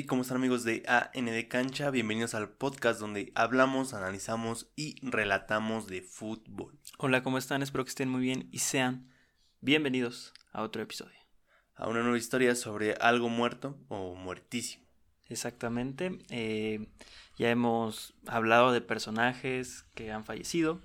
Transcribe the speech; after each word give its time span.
Hey, 0.00 0.04
¿cómo 0.06 0.22
están 0.22 0.36
amigos 0.36 0.62
de 0.62 0.84
AND 0.86 1.48
Cancha? 1.48 1.90
Bienvenidos 1.90 2.34
al 2.36 2.50
podcast 2.50 3.00
donde 3.00 3.32
hablamos, 3.34 3.94
analizamos 3.94 4.70
y 4.76 4.94
relatamos 5.04 5.88
de 5.88 6.02
fútbol. 6.02 6.78
Hola, 6.98 7.24
¿cómo 7.24 7.36
están? 7.36 7.62
Espero 7.64 7.82
que 7.82 7.88
estén 7.88 8.08
muy 8.08 8.20
bien 8.20 8.48
y 8.52 8.60
sean 8.60 9.08
bienvenidos 9.60 10.34
a 10.52 10.62
otro 10.62 10.82
episodio. 10.82 11.18
A 11.74 11.88
una 11.88 12.02
nueva 12.02 12.16
historia 12.16 12.54
sobre 12.54 12.94
algo 13.00 13.28
muerto 13.28 13.76
o 13.88 14.14
muertísimo. 14.14 14.84
Exactamente. 15.26 16.16
eh, 16.30 16.86
ya 17.36 17.50
hemos 17.50 18.14
hablado 18.28 18.70
de 18.70 18.80
personajes 18.80 19.84
que 19.96 20.12
han 20.12 20.24
fallecido, 20.24 20.80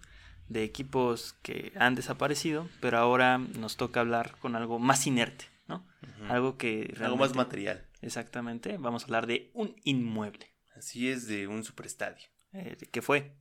de 0.50 0.64
equipos 0.64 1.34
que 1.44 1.72
han 1.76 1.94
desaparecido, 1.94 2.68
pero 2.80 2.98
ahora 2.98 3.38
nos 3.38 3.78
toca 3.78 4.00
hablar 4.00 4.38
con 4.40 4.56
algo 4.56 4.80
más 4.80 5.06
inerte, 5.06 5.46
¿no? 5.68 5.86
Algo 6.30 6.58
que 6.58 6.96
Algo 7.00 7.16
más 7.18 7.30
realmente- 7.30 7.38
material. 7.38 7.86
Exactamente. 8.04 8.78
Vamos 8.78 9.04
a 9.04 9.06
hablar 9.06 9.28
de 9.28 9.52
un 9.54 9.76
inmueble, 9.84 10.54
Así 10.76 11.10
es 11.10 11.28
de 11.28 11.48
un 11.48 11.64
superestadio. 11.64 12.28
eh, 12.52 12.78
que 12.92 13.02
fue 13.02 13.36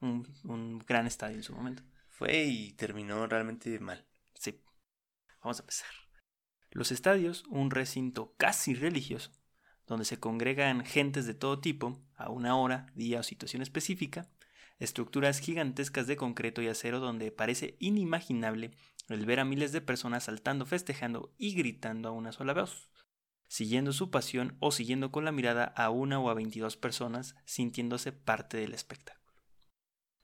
un, 0.00 0.26
un 0.44 0.78
gran 0.80 1.06
estadio 1.06 1.36
en 1.36 1.42
su 1.42 1.54
momento. 1.54 1.82
Fue 2.08 2.44
y 2.44 2.72
terminó 2.72 3.26
realmente 3.26 3.78
mal. 3.80 4.04
Sí. 4.34 4.60
Vamos 5.42 5.58
a 5.58 5.62
empezar. 5.62 5.88
Los 6.70 6.92
estadios, 6.92 7.44
un 7.48 7.70
recinto 7.70 8.34
casi 8.36 8.74
religioso, 8.74 9.30
donde 9.86 10.04
se 10.04 10.18
congregan 10.20 10.84
gentes 10.84 11.26
de 11.26 11.34
todo 11.34 11.60
tipo, 11.60 12.04
a 12.16 12.28
una 12.30 12.56
hora, 12.56 12.92
día 12.94 13.20
o 13.20 13.22
situación 13.22 13.62
específica, 13.62 14.28
estructuras 14.78 15.38
gigantescas 15.38 16.06
de 16.06 16.16
concreto 16.16 16.60
y 16.60 16.68
acero 16.68 17.00
donde 17.00 17.32
parece 17.32 17.76
inimaginable 17.78 18.72
el 19.08 19.24
ver 19.24 19.40
a 19.40 19.44
miles 19.44 19.72
de 19.72 19.80
personas 19.80 20.24
saltando, 20.24 20.66
festejando 20.66 21.32
y 21.38 21.54
gritando 21.54 22.10
a 22.10 22.12
una 22.12 22.32
sola 22.32 22.52
voz, 22.52 22.90
siguiendo 23.48 23.92
su 23.92 24.10
pasión 24.10 24.56
o 24.60 24.70
siguiendo 24.70 25.10
con 25.10 25.24
la 25.24 25.32
mirada 25.32 25.64
a 25.64 25.90
una 25.90 26.20
o 26.20 26.30
a 26.30 26.34
22 26.34 26.76
personas 26.76 27.34
sintiéndose 27.44 28.12
parte 28.12 28.58
del 28.58 28.74
espectáculo. 28.74 29.18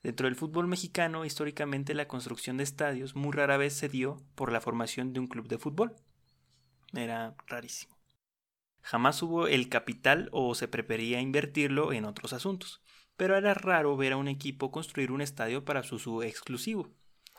Dentro 0.03 0.27
del 0.27 0.35
fútbol 0.35 0.67
mexicano, 0.67 1.25
históricamente 1.25 1.95
la 1.95 2.07
construcción 2.07 2.57
de 2.57 2.63
estadios 2.63 3.15
muy 3.15 3.33
rara 3.33 3.57
vez 3.57 3.73
se 3.73 3.89
dio 3.89 4.23
por 4.35 4.51
la 4.51 4.61
formación 4.61 5.13
de 5.13 5.19
un 5.19 5.27
club 5.27 5.47
de 5.47 5.57
fútbol. 5.57 5.95
Era 6.93 7.35
rarísimo. 7.47 7.97
Jamás 8.81 9.23
hubo 9.23 9.47
el 9.47 9.67
capital 9.67 10.29
o 10.31 10.53
se 10.53 10.67
prefería 10.67 11.19
invertirlo 11.19 11.91
en 11.91 12.05
otros 12.05 12.33
asuntos, 12.33 12.83
pero 13.17 13.35
era 13.35 13.55
raro 13.55 13.97
ver 13.97 14.13
a 14.13 14.17
un 14.17 14.27
equipo 14.27 14.71
construir 14.71 15.11
un 15.11 15.21
estadio 15.21 15.65
para 15.65 15.81
su 15.81 15.95
uso 15.95 16.21
exclusivo. 16.21 16.93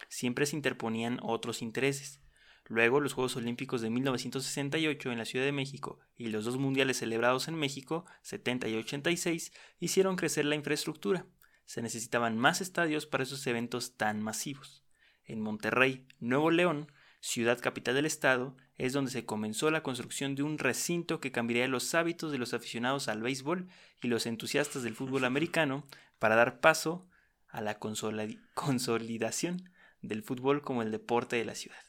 Siempre 0.09 0.45
se 0.47 0.57
interponían 0.57 1.21
otros 1.23 1.63
intereses. 1.63 2.21
Luego 2.69 3.01
los 3.01 3.13
Juegos 3.13 3.37
Olímpicos 3.37 3.81
de 3.81 3.91
1968 3.91 5.13
en 5.13 5.19
la 5.19 5.25
Ciudad 5.25 5.45
de 5.45 5.53
México 5.53 6.01
y 6.17 6.29
los 6.29 6.45
dos 6.45 6.59
mundiales 6.59 6.99
celebrados 6.99 7.49
en 7.49 7.55
México, 7.55 8.05
70 8.23 8.69
y 8.69 8.77
86, 8.77 9.53
hicieron 9.79 10.17
crecer 10.17 10.45
la 10.45 10.57
infraestructura 10.57 11.27
se 11.67 11.83
necesitaban 11.83 12.39
más 12.39 12.61
estadios 12.61 13.07
para 13.07 13.25
esos 13.25 13.47
eventos 13.47 13.97
tan 13.97 14.23
masivos. 14.23 14.85
En 15.25 15.41
Monterrey, 15.41 16.07
Nuevo 16.21 16.51
León, 16.53 16.93
ciudad 17.21 17.59
capital 17.61 17.97
del 17.97 18.07
estado, 18.07 18.57
es 18.77 18.93
donde 18.93 19.11
se 19.11 19.27
comenzó 19.27 19.71
la 19.71 19.83
construcción 19.83 20.37
de 20.37 20.45
un 20.45 20.59
recinto 20.59 21.21
que 21.21 21.33
cambiaría 21.33 21.67
los 21.67 21.95
hábitos 21.95 22.31
de 22.31 22.39
los 22.39 22.55
aficionados 22.55 23.09
al 23.09 23.21
béisbol 23.21 23.69
y 24.01 24.09
los 24.09 24.27
entusiastas 24.27 24.85
del 24.85 24.95
fútbol 24.95 25.25
americano 25.25 25.85
para 26.21 26.37
dar 26.37 26.61
paso 26.61 27.09
a 27.49 27.61
la 27.61 27.79
consolidación 27.79 29.71
del 30.03 30.23
fútbol 30.23 30.63
como 30.63 30.83
el 30.83 30.93
deporte 30.93 31.37
de 31.37 31.45
la 31.45 31.57
ciudad. 31.57 31.83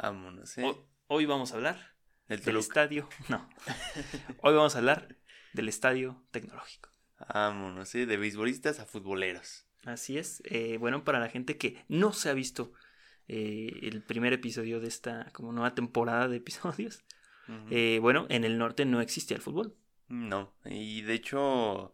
Vámonos, 0.00 0.56
¿eh? 0.58 0.62
Ho- 0.64 0.88
Hoy 1.06 1.26
vamos 1.26 1.52
a 1.52 1.56
hablar 1.56 1.94
Del 2.28 2.40
del 2.42 2.56
estadio, 2.56 3.08
no. 3.28 3.48
Hoy 4.42 4.54
vamos 4.54 4.74
a 4.74 4.78
hablar 4.78 5.16
del 5.52 5.68
estadio 5.68 6.24
tecnológico. 6.30 6.90
Vámonos, 7.32 7.94
¿eh? 7.94 8.06
De 8.06 8.16
beisbolistas 8.16 8.80
a 8.80 8.86
futboleros. 8.86 9.66
Así 9.84 10.16
es. 10.18 10.42
Eh, 10.46 10.78
bueno, 10.78 11.04
para 11.04 11.20
la 11.20 11.28
gente 11.28 11.58
que 11.58 11.84
no 11.88 12.12
se 12.12 12.30
ha 12.30 12.32
visto 12.34 12.72
eh, 13.28 13.70
el 13.82 14.02
primer 14.02 14.32
episodio 14.32 14.80
de 14.80 14.88
esta 14.88 15.30
como 15.32 15.52
nueva 15.52 15.74
temporada 15.74 16.26
de 16.28 16.38
episodios, 16.38 17.04
eh, 17.70 17.98
bueno, 18.00 18.26
en 18.30 18.44
el 18.44 18.56
norte 18.56 18.86
no 18.86 19.00
existía 19.02 19.36
el 19.36 19.42
fútbol. 19.42 19.76
No, 20.08 20.54
y 20.64 21.02
de 21.02 21.12
hecho, 21.14 21.92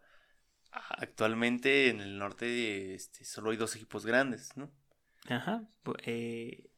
actualmente 0.71 1.89
en 1.89 1.99
el 1.99 2.17
norte 2.17 2.93
este, 2.95 3.25
solo 3.25 3.51
hay 3.51 3.57
dos 3.57 3.75
equipos 3.75 4.05
grandes, 4.05 4.55
¿no? 4.55 4.71
Ajá. 5.27 5.63
eh, 6.05 6.70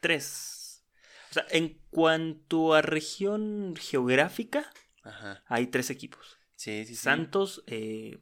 tres. 0.00 0.84
O 1.30 1.34
sea, 1.34 1.46
en 1.50 1.80
cuanto 1.90 2.74
a 2.74 2.82
región 2.82 3.74
geográfica, 3.76 4.70
Ajá. 5.02 5.42
hay 5.46 5.66
tres 5.66 5.90
equipos. 5.90 6.38
Sí, 6.54 6.84
sí, 6.86 6.94
sí. 6.94 6.96
Santos, 6.96 7.62
eh, 7.66 8.18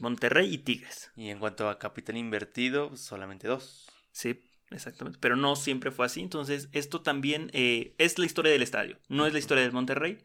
Monterrey 0.00 0.52
y 0.52 0.58
Tigres. 0.58 1.10
Y 1.16 1.28
en 1.28 1.38
cuanto 1.38 1.68
a 1.68 1.78
capital 1.78 2.16
invertido, 2.16 2.96
solamente 2.96 3.46
dos. 3.46 3.86
Sí, 4.10 4.40
exactamente. 4.70 5.18
Pero 5.20 5.36
no 5.36 5.54
siempre 5.56 5.90
fue 5.90 6.06
así. 6.06 6.20
Entonces, 6.20 6.68
esto 6.72 7.02
también 7.02 7.50
eh, 7.52 7.94
es 7.98 8.18
la 8.18 8.26
historia 8.26 8.52
del 8.52 8.62
estadio. 8.62 8.98
No 9.08 9.26
es 9.26 9.32
la 9.32 9.38
historia 9.38 9.62
del 9.62 9.72
Monterrey. 9.72 10.18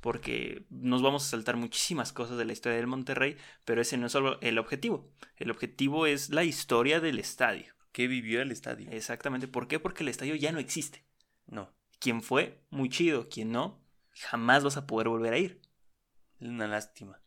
Porque 0.00 0.66
nos 0.68 1.00
vamos 1.00 1.24
a 1.24 1.30
saltar 1.30 1.56
muchísimas 1.56 2.12
cosas 2.12 2.36
de 2.36 2.44
la 2.44 2.52
historia 2.52 2.76
del 2.76 2.86
Monterrey. 2.86 3.38
Pero 3.64 3.80
ese 3.80 3.96
no 3.96 4.06
es 4.06 4.12
solo 4.12 4.38
el 4.42 4.58
objetivo. 4.58 5.10
El 5.36 5.50
objetivo 5.50 6.06
es 6.06 6.28
la 6.28 6.44
historia 6.44 7.00
del 7.00 7.18
estadio. 7.18 7.72
¿Qué 7.94 8.08
vivió 8.08 8.42
el 8.42 8.50
estadio? 8.50 8.90
Exactamente. 8.90 9.46
¿Por 9.46 9.68
qué? 9.68 9.78
Porque 9.78 10.02
el 10.02 10.08
estadio 10.08 10.34
ya 10.34 10.50
no 10.50 10.58
existe. 10.58 11.06
No, 11.46 11.72
Quien 12.00 12.22
fue, 12.22 12.60
muy 12.68 12.88
chido. 12.88 13.28
Quien 13.28 13.52
no, 13.52 13.86
jamás 14.10 14.64
vas 14.64 14.76
a 14.76 14.84
poder 14.88 15.08
volver 15.08 15.32
a 15.32 15.38
ir. 15.38 15.62
es 16.40 16.48
una 16.48 16.66
lástima. 16.66 17.22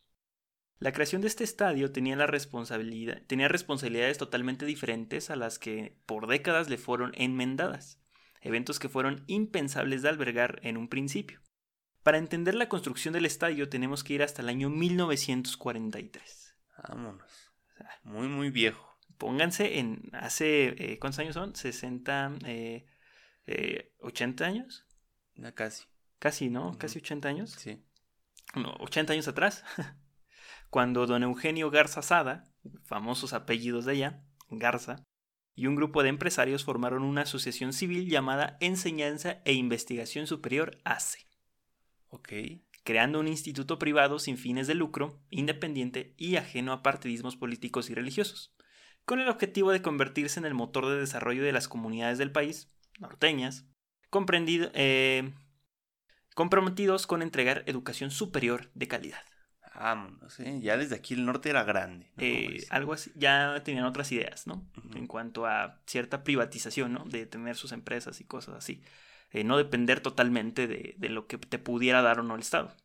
La 0.79 0.91
creación 0.91 1.21
de 1.21 1.29
este 1.29 1.45
estadio 1.45 1.93
tenía, 1.93 2.17
la 2.17 2.27
responsabilidad, 2.27 3.21
tenía 3.27 3.47
responsabilidades 3.47 4.17
totalmente 4.17 4.65
diferentes 4.65 5.29
a 5.29 5.37
las 5.37 5.57
que 5.57 5.97
por 6.05 6.27
décadas 6.27 6.69
le 6.69 6.77
fueron 6.77 7.13
enmendadas, 7.15 8.03
eventos 8.41 8.77
que 8.77 8.89
fueron 8.89 9.23
impensables 9.27 10.01
de 10.01 10.09
albergar 10.09 10.59
en 10.63 10.75
un 10.75 10.89
principio. 10.89 11.39
Para 12.03 12.17
entender 12.17 12.55
la 12.55 12.67
construcción 12.67 13.13
del 13.13 13.25
estadio 13.25 13.69
tenemos 13.69 14.03
que 14.03 14.15
ir 14.15 14.21
hasta 14.21 14.41
el 14.41 14.49
año 14.49 14.69
1943. 14.69 16.57
Vámonos. 16.89 17.53
Muy, 18.03 18.27
muy 18.27 18.49
viejo. 18.49 18.86
Pónganse 19.17 19.79
en 19.79 20.09
hace, 20.13 20.75
eh, 20.93 20.99
¿cuántos 20.99 21.19
años 21.19 21.33
son? 21.33 21.55
60, 21.55 22.33
eh, 22.45 22.85
eh, 23.47 23.93
80 23.99 24.45
años, 24.45 24.85
Ya 25.35 25.53
casi. 25.53 25.85
casi, 26.19 26.49
¿no? 26.49 26.77
Casi 26.77 26.99
80 26.99 27.29
años. 27.29 27.51
Sí. 27.51 27.81
no, 28.55 28.75
80 28.79 29.13
años 29.13 29.27
atrás, 29.27 29.63
cuando 30.69 31.05
don 31.07 31.23
Eugenio 31.23 31.69
Garza 31.71 32.01
Sada, 32.01 32.45
famosos 32.85 33.33
apellidos 33.33 33.85
de 33.85 33.93
allá, 33.93 34.23
Garza, 34.49 35.03
y 35.55 35.65
un 35.67 35.75
grupo 35.75 36.03
de 36.03 36.09
empresarios 36.09 36.63
formaron 36.63 37.03
una 37.03 37.21
asociación 37.23 37.73
civil 37.73 38.07
llamada 38.09 38.57
Enseñanza 38.59 39.41
e 39.45 39.53
Investigación 39.53 40.27
Superior 40.27 40.77
ACE, 40.83 41.27
Ok. 42.09 42.33
creando 42.83 43.19
un 43.19 43.27
instituto 43.27 43.79
privado 43.79 44.19
sin 44.19 44.37
fines 44.37 44.67
de 44.67 44.75
lucro, 44.75 45.19
independiente 45.29 46.13
y 46.17 46.35
ajeno 46.35 46.71
a 46.71 46.83
partidismos 46.83 47.35
políticos 47.35 47.89
y 47.89 47.95
religiosos, 47.95 48.53
con 49.07 49.21
el 49.21 49.29
objetivo 49.29 49.71
de 49.71 49.81
convertirse 49.81 50.37
en 50.37 50.45
el 50.45 50.53
motor 50.53 50.85
de 50.85 50.99
desarrollo 50.99 51.41
de 51.41 51.53
las 51.53 51.69
comunidades 51.69 52.17
del 52.17 52.29
país, 52.29 52.67
norteñas, 52.99 53.65
comprendido, 54.09 54.69
eh, 54.73 55.31
comprometidos 56.35 57.07
con 57.07 57.21
entregar 57.21 57.63
educación 57.67 58.11
superior 58.11 58.69
de 58.73 58.89
calidad. 58.89 59.21
Vámonos, 59.73 60.37
¿eh? 60.41 60.59
Ya 60.61 60.75
desde 60.75 60.95
aquí 60.95 61.13
el 61.13 61.23
norte 61.23 61.49
era 61.49 61.63
grande. 61.63 62.11
¿no? 62.17 62.23
Eh, 62.23 62.65
algo 62.69 62.91
así, 62.91 63.09
ya 63.15 63.61
tenían 63.63 63.85
otras 63.85 64.11
ideas, 64.11 64.45
¿no? 64.45 64.69
En 64.93 65.07
cuanto 65.07 65.45
a 65.45 65.79
cierta 65.85 66.25
privatización, 66.25 66.91
¿no? 66.91 67.05
De 67.05 67.25
tener 67.25 67.55
sus 67.55 67.71
empresas 67.71 68.19
y 68.19 68.25
cosas 68.25 68.55
así. 68.55 68.81
Eh, 69.31 69.45
no 69.45 69.55
depender 69.55 70.01
totalmente 70.01 70.67
de, 70.67 70.95
de 70.97 71.07
lo 71.09 71.27
que 71.27 71.37
te 71.37 71.59
pudiera 71.59 72.01
dar 72.01 72.19
o 72.19 72.23
no 72.23 72.35
el 72.35 72.41
Estado. 72.41 72.75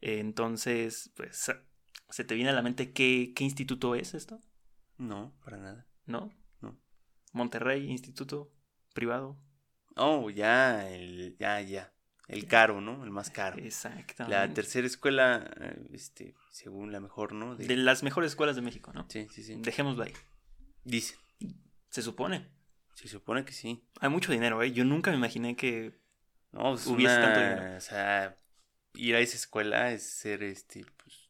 Entonces, 0.00 1.12
pues, 1.16 1.52
¿se 2.08 2.24
te 2.24 2.34
viene 2.34 2.48
a 2.48 2.54
la 2.54 2.62
mente 2.62 2.92
qué, 2.92 3.34
qué 3.36 3.44
instituto 3.44 3.94
es 3.94 4.14
esto? 4.14 4.40
No, 4.98 5.32
para 5.44 5.56
nada. 5.58 5.86
¿No? 6.06 6.32
No. 6.60 6.78
Monterrey, 7.32 7.90
instituto 7.90 8.52
privado. 8.94 9.38
Oh, 9.96 10.30
ya, 10.30 10.88
el, 10.90 11.36
ya, 11.38 11.60
ya. 11.60 11.92
El 12.28 12.46
caro, 12.46 12.80
¿no? 12.80 13.04
El 13.04 13.10
más 13.10 13.30
caro. 13.30 13.58
Exactamente. 13.58 14.34
La 14.36 14.52
tercera 14.54 14.86
escuela, 14.86 15.50
eh, 15.60 15.86
este, 15.92 16.34
según 16.50 16.92
la 16.92 17.00
mejor, 17.00 17.32
¿no? 17.32 17.56
De 17.56 17.76
las 17.76 18.02
mejores 18.02 18.32
escuelas 18.32 18.56
de 18.56 18.62
México, 18.62 18.92
¿no? 18.92 19.06
Sí, 19.10 19.28
sí, 19.30 19.42
sí. 19.42 19.56
Dejémoslo 19.58 20.04
ahí. 20.04 20.12
Dicen. 20.84 21.18
Se 21.90 22.00
supone. 22.00 22.48
Se 22.94 23.08
supone 23.08 23.44
que 23.44 23.52
sí. 23.52 23.84
Hay 24.00 24.08
mucho 24.08 24.32
dinero, 24.32 24.62
¿eh? 24.62 24.72
Yo 24.72 24.84
nunca 24.84 25.10
me 25.10 25.16
imaginé 25.16 25.56
que 25.56 26.00
No, 26.52 26.70
pues 26.70 26.86
Hubiese 26.86 27.16
una- 27.16 27.24
tanto 27.24 27.40
dinero. 27.40 27.76
O 27.76 27.80
sea, 27.80 28.38
ir 28.94 29.14
a 29.16 29.20
esa 29.20 29.36
escuela 29.36 29.90
es 29.90 30.02
ser, 30.02 30.42
este, 30.42 30.84
pues, 31.02 31.21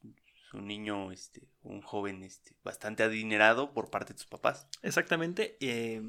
un 0.54 0.66
niño, 0.66 1.12
este, 1.12 1.49
un 1.62 1.82
joven, 1.82 2.22
este, 2.22 2.56
bastante 2.62 3.02
adinerado 3.02 3.72
por 3.72 3.90
parte 3.90 4.12
de 4.12 4.19
tus 4.19 4.26
papás. 4.26 4.69
Exactamente, 4.82 5.56
eh, 5.60 6.02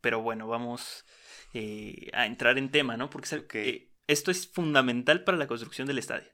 pero 0.00 0.22
bueno, 0.22 0.46
vamos 0.46 1.04
eh, 1.54 2.10
a 2.12 2.26
entrar 2.26 2.58
en 2.58 2.70
tema, 2.70 2.96
¿no? 2.96 3.10
Porque 3.10 3.46
eh, 3.54 3.90
esto 4.06 4.30
es 4.30 4.46
fundamental 4.46 5.24
para 5.24 5.38
la 5.38 5.46
construcción 5.46 5.86
del 5.86 5.98
estadio. 5.98 6.28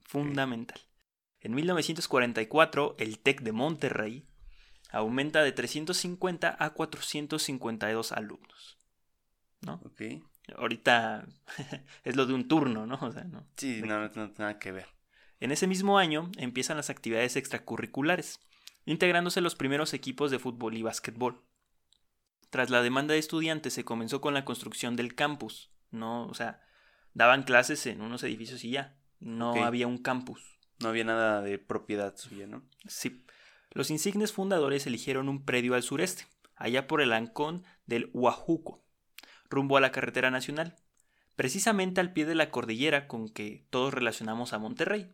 Fundamental. 0.00 0.80
En 1.40 1.54
1944, 1.54 2.96
el 2.98 3.18
TEC 3.18 3.40
de 3.40 3.52
Monterrey 3.52 4.26
aumenta 4.90 5.42
de 5.42 5.52
350 5.52 6.56
a 6.58 6.70
452 6.70 8.12
alumnos. 8.12 8.78
¿No? 9.62 9.80
Ok. 9.84 10.02
Ahorita 10.56 11.26
es 12.04 12.16
lo 12.16 12.26
de 12.26 12.34
un 12.34 12.46
turno, 12.46 12.86
¿no? 12.86 12.98
O 13.00 13.10
sea, 13.10 13.24
no. 13.24 13.46
Sí, 13.56 13.80
no, 13.80 13.98
no, 13.98 14.02
no 14.02 14.10
tiene 14.10 14.34
nada 14.38 14.58
que 14.58 14.72
ver. 14.72 14.86
En 15.42 15.50
ese 15.50 15.66
mismo 15.66 15.98
año 15.98 16.30
empiezan 16.36 16.76
las 16.76 16.88
actividades 16.88 17.34
extracurriculares, 17.34 18.38
integrándose 18.84 19.40
los 19.40 19.56
primeros 19.56 19.92
equipos 19.92 20.30
de 20.30 20.38
fútbol 20.38 20.76
y 20.76 20.82
básquetbol. 20.82 21.42
Tras 22.50 22.70
la 22.70 22.80
demanda 22.80 23.14
de 23.14 23.18
estudiantes 23.18 23.72
se 23.72 23.84
comenzó 23.84 24.20
con 24.20 24.34
la 24.34 24.44
construcción 24.44 24.94
del 24.94 25.16
campus, 25.16 25.72
no, 25.90 26.28
o 26.28 26.34
sea, 26.34 26.62
daban 27.12 27.42
clases 27.42 27.86
en 27.86 28.02
unos 28.02 28.22
edificios 28.22 28.62
y 28.62 28.70
ya, 28.70 28.96
no 29.18 29.64
había 29.64 29.88
un 29.88 29.98
campus. 29.98 30.58
No 30.78 30.90
había 30.90 31.02
nada 31.02 31.42
de 31.42 31.58
propiedad 31.58 32.16
suya, 32.16 32.46
¿no? 32.46 32.62
Sí. 32.86 33.24
Los 33.72 33.90
insignes 33.90 34.30
fundadores 34.30 34.86
eligieron 34.86 35.28
un 35.28 35.44
predio 35.44 35.74
al 35.74 35.82
sureste, 35.82 36.28
allá 36.54 36.86
por 36.86 37.00
el 37.00 37.12
ancón 37.12 37.64
del 37.86 38.10
Huajuco, 38.12 38.84
rumbo 39.50 39.76
a 39.76 39.80
la 39.80 39.90
carretera 39.90 40.30
nacional, 40.30 40.76
precisamente 41.34 42.00
al 42.00 42.12
pie 42.12 42.26
de 42.26 42.36
la 42.36 42.52
cordillera 42.52 43.08
con 43.08 43.28
que 43.28 43.66
todos 43.70 43.92
relacionamos 43.92 44.52
a 44.52 44.60
Monterrey. 44.60 45.10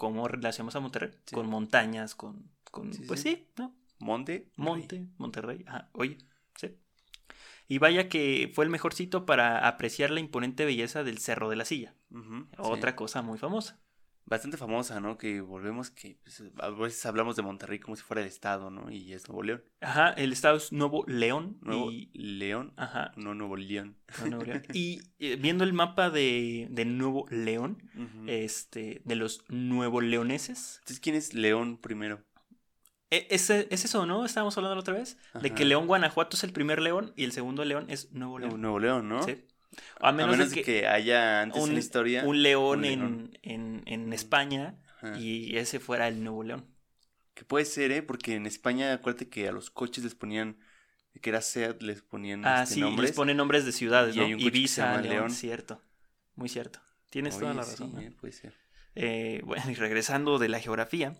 ¿Cómo 0.00 0.28
relacionamos 0.28 0.74
a 0.76 0.80
Monterrey? 0.80 1.10
Sí. 1.26 1.34
Con 1.34 1.46
montañas, 1.46 2.14
con, 2.14 2.50
con 2.70 2.94
Sí, 2.94 3.04
pues 3.06 3.20
sí. 3.20 3.46
¿no? 3.58 3.74
Monte. 3.98 4.48
Monte, 4.56 5.06
Monterrey. 5.18 5.62
Ajá, 5.66 5.90
oye, 5.92 6.16
sí. 6.56 6.74
Y 7.68 7.76
vaya 7.76 8.08
que 8.08 8.50
fue 8.54 8.64
el 8.64 8.70
mejor 8.70 8.94
sitio 8.94 9.26
para 9.26 9.68
apreciar 9.68 10.10
la 10.10 10.20
imponente 10.20 10.64
belleza 10.64 11.04
del 11.04 11.18
Cerro 11.18 11.50
de 11.50 11.56
la 11.56 11.66
Silla. 11.66 11.94
Otra 12.56 12.96
cosa 12.96 13.20
muy 13.20 13.36
famosa. 13.36 13.78
Bastante 14.26 14.56
famosa, 14.56 15.00
¿no? 15.00 15.18
Que 15.18 15.40
volvemos 15.40 15.90
que 15.90 16.16
pues, 16.22 16.42
a 16.58 16.70
veces 16.70 17.04
hablamos 17.04 17.34
de 17.34 17.42
Monterrey 17.42 17.80
como 17.80 17.96
si 17.96 18.02
fuera 18.02 18.20
el 18.22 18.28
estado, 18.28 18.70
¿no? 18.70 18.90
Y 18.90 19.12
es 19.12 19.28
Nuevo 19.28 19.42
León. 19.42 19.64
Ajá, 19.80 20.10
el 20.10 20.32
estado 20.32 20.56
es 20.56 20.70
Nuevo 20.72 21.04
León. 21.08 21.58
Nuevo 21.62 21.90
y... 21.90 22.10
León, 22.14 22.72
Ajá, 22.76 23.10
no 23.16 23.34
Nuevo 23.34 23.56
León. 23.56 23.96
no, 24.20 24.26
Nuevo 24.28 24.44
León. 24.44 24.62
Y 24.72 25.00
eh, 25.18 25.36
viendo 25.36 25.64
el 25.64 25.72
mapa 25.72 26.10
de, 26.10 26.68
de 26.70 26.84
Nuevo 26.84 27.26
León, 27.30 27.82
este, 28.28 29.02
de 29.04 29.16
los 29.16 29.42
nuevo 29.48 30.00
leoneses. 30.00 30.76
Entonces, 30.80 31.00
¿quién 31.00 31.16
es 31.16 31.34
León 31.34 31.76
primero? 31.78 32.22
e- 33.10 33.26
Es, 33.30 33.50
es 33.50 33.84
eso, 33.84 34.06
¿no? 34.06 34.24
Estábamos 34.24 34.56
hablando 34.56 34.76
la 34.76 34.80
otra 34.80 34.94
vez. 34.94 35.18
De 35.42 35.52
que. 35.52 35.64
León, 35.64 35.86
Guanajuato 35.88 36.36
es 36.36 36.44
el 36.44 36.52
primer 36.52 36.80
león 36.80 37.12
y 37.16 37.24
el 37.24 37.32
segundo 37.32 37.64
león 37.64 37.86
es 37.88 38.12
Nuevo 38.12 38.38
Nuevo, 38.38 38.50
León. 38.50 38.60
Nuevo 38.60 38.78
León, 38.78 39.08
¿no? 39.08 39.22
Sí. 39.24 39.44
A 40.00 40.12
menos, 40.12 40.38
de 40.38 40.54
que, 40.54 40.62
que, 40.62 40.86
haya 40.86 41.42
antes 41.42 41.62
en 41.64 41.74
la 41.74 41.78
historia 41.78 42.24
un 42.24 42.42
león, 42.42 42.80
un 42.80 42.84
en, 42.84 42.98
león. 43.00 43.38
en, 43.42 43.82
en 43.86 44.12
España 44.12 44.78
Ajá. 45.02 45.18
y 45.18 45.56
ese 45.56 45.78
fuera 45.80 46.08
el 46.08 46.22
Nuevo 46.24 46.42
León. 46.42 46.66
Que 47.34 47.44
puede 47.44 47.64
ser, 47.64 47.92
¿eh? 47.92 48.02
Porque 48.02 48.34
en 48.34 48.46
España, 48.46 48.92
acuérdate 48.92 49.28
que 49.28 49.48
a 49.48 49.52
los 49.52 49.70
coches 49.70 50.04
les 50.04 50.14
ponían, 50.14 50.58
que 51.22 51.30
era 51.30 51.40
SEAT, 51.40 51.82
les 51.82 52.02
ponían 52.02 52.44
Ah, 52.44 52.64
este, 52.64 52.76
sí, 52.76 52.80
nombres. 52.80 53.10
les 53.10 53.16
ponen 53.16 53.36
nombres 53.36 53.64
de 53.64 53.72
ciudades, 53.72 54.14
Y 54.16 54.18
¿no? 54.18 54.24
hay 54.26 54.34
un 54.34 54.40
Ibiza, 54.40 55.00
León, 55.00 55.08
León. 55.14 55.30
cierto. 55.30 55.80
Muy 56.34 56.48
cierto. 56.48 56.80
Tienes 57.08 57.38
toda 57.38 57.54
la 57.54 57.62
sí, 57.62 57.70
razón. 57.72 57.94
¿no? 57.94 58.00
¿eh? 58.00 58.10
Puede 58.20 58.32
ser. 58.32 58.54
Eh, 58.94 59.40
bueno, 59.44 59.70
y 59.70 59.74
regresando 59.74 60.38
de 60.38 60.48
la 60.48 60.58
geografía, 60.60 61.14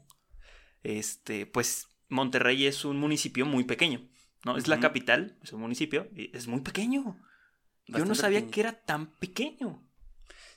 este, 0.83 1.47
pues 1.47 1.89
Monterrey 2.09 2.67
es 2.67 2.85
un 2.85 2.97
municipio 2.99 3.47
muy 3.47 3.65
pequeño, 3.65 4.03
¿no? 4.45 4.57
Es 4.57 4.67
la 4.69 4.81
capital, 4.81 5.39
es 5.43 5.53
un 5.53 5.61
municipio, 5.61 6.09
y 6.15 6.37
es 6.37 6.49
muy 6.49 6.61
pequeño. 6.61 7.17
Yo 7.99 8.05
no 8.05 8.15
sabía 8.15 8.39
pequeño. 8.39 8.53
que 8.53 8.61
era 8.61 8.73
tan 8.73 9.07
pequeño. 9.17 9.83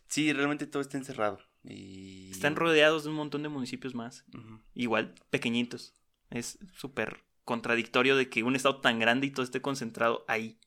Sí, 0.07 0.31
realmente 0.33 0.67
todo 0.67 0.81
está 0.81 0.97
encerrado. 0.97 1.39
Y... 1.63 2.29
Están 2.31 2.55
rodeados 2.55 3.03
de 3.03 3.09
un 3.09 3.15
montón 3.15 3.43
de 3.43 3.49
municipios 3.49 3.95
más, 3.95 4.25
igual, 4.73 5.15
pequeñitos. 5.29 5.95
Es 6.29 6.59
súper 6.73 7.23
contradictorio 7.45 8.15
de 8.15 8.29
que 8.29 8.43
un 8.43 8.55
estado 8.55 8.81
tan 8.81 8.99
grande 8.99 9.27
y 9.27 9.31
todo 9.31 9.43
esté 9.43 9.61
concentrado 9.61 10.25
ahí. 10.27 10.59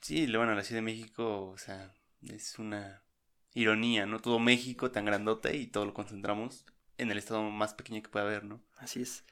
Sí, 0.00 0.26
bueno, 0.26 0.54
la 0.54 0.64
Ciudad 0.64 0.78
de 0.78 0.84
México, 0.86 1.48
o 1.48 1.58
sea, 1.58 1.94
es 2.22 2.58
una 2.58 3.02
ironía, 3.52 4.06
¿no? 4.06 4.20
Todo 4.20 4.38
México 4.38 4.90
tan 4.90 5.04
grandote 5.04 5.56
y 5.56 5.66
todo 5.66 5.84
lo 5.86 5.94
concentramos 5.94 6.64
en 6.98 7.10
el 7.10 7.18
estado 7.18 7.42
más 7.42 7.74
pequeño 7.74 8.02
que 8.02 8.08
puede 8.08 8.26
haber, 8.26 8.44
¿no? 8.44 8.62
Así 8.76 9.02
es. 9.02 9.24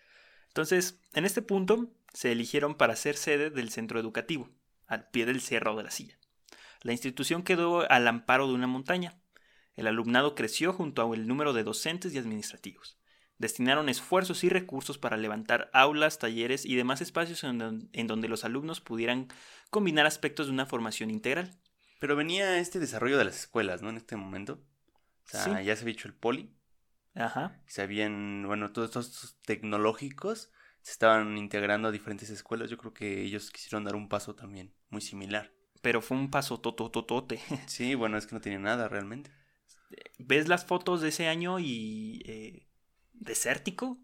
Entonces, 0.49 1.01
en 1.13 1.25
este 1.25 1.43
punto, 1.43 1.91
se 2.13 2.33
eligieron 2.33 2.75
para 2.75 2.97
ser 2.97 3.17
sede 3.17 3.51
del 3.51 3.71
centro 3.71 4.01
educativo, 4.01 4.51
al 4.87 5.09
pie 5.11 5.27
del 5.27 5.41
Cerro 5.41 5.77
de 5.77 5.85
la 5.85 5.91
Silla. 5.91 6.18
La 6.83 6.93
institución 6.93 7.43
quedó 7.43 7.91
al 7.91 8.07
amparo 8.09 8.47
de 8.49 8.55
una 8.55 8.67
montaña. 8.67 9.21
El 9.75 9.87
alumnado 9.87 10.35
creció 10.35 10.73
junto 10.73 11.03
al 11.03 11.27
número 11.27 11.53
de 11.53 11.65
docentes 11.65 12.13
y 12.15 12.19
administrativos. 12.19 12.99
Destinaron 13.39 13.89
esfuerzos 13.89 14.43
y 14.43 14.49
recursos 14.49 14.99
para 14.99 15.17
levantar 15.17 15.71
aulas, 15.73 16.19
talleres 16.19 16.65
y 16.67 16.75
demás 16.75 17.01
espacios 17.01 17.45
en, 17.45 17.59
don- 17.59 17.89
en 17.93 18.07
donde 18.09 18.27
los 18.29 18.45
alumnos 18.45 18.81
pudieran 18.81 19.29
combinar 19.71 20.07
aspectos 20.07 20.47
de 20.47 20.53
una 20.53 20.67
formación 20.67 21.11
integral. 21.11 21.57
Pero 22.01 22.17
venía 22.17 22.59
este 22.59 22.81
desarrollo 22.81 23.19
de 23.19 23.25
las 23.27 23.39
escuelas, 23.39 23.81
¿no? 23.83 23.91
En 23.91 23.97
este 23.97 24.17
momento. 24.17 24.55
O 25.27 25.31
sea, 25.31 25.45
Sí. 25.45 25.51
ya 25.65 25.77
se 25.77 25.83
había 25.83 25.93
hecho 25.93 26.09
el 26.09 26.15
poli, 26.15 26.53
Ajá. 27.15 27.61
se 27.67 27.83
habían, 27.83 28.45
bueno, 28.47 28.73
todos 28.73 28.89
estos 28.97 29.37
tecnológicos 29.43 30.51
se 30.83 30.93
estaban 30.93 31.37
integrando 31.39 31.89
a 31.89 31.93
diferentes 31.93 32.31
escuelas. 32.31 32.71
Yo 32.71 32.79
creo 32.79 32.95
que 32.95 33.23
ellos 33.23 33.51
quisieron 33.51 33.85
dar 33.85 33.95
un 33.95 34.09
paso 34.09 34.35
también 34.35 34.75
muy 34.91 35.01
similar. 35.01 35.53
Pero 35.83 36.03
fue 36.03 36.17
un 36.17 36.31
paso 36.31 36.61
totototote. 36.61 37.41
Sí, 37.67 37.95
bueno, 37.95 38.17
es 38.17 38.27
que 38.27 38.35
no 38.35 38.41
tiene 38.41 38.59
nada 38.59 38.89
realmente. 38.89 39.31
¿Ves 40.19 40.49
las 40.49 40.65
fotos 40.65 41.01
de 41.01 41.09
ese 41.09 41.29
año 41.29 41.59
y 41.59 42.23
eh, 42.27 42.69
desértico? 43.13 43.99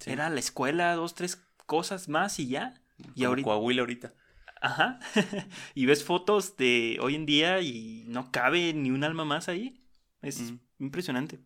Sí. 0.00 0.10
Era 0.10 0.30
la 0.30 0.40
escuela, 0.40 0.94
dos, 0.94 1.14
tres 1.14 1.36
cosas 1.66 2.08
más 2.08 2.38
y 2.40 2.48
ya. 2.48 2.82
Y 2.98 3.20
Como 3.20 3.28
ahorita. 3.28 3.44
Coahuila 3.44 3.82
ahorita. 3.82 4.14
Ajá. 4.60 4.98
y 5.74 5.86
ves 5.86 6.02
fotos 6.04 6.56
de 6.56 6.98
hoy 7.00 7.14
en 7.14 7.26
día 7.26 7.60
y 7.60 8.04
no 8.08 8.32
cabe 8.32 8.72
ni 8.72 8.90
un 8.90 9.04
alma 9.04 9.24
más 9.24 9.48
ahí. 9.48 9.86
Es 10.22 10.40
Ujú. 10.40 10.58
impresionante. 10.78 11.40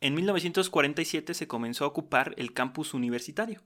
En 0.00 0.14
1947 0.14 1.34
se 1.34 1.46
comenzó 1.46 1.84
a 1.84 1.88
ocupar 1.88 2.34
el 2.38 2.52
campus 2.52 2.94
universitario. 2.94 3.62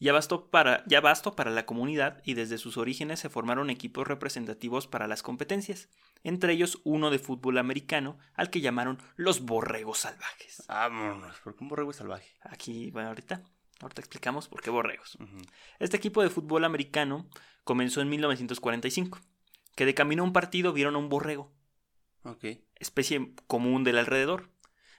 Ya 0.00 0.12
bastó, 0.12 0.50
para, 0.50 0.84
ya 0.86 1.00
bastó 1.00 1.36
para 1.36 1.50
la 1.50 1.66
comunidad 1.66 2.20
y 2.24 2.34
desde 2.34 2.58
sus 2.58 2.76
orígenes 2.76 3.20
se 3.20 3.28
formaron 3.28 3.70
equipos 3.70 4.06
representativos 4.06 4.86
para 4.86 5.06
las 5.06 5.22
competencias, 5.22 5.88
entre 6.24 6.52
ellos 6.52 6.80
uno 6.84 7.10
de 7.10 7.18
fútbol 7.18 7.58
americano 7.58 8.18
al 8.34 8.50
que 8.50 8.60
llamaron 8.60 8.98
los 9.16 9.42
Borregos 9.42 9.98
Salvajes. 9.98 10.64
Vámonos, 10.68 11.36
porque 11.44 11.62
un 11.62 11.68
borrego 11.68 11.90
es 11.90 11.96
salvaje. 11.96 12.36
Aquí, 12.42 12.90
bueno, 12.90 13.08
ahorita, 13.08 13.42
ahorita 13.80 14.00
explicamos 14.00 14.48
por 14.48 14.62
qué 14.62 14.70
Borregos. 14.70 15.16
Este 15.78 15.96
equipo 15.96 16.22
de 16.22 16.30
fútbol 16.30 16.64
americano 16.64 17.28
comenzó 17.62 18.00
en 18.00 18.08
1945, 18.08 19.20
que 19.76 19.86
de 19.86 19.94
camino 19.94 20.22
a 20.22 20.26
un 20.26 20.32
partido 20.32 20.72
vieron 20.72 20.96
a 20.96 20.98
un 20.98 21.08
borrego, 21.08 21.52
especie 22.76 23.34
común 23.46 23.84
del 23.84 23.98
alrededor. 23.98 24.50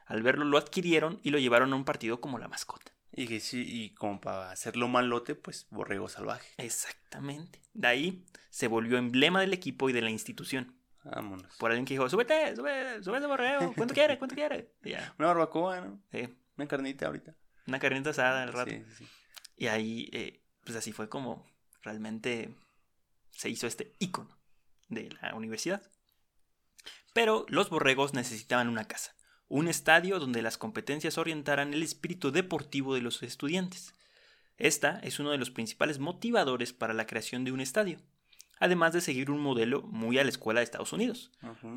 Al 0.05 0.21
verlo 0.21 0.45
lo 0.45 0.57
adquirieron 0.57 1.19
y 1.23 1.31
lo 1.31 1.39
llevaron 1.39 1.73
a 1.73 1.75
un 1.75 1.85
partido 1.85 2.21
como 2.21 2.37
la 2.37 2.47
mascota. 2.47 2.94
Y 3.17 3.27
que 3.27 3.39
sí, 3.39 3.63
y 3.65 3.93
como 3.95 4.19
para 4.19 4.51
hacerlo 4.51 4.87
malote, 4.89 5.35
pues 5.35 5.67
borrego 5.69 6.09
salvaje. 6.09 6.49
Exactamente. 6.57 7.61
De 7.73 7.87
ahí 7.87 8.25
se 8.49 8.67
volvió 8.67 8.97
emblema 8.97 9.39
del 9.39 9.53
equipo 9.53 9.89
y 9.89 9.93
de 9.93 10.01
la 10.01 10.09
institución. 10.09 10.75
Vámonos. 11.03 11.55
Por 11.57 11.71
alguien 11.71 11.85
que 11.85 11.93
dijo, 11.93 12.09
súbete, 12.09 12.55
súbete, 12.55 13.03
súbete 13.03 13.25
borrego, 13.27 13.73
¿cuánto 13.75 13.93
quiere? 13.93 14.17
¿Cuánto 14.17 14.35
quiere? 14.35 14.73
Ya, 14.83 15.13
Una 15.17 15.27
barbacoa, 15.29 15.79
¿no? 15.81 16.01
sí, 16.11 16.35
Una 16.57 16.67
carnita 16.67 17.05
ahorita. 17.07 17.35
una 17.67 17.79
carnita 17.79 18.09
asada 18.09 18.43
al 18.43 18.51
rato. 18.53 18.71
Sí, 18.71 18.83
sí, 18.89 18.95
sí. 19.05 19.07
Y 19.55 19.67
ahí, 19.67 20.09
eh, 20.11 20.41
pues 20.65 20.75
así 20.75 20.91
fue 20.91 21.07
como 21.07 21.45
realmente 21.83 22.53
se 23.31 23.49
hizo 23.49 23.67
este 23.67 23.93
ícono 23.99 24.35
de 24.89 25.09
la 25.21 25.35
universidad. 25.35 25.81
Pero 27.13 27.45
los 27.49 27.69
borregos 27.69 28.13
necesitaban 28.13 28.67
una 28.67 28.85
casa, 28.87 29.15
un 29.47 29.67
estadio 29.67 30.19
donde 30.19 30.41
las 30.41 30.57
competencias 30.57 31.17
orientaran 31.17 31.73
el 31.73 31.83
espíritu 31.83 32.31
deportivo 32.31 32.95
de 32.95 33.01
los 33.01 33.21
estudiantes. 33.23 33.93
Esta 34.57 34.99
es 35.03 35.19
uno 35.19 35.31
de 35.31 35.37
los 35.37 35.51
principales 35.51 35.99
motivadores 35.99 36.73
para 36.73 36.93
la 36.93 37.05
creación 37.05 37.43
de 37.43 37.51
un 37.51 37.59
estadio, 37.59 37.99
además 38.59 38.93
de 38.93 39.01
seguir 39.01 39.29
un 39.29 39.41
modelo 39.41 39.81
muy 39.83 40.17
a 40.17 40.23
la 40.23 40.29
escuela 40.29 40.61
de 40.61 40.63
Estados 40.63 40.93
Unidos. 40.93 41.31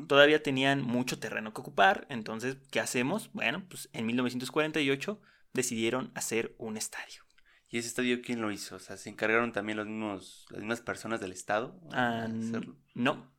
Todavía 0.07 0.41
tenían 0.41 0.81
mucho 0.81 1.19
terreno 1.19 1.53
que 1.53 1.61
ocupar, 1.61 2.07
entonces, 2.09 2.57
¿qué 2.71 2.79
hacemos? 2.79 3.29
Bueno, 3.33 3.65
pues 3.69 3.89
en 3.93 4.05
1948 4.05 5.19
decidieron 5.53 6.11
hacer 6.15 6.55
un 6.57 6.77
estadio. 6.77 7.23
¿Y 7.71 7.77
ese 7.77 7.89
estadio 7.89 8.21
quién 8.23 8.41
lo 8.41 8.51
hizo? 8.51 8.77
O 8.77 8.79
sea, 8.79 8.97
¿se 8.97 9.09
encargaron 9.09 9.51
también 9.51 9.77
los 9.77 9.85
mismos, 9.85 10.45
las 10.49 10.61
mismas 10.61 10.81
personas 10.81 11.19
del 11.19 11.33
estado? 11.33 11.79
a 11.91 12.21
Ah, 12.21 12.23
hacerlo? 12.25 12.77
no, 12.95 13.31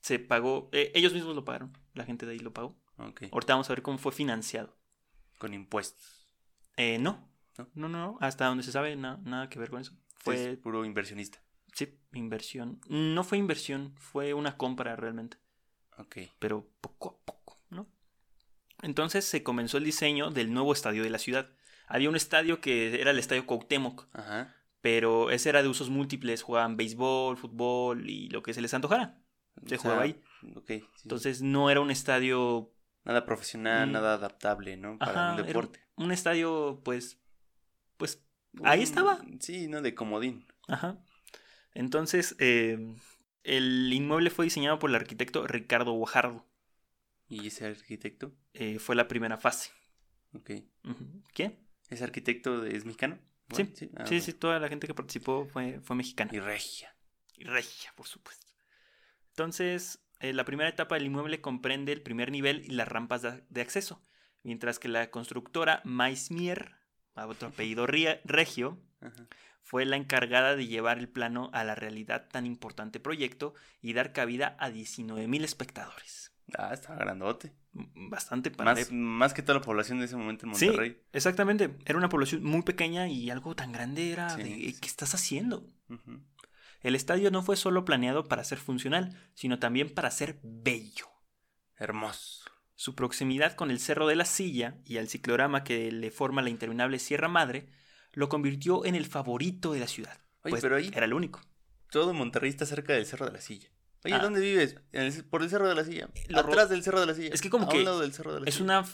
se 0.00 0.18
pagó, 0.18 0.70
eh, 0.72 0.90
ellos 0.94 1.12
mismos 1.12 1.36
lo 1.36 1.44
pagaron, 1.44 1.76
la 1.94 2.04
gente 2.04 2.26
de 2.26 2.32
ahí 2.32 2.38
lo 2.38 2.52
pagó. 2.52 2.76
Ok. 2.98 3.24
Ahorita 3.32 3.54
vamos 3.54 3.68
a 3.70 3.74
ver 3.74 3.82
cómo 3.82 3.98
fue 3.98 4.12
financiado. 4.12 4.76
Con 5.38 5.52
impuestos. 5.54 6.26
Eh, 6.76 6.98
no, 6.98 7.28
¿No? 7.58 7.68
no, 7.74 7.88
no, 7.88 8.18
hasta 8.20 8.46
donde 8.46 8.62
se 8.64 8.72
sabe, 8.72 8.96
na- 8.96 9.18
nada 9.24 9.48
que 9.48 9.58
ver 9.58 9.70
con 9.70 9.80
eso. 9.80 9.92
Fue, 10.18 10.52
Es 10.52 10.58
puro 10.58 10.84
inversionista. 10.84 11.40
sí, 11.72 11.98
inversión. 12.14 12.80
No 12.88 13.22
fue 13.24 13.38
inversión, 13.38 13.94
fue 13.96 14.32
una 14.34 14.56
compra 14.56 14.96
realmente, 14.96 15.36
Ok. 15.98 16.18
pero 16.38 16.66
poco 16.80 17.10
a 17.10 17.24
poco, 17.26 17.58
¿no? 17.70 17.86
Entonces 18.82 19.24
se 19.24 19.42
comenzó 19.42 19.78
el 19.78 19.84
diseño 19.84 20.30
del 20.30 20.52
nuevo 20.52 20.72
estadio 20.72 21.02
de 21.02 21.10
la 21.10 21.18
ciudad. 21.18 21.50
Había 21.86 22.08
un 22.08 22.16
estadio 22.16 22.60
que 22.60 23.00
era 23.00 23.10
el 23.12 23.18
Estadio 23.18 23.46
Cuauhtémoc, 23.46 24.06
Ajá. 24.12 24.54
pero 24.80 25.30
ese 25.30 25.48
era 25.50 25.62
de 25.62 25.68
usos 25.68 25.88
múltiples, 25.90 26.42
jugaban 26.42 26.76
béisbol, 26.76 27.36
fútbol 27.36 28.08
y 28.10 28.28
lo 28.30 28.42
que 28.42 28.52
se 28.54 28.60
les 28.60 28.74
antojara. 28.74 29.18
Se 29.66 29.76
O 29.76 29.78
jugaba 29.78 30.02
ahí. 30.02 30.20
Ok. 30.56 30.66
sí. 30.68 30.84
Entonces 31.04 31.40
no 31.42 31.70
era 31.70 31.80
un 31.80 31.90
estadio, 31.90 32.70
Nada 33.06 33.24
profesional, 33.24 33.88
Mm. 33.88 33.92
nada 33.92 34.14
adaptable, 34.14 34.76
¿no? 34.76 34.98
Para 34.98 35.12
Ajá, 35.32 35.40
un 35.40 35.46
deporte. 35.46 35.80
un 35.96 36.12
estadio 36.12 36.80
pues, 36.84 37.18
pues 37.96 38.22
ahí 38.64 38.82
estaba. 38.82 39.20
Sí, 39.40 39.68
¿no? 39.68 39.80
De 39.80 39.94
comodín. 39.94 40.46
Ajá. 40.68 40.98
Entonces 41.72 42.34
eh, 42.38 42.94
el 43.44 43.92
inmueble 43.92 44.30
fue 44.30 44.44
diseñado 44.46 44.78
por 44.78 44.90
el 44.90 44.96
arquitecto 44.96 45.46
Ricardo 45.46 45.92
Guajardo. 45.92 46.44
¿Y 47.28 47.46
ese 47.48 47.66
arquitecto? 47.66 48.32
Eh, 48.54 48.78
fue 48.78 48.94
la 48.96 49.08
primera 49.08 49.36
fase. 49.38 49.70
Ok. 50.32 50.50
¿Quién? 51.32 51.58
¿Ese 51.88 52.04
arquitecto 52.04 52.64
es 52.64 52.84
mexicano? 52.84 53.18
Sí, 53.54 53.64
sí, 53.74 53.90
ah, 53.96 54.04
sí, 54.06 54.14
bueno. 54.14 54.24
sí, 54.24 54.32
toda 54.32 54.58
la 54.58 54.68
gente 54.68 54.86
que 54.88 54.94
participó 54.94 55.46
fue, 55.46 55.80
fue 55.80 55.94
mexicana. 55.96 56.30
Y 56.34 56.40
regia. 56.40 56.94
Y 57.36 57.44
regia, 57.44 57.92
por 57.96 58.06
supuesto. 58.08 58.46
Entonces, 59.30 60.00
eh, 60.20 60.32
la 60.32 60.44
primera 60.44 60.68
etapa 60.68 60.94
del 60.96 61.06
inmueble 61.06 61.40
comprende 61.40 61.92
el 61.92 62.02
primer 62.02 62.30
nivel 62.30 62.64
y 62.64 62.70
las 62.70 62.88
rampas 62.88 63.22
de, 63.22 63.42
de 63.48 63.60
acceso, 63.60 64.02
mientras 64.42 64.78
que 64.78 64.88
la 64.88 65.10
constructora 65.10 65.80
Maismier, 65.84 66.72
a 67.14 67.26
otro 67.26 67.48
apellido 67.48 67.86
ria- 67.86 68.20
regio, 68.24 68.78
Ajá. 69.00 69.26
fue 69.62 69.84
la 69.84 69.96
encargada 69.96 70.54
de 70.56 70.66
llevar 70.66 70.98
el 70.98 71.08
plano 71.08 71.50
a 71.52 71.64
la 71.64 71.74
realidad 71.74 72.28
tan 72.30 72.46
importante 72.46 73.00
proyecto 73.00 73.54
y 73.80 73.92
dar 73.94 74.12
cabida 74.12 74.56
a 74.60 74.70
19.000 74.70 75.44
espectadores. 75.44 76.32
Ah, 76.56 76.70
estaba 76.72 76.96
grandote. 76.98 77.52
M- 77.74 77.88
Bastante 78.08 78.50
para 78.52 78.76
Más, 78.92 79.34
que 79.34 79.42
toda 79.42 79.58
la 79.58 79.64
población 79.64 79.98
de 79.98 80.04
ese 80.04 80.16
momento 80.16 80.46
en 80.46 80.54
Sí, 80.54 80.66
Monterrey. 80.66 81.02
exactamente. 81.12 81.76
Era 81.84 81.98
una 81.98 82.08
población 82.08 82.44
muy 82.44 82.62
pequeña 82.62 83.08
y 83.08 83.30
algo 83.30 83.56
tan 83.56 83.72
grande 83.72 84.12
era 84.12 84.30
Sí, 84.30 84.42
de 84.44 84.48
sí. 84.54 84.76
¿qué 84.80 84.86
estás 84.86 85.14
haciendo? 85.14 85.68
Ujú. 85.88 86.20
El 86.86 86.94
estadio 86.94 87.32
no 87.32 87.42
fue 87.42 87.56
solo 87.56 87.84
planeado 87.84 88.28
para 88.28 88.44
ser 88.44 88.58
funcional, 88.58 89.18
sino 89.34 89.58
también 89.58 89.92
para 89.92 90.08
ser 90.12 90.38
bello. 90.44 91.06
Hermoso. 91.76 92.44
Su 92.76 92.94
proximidad 92.94 93.54
con 93.54 93.72
el 93.72 93.80
Cerro 93.80 94.06
de 94.06 94.14
la 94.14 94.24
Silla 94.24 94.78
y 94.84 94.98
al 94.98 95.08
ciclorama 95.08 95.64
que 95.64 95.90
le 95.90 96.10
forma 96.12 96.42
la 96.42 96.50
interminable 96.50 96.98
Sierra 97.00 97.26
Madre 97.26 97.68
lo 98.12 98.28
convirtió 98.28 98.84
en 98.84 98.94
el 98.94 99.04
favorito 99.06 99.72
de 99.72 99.80
la 99.80 99.88
ciudad. 99.88 100.16
Oye, 100.42 100.50
pues 100.52 100.62
pero 100.62 100.76
ahí 100.76 100.90
era 100.94 101.06
el 101.06 101.12
único. 101.14 101.40
todo 101.90 102.14
Monterrey 102.14 102.50
está 102.50 102.66
cerca 102.66 102.92
del 102.92 103.04
Cerro 103.06 103.26
de 103.26 103.32
la 103.32 103.40
Silla. 103.40 103.68
Oye, 104.04 104.14
Ah. 104.14 104.18
¿dónde 104.18 104.40
vives? 104.40 104.76
En 104.92 105.02
el- 105.02 105.24
por 105.24 105.42
el 105.42 105.50
Cerro 105.50 105.68
de 105.68 105.74
la 105.74 105.82
Silla. 105.84 106.08
Lo 106.28 106.40
ro- 106.42 106.50
Atrás 106.50 106.68
del 106.70 106.84
Cerro 106.84 107.00
de 107.00 107.06
la 107.06 107.14
Silla. 107.14 107.30
Es 107.34 107.42
que 107.42 107.50
como 107.50 107.66
a 107.66 107.68
que 107.68 107.78
un 107.78 107.84
lado 107.84 108.00
del 108.00 108.12
Cerro 108.12 108.32
de 108.34 108.40
la 108.42 108.46
Es 108.48 108.54
Silla. 108.54 108.64
una 108.64 108.84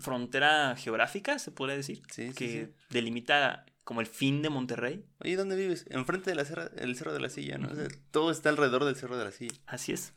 frontera 0.00 0.74
geográfica, 0.76 1.38
se 1.38 1.52
podría 1.52 1.76
decir, 1.76 2.02
Sí, 2.10 2.28
sí, 2.28 2.34
que 2.34 2.48
sí. 2.66 2.74
delimita 2.90 3.64
como 3.86 4.00
el 4.00 4.08
fin 4.08 4.42
de 4.42 4.50
Monterrey. 4.50 5.06
Oye, 5.20 5.36
¿dónde 5.36 5.54
vives? 5.54 5.86
Enfrente 5.90 6.30
del 6.30 6.40
el 6.76 6.96
Cerro 6.96 7.12
de 7.14 7.20
la 7.20 7.28
Silla, 7.28 7.56
¿no? 7.56 7.68
O 7.68 7.74
sea, 7.74 7.84
Ujú. 7.84 7.94
todo 8.10 8.30
está 8.32 8.48
alrededor 8.48 8.84
del 8.84 8.96
Cerro 8.96 9.16
de 9.16 9.24
la 9.24 9.30
Silla. 9.30 9.54
Así 9.64 9.92
es. 9.92 10.12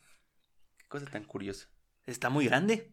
Qué 0.79 0.87
cosa 0.87 1.05
tan 1.05 1.23
curiosa. 1.23 1.67
Está 2.07 2.29
muy 2.29 2.45
grande. 2.45 2.91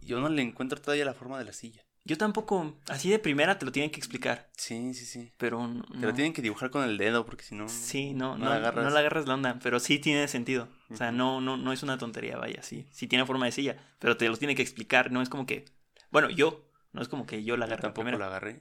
Yo 0.00 0.20
no 0.20 0.28
le 0.28 0.42
encuentro 0.42 0.80
todavía 0.82 1.04
la 1.04 1.14
forma 1.14 1.38
de 1.38 1.44
la 1.44 1.52
silla. 1.52 1.86
Yo 2.04 2.18
tampoco, 2.18 2.76
así 2.88 3.08
de 3.08 3.20
primera 3.20 3.56
te 3.56 3.64
lo 3.64 3.70
tienen 3.72 3.90
que 3.92 3.98
explicar, 3.98 4.50
Sí, 4.58 4.92
sí, 4.94 5.06
sí. 5.06 5.32
pero 5.38 5.66
no. 5.68 5.84
Te 5.84 6.04
lo 6.06 6.12
tienen 6.12 6.32
que 6.34 6.42
dibujar 6.42 6.70
con 6.70 6.84
el 6.84 6.98
dedo 6.98 7.24
porque 7.24 7.44
si 7.44 7.54
no... 7.54 7.68
Sí, 7.68 8.12
no, 8.14 8.36
no 8.36 8.44
no, 8.44 8.50
la 8.50 8.50
no, 8.50 8.56
agarras. 8.68 8.92
le 8.92 8.98
agarras 8.98 9.26
la 9.28 9.34
onda, 9.34 9.58
pero 9.62 9.78
sí 9.80 10.00
tiene 10.00 10.26
sentido. 10.28 10.68
O 10.90 10.96
sea, 10.96 11.12
no, 11.12 11.40
no, 11.40 11.56
no 11.56 11.72
es 11.72 11.82
una 11.84 11.96
tontería, 11.96 12.36
vaya, 12.36 12.62
sí. 12.62 12.86
Sí 12.90 13.06
tiene 13.06 13.24
forma 13.24 13.46
de 13.46 13.52
silla, 13.52 13.76
pero 14.00 14.16
te 14.18 14.28
lo 14.28 14.36
tiene 14.36 14.54
que 14.56 14.60
explicar, 14.62 15.12
no 15.12 15.22
es 15.22 15.28
como 15.30 15.46
que. 15.46 15.64
Bueno, 16.10 16.28
yo, 16.28 16.68
no 16.92 17.00
es 17.00 17.08
como 17.08 17.24
que 17.24 17.42
yo 17.44 17.56
la 17.56 17.64
Yo 17.66 17.72
agarré 17.72 17.82
tampoco 17.82 18.10
la 18.18 18.26
agarré. 18.26 18.60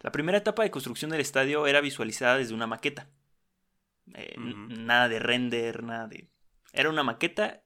La 0.00 0.12
primera 0.12 0.38
etapa 0.38 0.62
de 0.62 0.70
construcción 0.70 1.10
del 1.10 1.20
estadio 1.20 1.66
era 1.66 1.80
visualizada 1.80 2.38
desde 2.38 2.54
una 2.54 2.66
maqueta. 2.66 3.08
Eh. 4.14 4.34
Nada 4.38 5.08
de 5.08 5.18
render, 5.18 5.82
nada 5.82 6.08
de. 6.08 6.30
Era 6.72 6.90
una 6.90 7.02
maqueta, 7.02 7.62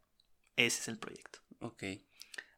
ese 0.57 0.81
es 0.81 0.89
el 0.89 0.99
proyecto. 0.99 1.41
Ok. 1.61 1.85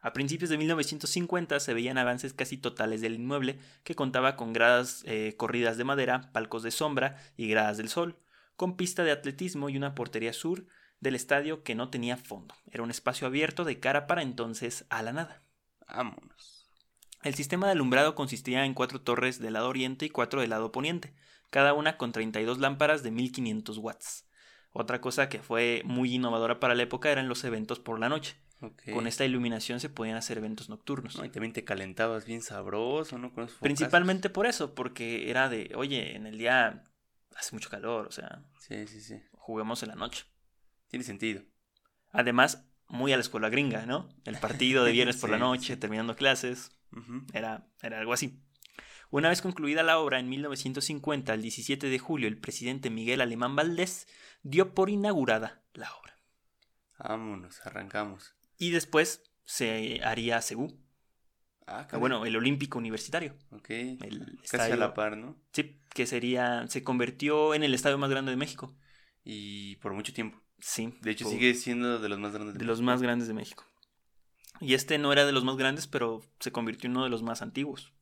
A 0.00 0.12
principios 0.12 0.50
de 0.50 0.58
1950 0.58 1.58
se 1.60 1.74
veían 1.74 1.98
avances 1.98 2.32
casi 2.32 2.56
totales 2.56 3.00
del 3.00 3.14
inmueble, 3.14 3.58
que 3.82 3.94
contaba 3.94 4.36
con 4.36 4.52
gradas 4.52 5.02
eh, 5.04 5.34
corridas 5.36 5.76
de 5.78 5.84
madera, 5.84 6.30
palcos 6.32 6.62
de 6.62 6.70
sombra 6.70 7.16
y 7.36 7.48
gradas 7.48 7.76
del 7.76 7.88
sol, 7.88 8.18
con 8.56 8.76
pista 8.76 9.04
de 9.04 9.10
atletismo 9.10 9.68
y 9.68 9.76
una 9.76 9.94
portería 9.94 10.32
sur 10.32 10.66
del 11.00 11.14
estadio 11.14 11.62
que 11.62 11.74
no 11.74 11.90
tenía 11.90 12.16
fondo. 12.16 12.54
Era 12.70 12.82
un 12.82 12.90
espacio 12.90 13.26
abierto 13.26 13.64
de 13.64 13.80
cara 13.80 14.06
para 14.06 14.22
entonces 14.22 14.86
a 14.90 15.02
la 15.02 15.12
nada. 15.12 15.42
Vámonos. 15.88 16.55
El 17.26 17.34
sistema 17.34 17.66
de 17.66 17.72
alumbrado 17.72 18.14
consistía 18.14 18.64
en 18.64 18.72
cuatro 18.72 19.00
torres 19.00 19.40
del 19.40 19.54
lado 19.54 19.68
oriente 19.68 20.06
y 20.06 20.10
cuatro 20.10 20.40
del 20.40 20.50
lado 20.50 20.70
poniente, 20.70 21.12
cada 21.50 21.74
una 21.74 21.96
con 21.96 22.12
32 22.12 22.58
lámparas 22.60 23.02
de 23.02 23.10
1500 23.10 23.78
watts. 23.78 24.28
Otra 24.70 25.00
cosa 25.00 25.28
que 25.28 25.40
fue 25.40 25.82
muy 25.84 26.14
innovadora 26.14 26.60
para 26.60 26.76
la 26.76 26.84
época 26.84 27.10
eran 27.10 27.28
los 27.28 27.42
eventos 27.42 27.80
por 27.80 27.98
la 27.98 28.08
noche. 28.08 28.36
Con 28.92 29.08
esta 29.08 29.24
iluminación 29.24 29.80
se 29.80 29.88
podían 29.88 30.16
hacer 30.16 30.38
eventos 30.38 30.68
nocturnos. 30.68 31.16
No, 31.16 31.24
y 31.24 31.28
también 31.28 31.52
te 31.52 31.64
calentabas 31.64 32.26
bien 32.26 32.42
sabroso, 32.42 33.18
¿no? 33.18 33.32
Con. 33.32 33.48
Principalmente 33.60 34.30
por 34.30 34.46
eso, 34.46 34.76
porque 34.76 35.28
era 35.28 35.48
de, 35.48 35.72
oye, 35.74 36.14
en 36.14 36.28
el 36.28 36.38
día 36.38 36.84
hace 37.36 37.56
mucho 37.56 37.68
calor, 37.70 38.06
o 38.06 38.12
sea, 38.12 38.44
Sí, 38.60 38.86
sí, 38.86 39.00
sí. 39.00 39.20
juguemos 39.32 39.82
en 39.82 39.88
la 39.88 39.96
noche. 39.96 40.26
Tiene 40.86 41.04
sentido. 41.04 41.42
Además, 42.12 42.68
muy 42.88 43.12
a 43.12 43.16
la 43.16 43.22
escuela 43.22 43.48
gringa, 43.48 43.84
¿no? 43.84 44.08
El 44.24 44.38
partido 44.38 44.84
de 44.84 44.92
viernes 44.92 45.16
por 45.16 45.28
la 45.30 45.38
noche, 45.38 45.74
sí. 45.74 45.80
terminando 45.80 46.14
clases, 46.14 46.70
Era, 47.32 47.66
era 47.82 47.98
algo 47.98 48.12
así. 48.12 48.40
Una 49.10 49.28
vez 49.28 49.40
concluida 49.42 49.82
la 49.82 49.98
obra, 49.98 50.18
en 50.18 50.28
1950, 50.28 51.32
el 51.34 51.42
17 51.42 51.88
de 51.88 51.98
julio, 51.98 52.26
el 52.28 52.38
presidente 52.38 52.90
Miguel 52.90 53.20
Alemán 53.20 53.54
Valdés 53.54 54.08
dio 54.42 54.74
por 54.74 54.90
inaugurada 54.90 55.62
la 55.74 55.92
obra. 55.94 56.18
Vámonos, 56.98 57.64
arrancamos. 57.66 58.34
Y 58.58 58.70
después 58.70 59.22
se 59.44 60.00
haría 60.02 60.40
CEU, 60.42 60.80
Ah, 61.68 61.80
ah, 61.80 61.86
caray. 61.86 62.00
bueno, 62.00 62.24
el 62.26 62.36
Olímpico 62.36 62.78
Universitario. 62.78 63.36
Ok. 63.50 63.70
El 63.70 64.38
Casi 64.50 64.72
a 64.72 64.76
la 64.76 64.94
par, 64.94 65.16
¿no? 65.16 65.36
Sí, 65.52 65.80
que 65.92 66.06
sería, 66.06 66.66
se 66.68 66.82
convirtió 66.84 67.54
en 67.54 67.62
el 67.64 67.74
estadio 67.74 67.98
más 67.98 68.10
grande 68.10 68.30
de 68.30 68.36
México. 68.36 68.76
Y 69.24 69.76
por 69.76 69.92
mucho 69.92 70.12
tiempo. 70.14 70.40
Sí. 70.60 70.94
De 71.02 71.10
hecho, 71.10 71.24
por- 71.24 71.34
sigue 71.34 71.54
siendo 71.54 71.98
de 71.98 72.08
los 72.08 72.18
más 72.18 72.32
grandes. 72.32 72.56
de 72.56 72.64
los 72.64 72.80
más 72.82 73.02
grandes 73.02 73.26
de 73.28 73.34
México. 73.34 73.64
Y 74.60 74.74
este 74.74 74.98
no 74.98 75.12
era 75.12 75.26
de 75.26 75.32
los 75.32 75.44
más 75.44 75.56
grandes, 75.56 75.86
pero 75.86 76.22
se 76.40 76.52
convirtió 76.52 76.88
en 76.88 76.96
uno 76.96 77.04
de 77.04 77.10
los 77.10 77.22
más 77.22 77.42
antiguos. 77.42 77.92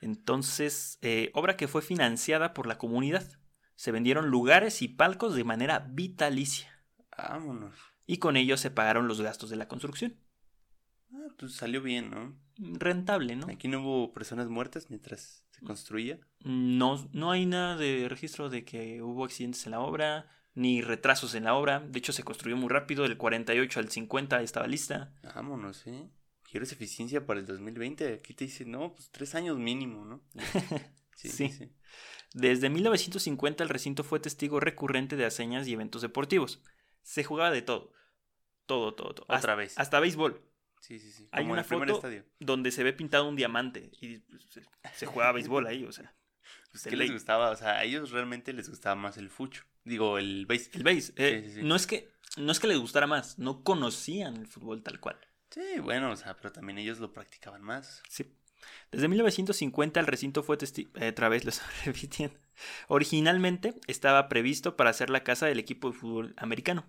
Entonces, 0.00 0.98
eh, 1.02 1.30
obra 1.34 1.56
que 1.56 1.68
fue 1.68 1.82
financiada 1.82 2.54
por 2.54 2.66
la 2.66 2.78
comunidad. 2.78 3.26
Se 3.74 3.92
vendieron 3.92 4.28
lugares 4.28 4.82
y 4.82 4.88
palcos 4.88 5.34
de 5.34 5.44
manera 5.44 5.86
vitalicia. 5.90 6.82
Vámonos. 7.16 7.74
Y 8.06 8.18
con 8.18 8.36
ello 8.36 8.56
se 8.56 8.70
pagaron 8.70 9.08
los 9.08 9.20
gastos 9.20 9.50
de 9.50 9.56
la 9.56 9.68
construcción. 9.68 10.16
Ah, 11.12 11.28
pues 11.38 11.54
salió 11.54 11.82
bien, 11.82 12.10
¿no? 12.10 12.38
Rentable, 12.58 13.36
¿no? 13.36 13.48
Aquí 13.48 13.68
no 13.68 13.80
hubo 13.80 14.12
personas 14.12 14.48
muertas 14.48 14.90
mientras 14.90 15.44
se 15.50 15.64
construía. 15.64 16.18
No, 16.44 17.08
no 17.12 17.30
hay 17.30 17.46
nada 17.46 17.76
de 17.76 18.08
registro 18.08 18.48
de 18.48 18.64
que 18.64 19.02
hubo 19.02 19.24
accidentes 19.24 19.64
en 19.66 19.72
la 19.72 19.80
obra, 19.80 20.30
ni 20.56 20.82
retrasos 20.82 21.34
en 21.36 21.44
la 21.44 21.54
obra. 21.54 21.78
De 21.80 21.98
hecho, 22.00 22.12
se 22.12 22.24
construyó 22.24 22.56
muy 22.56 22.68
rápido, 22.68 23.04
del 23.04 23.16
48 23.16 23.78
al 23.78 23.88
50 23.90 24.42
estaba 24.42 24.66
lista. 24.66 25.14
Vámonos, 25.22 25.86
¿eh? 25.86 26.10
¿Quieres 26.50 26.72
eficiencia 26.72 27.24
para 27.26 27.38
el 27.38 27.46
2020? 27.46 28.14
Aquí 28.14 28.34
te 28.34 28.44
dice, 28.46 28.64
no, 28.64 28.94
pues 28.94 29.10
tres 29.12 29.34
años 29.36 29.56
mínimo, 29.58 30.04
¿no? 30.04 30.22
Sí, 31.14 31.30
sí, 31.30 31.48
Sí. 31.48 31.72
Desde 32.34 32.68
1950 32.68 33.62
el 33.64 33.70
recinto 33.70 34.04
fue 34.04 34.20
testigo 34.20 34.60
recurrente 34.60 35.16
de 35.16 35.24
hazañas 35.24 35.66
y 35.66 35.72
eventos 35.72 36.02
deportivos. 36.02 36.62
Se 37.02 37.24
jugaba 37.24 37.50
de 37.50 37.62
todo. 37.62 37.92
Todo, 38.66 38.94
todo, 38.94 39.14
todo. 39.14 39.24
Otra 39.24 39.36
hasta, 39.36 39.54
vez. 39.54 39.78
Hasta 39.78 40.00
béisbol, 40.00 40.42
Sí, 40.80 40.98
sí, 40.98 41.10
sí. 41.10 41.26
Hay 41.32 41.44
Como 41.44 41.52
una 41.54 41.62
el 41.62 41.66
primer 41.68 41.88
foto- 41.88 41.98
estadio. 41.98 42.24
donde 42.38 42.70
se 42.70 42.84
ve 42.84 42.92
pintado 42.92 43.26
un 43.28 43.34
diamante 43.36 43.90
y 44.00 44.18
pues, 44.18 44.44
se, 44.50 44.62
se 44.94 45.06
jugaba 45.06 45.32
béisbol 45.32 45.66
ahí, 45.66 45.84
o 45.84 45.92
sea. 45.92 46.14
Pues, 46.82 46.90
¿qué 46.90 46.96
les 46.96 47.12
gustaba? 47.12 47.50
O 47.50 47.56
sea, 47.56 47.78
a 47.78 47.84
ellos 47.84 48.10
realmente 48.10 48.52
les 48.52 48.68
gustaba 48.68 48.94
más 48.94 49.16
el 49.16 49.30
fucho. 49.30 49.64
Digo, 49.84 50.18
el 50.18 50.46
béis. 50.46 50.70
El 50.72 50.82
béis. 50.82 51.12
eh, 51.16 51.42
Sí, 51.42 51.48
sí, 51.48 51.54
sí. 51.56 51.62
No, 51.62 51.76
es 51.76 51.86
que, 51.86 52.10
no 52.36 52.52
es 52.52 52.60
que 52.60 52.66
les 52.66 52.78
gustara 52.78 53.06
más, 53.06 53.38
no 53.38 53.62
conocían 53.62 54.36
el 54.36 54.46
fútbol 54.46 54.82
tal 54.82 55.00
cual. 55.00 55.18
Sí, 55.50 55.78
bueno, 55.80 56.10
o 56.10 56.16
sea, 56.16 56.36
pero 56.36 56.52
también 56.52 56.78
ellos 56.78 56.98
lo 56.98 57.12
practicaban 57.12 57.62
más. 57.62 58.02
Sí. 58.08 58.32
Desde 58.90 59.08
1950 59.08 60.00
el 60.00 60.06
recinto 60.06 60.42
fue 60.42 60.56
testigo... 60.56 60.90
otra 61.08 61.28
vez 61.28 61.44
lo 61.44 61.50
estoy 61.50 61.66
repitiendo. 61.84 62.36
Originalmente 62.88 63.74
estaba 63.86 64.28
previsto 64.28 64.76
para 64.76 64.92
ser 64.92 65.10
la 65.10 65.22
casa 65.22 65.46
del 65.46 65.58
equipo 65.58 65.90
de 65.90 65.98
fútbol 65.98 66.34
americano. 66.36 66.84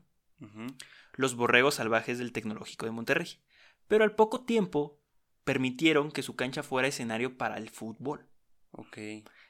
Los 1.13 1.35
borregos 1.35 1.75
salvajes 1.75 2.17
del 2.19 2.31
Tecnológico 2.31 2.85
de 2.85 2.91
Monterrey. 2.91 3.39
Pero 3.87 4.03
al 4.03 4.15
poco 4.15 4.45
tiempo 4.45 4.99
permitieron 5.43 6.11
que 6.11 6.23
su 6.23 6.35
cancha 6.35 6.61
fuera 6.63 6.87
escenario 6.87 7.37
para 7.37 7.57
el 7.57 7.69
fútbol. 7.69 8.27
Ok. 8.71 8.97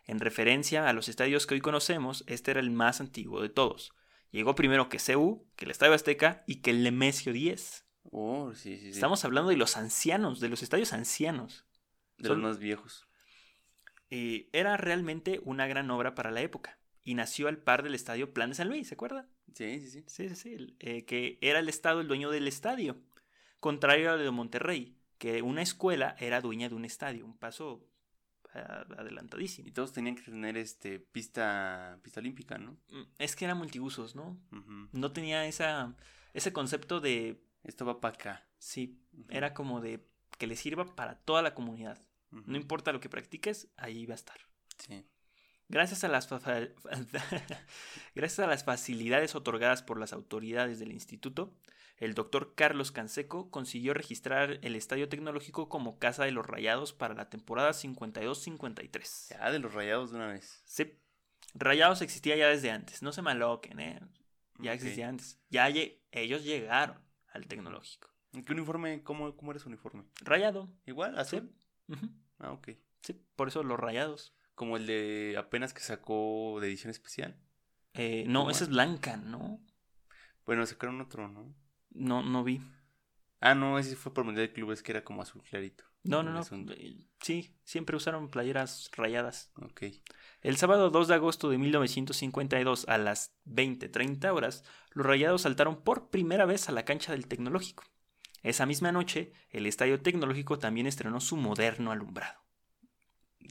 En 0.07 0.19
referencia 0.19 0.87
a 0.87 0.93
los 0.93 1.09
estadios 1.09 1.45
que 1.45 1.55
hoy 1.55 1.61
conocemos, 1.61 2.23
este 2.27 2.51
era 2.51 2.61
el 2.61 2.71
más 2.71 3.01
antiguo 3.01 3.41
de 3.41 3.49
todos. 3.49 3.93
Llegó 4.31 4.55
primero 4.55 4.89
que 4.89 4.99
CU, 4.99 5.45
que 5.55 5.65
el 5.65 5.71
Estadio 5.71 5.93
Azteca 5.93 6.43
y 6.47 6.57
que 6.61 6.71
el 6.71 6.83
Nemesio 6.83 7.33
10. 7.33 7.85
Oh, 8.11 8.53
sí, 8.53 8.77
sí, 8.77 8.83
sí. 8.83 8.89
Estamos 8.89 9.25
hablando 9.25 9.49
de 9.49 9.57
los 9.57 9.75
ancianos, 9.77 10.39
de 10.39 10.49
los 10.49 10.63
estadios 10.63 10.93
ancianos. 10.93 11.65
de 12.17 12.29
los 12.29 12.37
más 12.37 12.57
viejos. 12.57 13.07
Eh, 14.09 14.49
era 14.53 14.77
realmente 14.77 15.41
una 15.43 15.67
gran 15.67 15.91
obra 15.91 16.15
para 16.15 16.31
la 16.31 16.41
época 16.41 16.79
y 17.03 17.13
nació 17.13 17.47
al 17.49 17.57
par 17.57 17.83
del 17.83 17.93
estadio 17.95 18.33
Plan 18.33 18.49
de 18.49 18.55
San 18.55 18.69
Luis, 18.69 18.87
¿se 18.87 18.93
acuerdan? 18.93 19.29
Sí, 19.53 19.79
sí, 19.81 19.89
sí. 19.89 20.03
Sí, 20.07 20.29
sí, 20.29 20.35
sí. 20.35 20.75
eh, 20.79 21.05
que 21.05 21.37
era 21.41 21.59
el 21.59 21.67
Estado 21.69 21.99
el 22.01 22.07
dueño 22.07 22.29
del 22.31 22.47
estadio. 22.47 22.97
Contrario 23.59 24.11
a 24.11 24.15
lo 24.15 24.23
de 24.23 24.31
Monterrey, 24.31 24.97
que 25.17 25.41
una 25.41 25.61
escuela 25.61 26.15
era 26.19 26.41
dueña 26.41 26.69
de 26.69 26.75
un 26.75 26.85
estadio. 26.85 27.25
Un 27.25 27.37
paso 27.37 27.85
adelantadísimo. 28.59 29.67
Y 29.67 29.71
todos 29.71 29.93
tenían 29.93 30.15
que 30.15 30.23
tener 30.23 30.57
este 30.57 30.99
pista 30.99 31.99
pista 32.03 32.19
olímpica, 32.19 32.57
¿no? 32.57 32.77
Mm, 32.89 33.03
Es 33.19 33.35
que 33.35 33.45
era 33.45 33.55
multiusos, 33.55 34.15
¿no? 34.15 34.37
No 34.91 35.11
tenía 35.11 35.45
esa, 35.45 35.95
ese 36.33 36.53
concepto 36.53 36.99
de. 36.99 37.41
Esto 37.63 37.85
va 37.85 37.99
para 37.99 38.15
acá. 38.15 38.47
Sí, 38.59 38.99
era 39.29 39.53
como 39.53 39.81
de 39.81 40.07
que 40.37 40.47
le 40.47 40.55
sirva 40.55 40.95
para 40.95 41.15
toda 41.15 41.41
la 41.41 41.53
comunidad. 41.53 41.99
No 42.31 42.57
importa 42.57 42.91
lo 42.91 42.99
que 42.99 43.09
practiques, 43.09 43.69
ahí 43.77 44.05
va 44.05 44.13
a 44.13 44.15
estar. 44.15 44.37
Sí. 44.77 45.05
Gracias 45.69 46.03
a, 46.03 46.07
las 46.07 46.29
Gracias 48.15 48.39
a 48.39 48.47
las 48.47 48.63
facilidades 48.63 49.35
otorgadas 49.35 49.83
por 49.83 49.99
las 49.99 50.13
autoridades 50.13 50.79
del 50.79 50.91
instituto, 50.91 51.53
el 51.97 52.13
doctor 52.13 52.53
Carlos 52.55 52.91
Canseco 52.91 53.49
consiguió 53.49 53.93
registrar 53.93 54.59
el 54.61 54.75
Estadio 54.75 55.09
Tecnológico 55.09 55.67
como 55.69 55.97
Casa 55.99 56.25
de 56.25 56.31
los 56.31 56.45
Rayados 56.45 56.93
para 56.93 57.13
la 57.15 57.29
temporada 57.29 57.73
52-53. 57.73 59.29
Ya 59.29 59.51
de 59.51 59.59
los 59.59 59.73
rayados 59.73 60.11
de 60.11 60.17
una 60.17 60.27
vez. 60.27 60.61
Sí, 60.65 60.93
Rayados 61.53 62.01
existía 62.01 62.35
ya 62.35 62.47
desde 62.47 62.71
antes, 62.71 63.01
no 63.01 63.11
se 63.11 63.21
maloquen, 63.21 63.79
¿eh? 63.79 63.99
ya 64.59 64.73
existía 64.73 65.07
antes. 65.09 65.39
Ya 65.49 65.69
lle- 65.69 65.99
ellos 66.11 66.43
llegaron 66.43 66.99
al 67.33 67.47
Tecnológico. 67.47 68.09
¿Qué 68.45 68.53
uniforme? 68.53 69.01
¿Cómo, 69.03 69.35
cómo 69.35 69.51
era 69.51 69.59
su 69.59 69.69
uniforme? 69.69 70.03
Rayado, 70.21 70.69
¿Igual? 70.85 71.13
sí. 71.25 71.37
¿Azul? 71.37 71.51
ujú, 71.87 72.09
Ah, 72.39 72.51
ok. 72.51 72.69
sí, 73.01 73.13
por 73.35 73.47
eso 73.47 73.63
los 73.63 73.79
Rayados. 73.79 74.35
Como 74.53 74.77
el 74.77 74.85
de 74.87 75.35
apenas 75.37 75.73
que 75.73 75.81
sacó 75.81 76.59
de 76.59 76.67
edición 76.67 76.91
especial. 76.91 77.39
Eh, 77.93 78.25
no, 78.27 78.49
esa 78.51 78.63
es 78.65 78.69
blanca, 78.69 79.17
¿no? 79.17 79.59
Bueno, 80.45 80.65
sacaron 80.65 80.99
otro, 81.01 81.27
¿no? 81.27 81.53
No, 81.91 82.21
no 82.23 82.43
vi. 82.43 82.61
Ah, 83.39 83.53
no, 83.55 83.77
ese 83.77 83.95
fue 83.95 84.13
por 84.13 84.23
Mundial 84.23 84.47
de 84.47 84.53
Clubes 84.53 84.81
que 84.81 84.91
era 84.91 85.03
como 85.03 85.21
azul 85.21 85.43
clarito. 85.43 85.83
No, 86.03 86.23
no, 86.23 86.31
no. 86.31 86.71
eh, 86.73 87.05
Sí, 87.21 87.55
siempre 87.63 87.95
usaron 87.97 88.29
playeras 88.29 88.89
rayadas. 88.95 89.51
Ok. 89.61 89.83
El 90.41 90.57
sábado 90.57 90.89
2 90.89 91.07
de 91.07 91.15
agosto 91.15 91.49
de 91.49 91.57
1952 91.57 92.87
a 92.87 92.97
las 92.97 93.35
20:30 93.45 94.33
horas, 94.33 94.63
los 94.91 95.05
rayados 95.05 95.41
saltaron 95.41 95.83
por 95.83 96.09
primera 96.09 96.45
vez 96.45 96.69
a 96.69 96.71
la 96.71 96.85
cancha 96.85 97.11
del 97.11 97.27
Tecnológico. 97.27 97.83
Esa 98.43 98.65
misma 98.65 98.91
noche, 98.91 99.33
el 99.49 99.65
Estadio 99.65 100.01
Tecnológico 100.01 100.57
también 100.59 100.87
estrenó 100.87 101.19
su 101.19 101.35
moderno 101.37 101.91
alumbrado. 101.91 102.39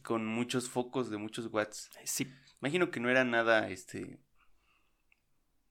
Con 0.02 0.26
muchos 0.26 0.69
focos 0.71 1.11
de 1.11 1.19
muchos 1.19 1.47
watts. 1.52 1.90
Eh, 2.00 2.07
Sí, 2.07 2.33
Imagino 2.62 2.90
que 2.90 3.00
no 3.00 3.11
era 3.11 3.25
nada, 3.25 3.69
este, 3.69 4.19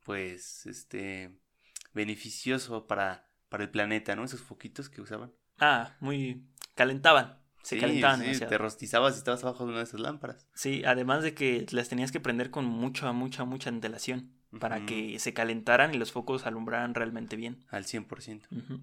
pues, 0.04 0.66
este, 0.66 1.36
beneficioso 1.96 2.86
para, 2.86 3.28
para 3.50 3.64
el 3.64 3.72
planeta, 3.72 4.16
¿no? 4.16 4.24
Esos 4.24 4.42
foquitos 4.42 4.90
que 4.90 5.02
usaban. 5.02 5.34
ah, 5.60 5.96
muy 6.00 6.46
calentaban. 6.76 7.40
Se 7.64 7.76
Sí, 7.78 7.82
calentaban 7.82 8.20
sí, 8.20 8.26
demasiado. 8.26 8.50
te 8.52 8.58
rostizabas 8.60 9.16
y 9.16 9.18
estabas 9.18 9.44
abajo 9.44 9.64
de 9.64 9.70
una 9.72 9.80
de 9.80 9.86
esas 9.86 10.00
lámparas. 10.00 10.48
Sí, 10.54 10.84
además 10.86 11.24
de 11.24 11.34
que 11.34 11.66
las 11.72 11.90
tenías 11.90 12.12
que 12.12 12.20
prender 12.20 12.52
con 12.52 12.66
mucha, 12.66 13.12
mucha, 13.12 13.44
mucha 13.46 13.70
antelación 13.72 14.36
para 14.60 14.86
que 14.86 15.18
se 15.20 15.34
calentaran 15.34 15.94
y 15.96 15.98
los 15.98 16.12
focos 16.12 16.46
alumbraran 16.46 16.94
realmente 16.94 17.36
bien. 17.36 17.66
Al 17.70 17.86
100%. 17.86 18.44
Ujú. 18.52 18.82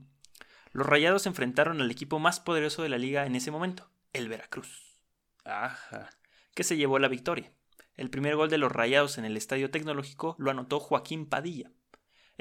Los 0.73 0.87
Rayados 0.87 1.23
se 1.23 1.28
enfrentaron 1.28 1.81
al 1.81 1.90
equipo 1.92 2.19
más 2.19 2.40
poderoso 2.40 2.83
de 2.83 2.88
la 2.88 2.99
liga 2.99 3.25
en 3.25 3.37
ese 3.37 3.50
momento, 3.52 3.88
el 4.12 4.28
Veracruz, 4.28 4.99
Ajá. 5.45 6.11
que 6.55 6.64
se 6.64 6.77
llevó 6.77 6.98
la 6.98 7.09
victoria. 7.09 7.53
El 7.94 8.11
primer 8.11 8.35
gol 8.37 8.51
de 8.51 8.59
los 8.59 8.72
Rayados 8.72 9.16
en 9.18 9.25
el 9.25 9.37
Estadio 9.37 9.70
Tecnológico 9.70 10.35
lo 10.38 10.51
anotó 10.51 10.81
Joaquín 10.81 11.27
Padilla. 11.27 11.70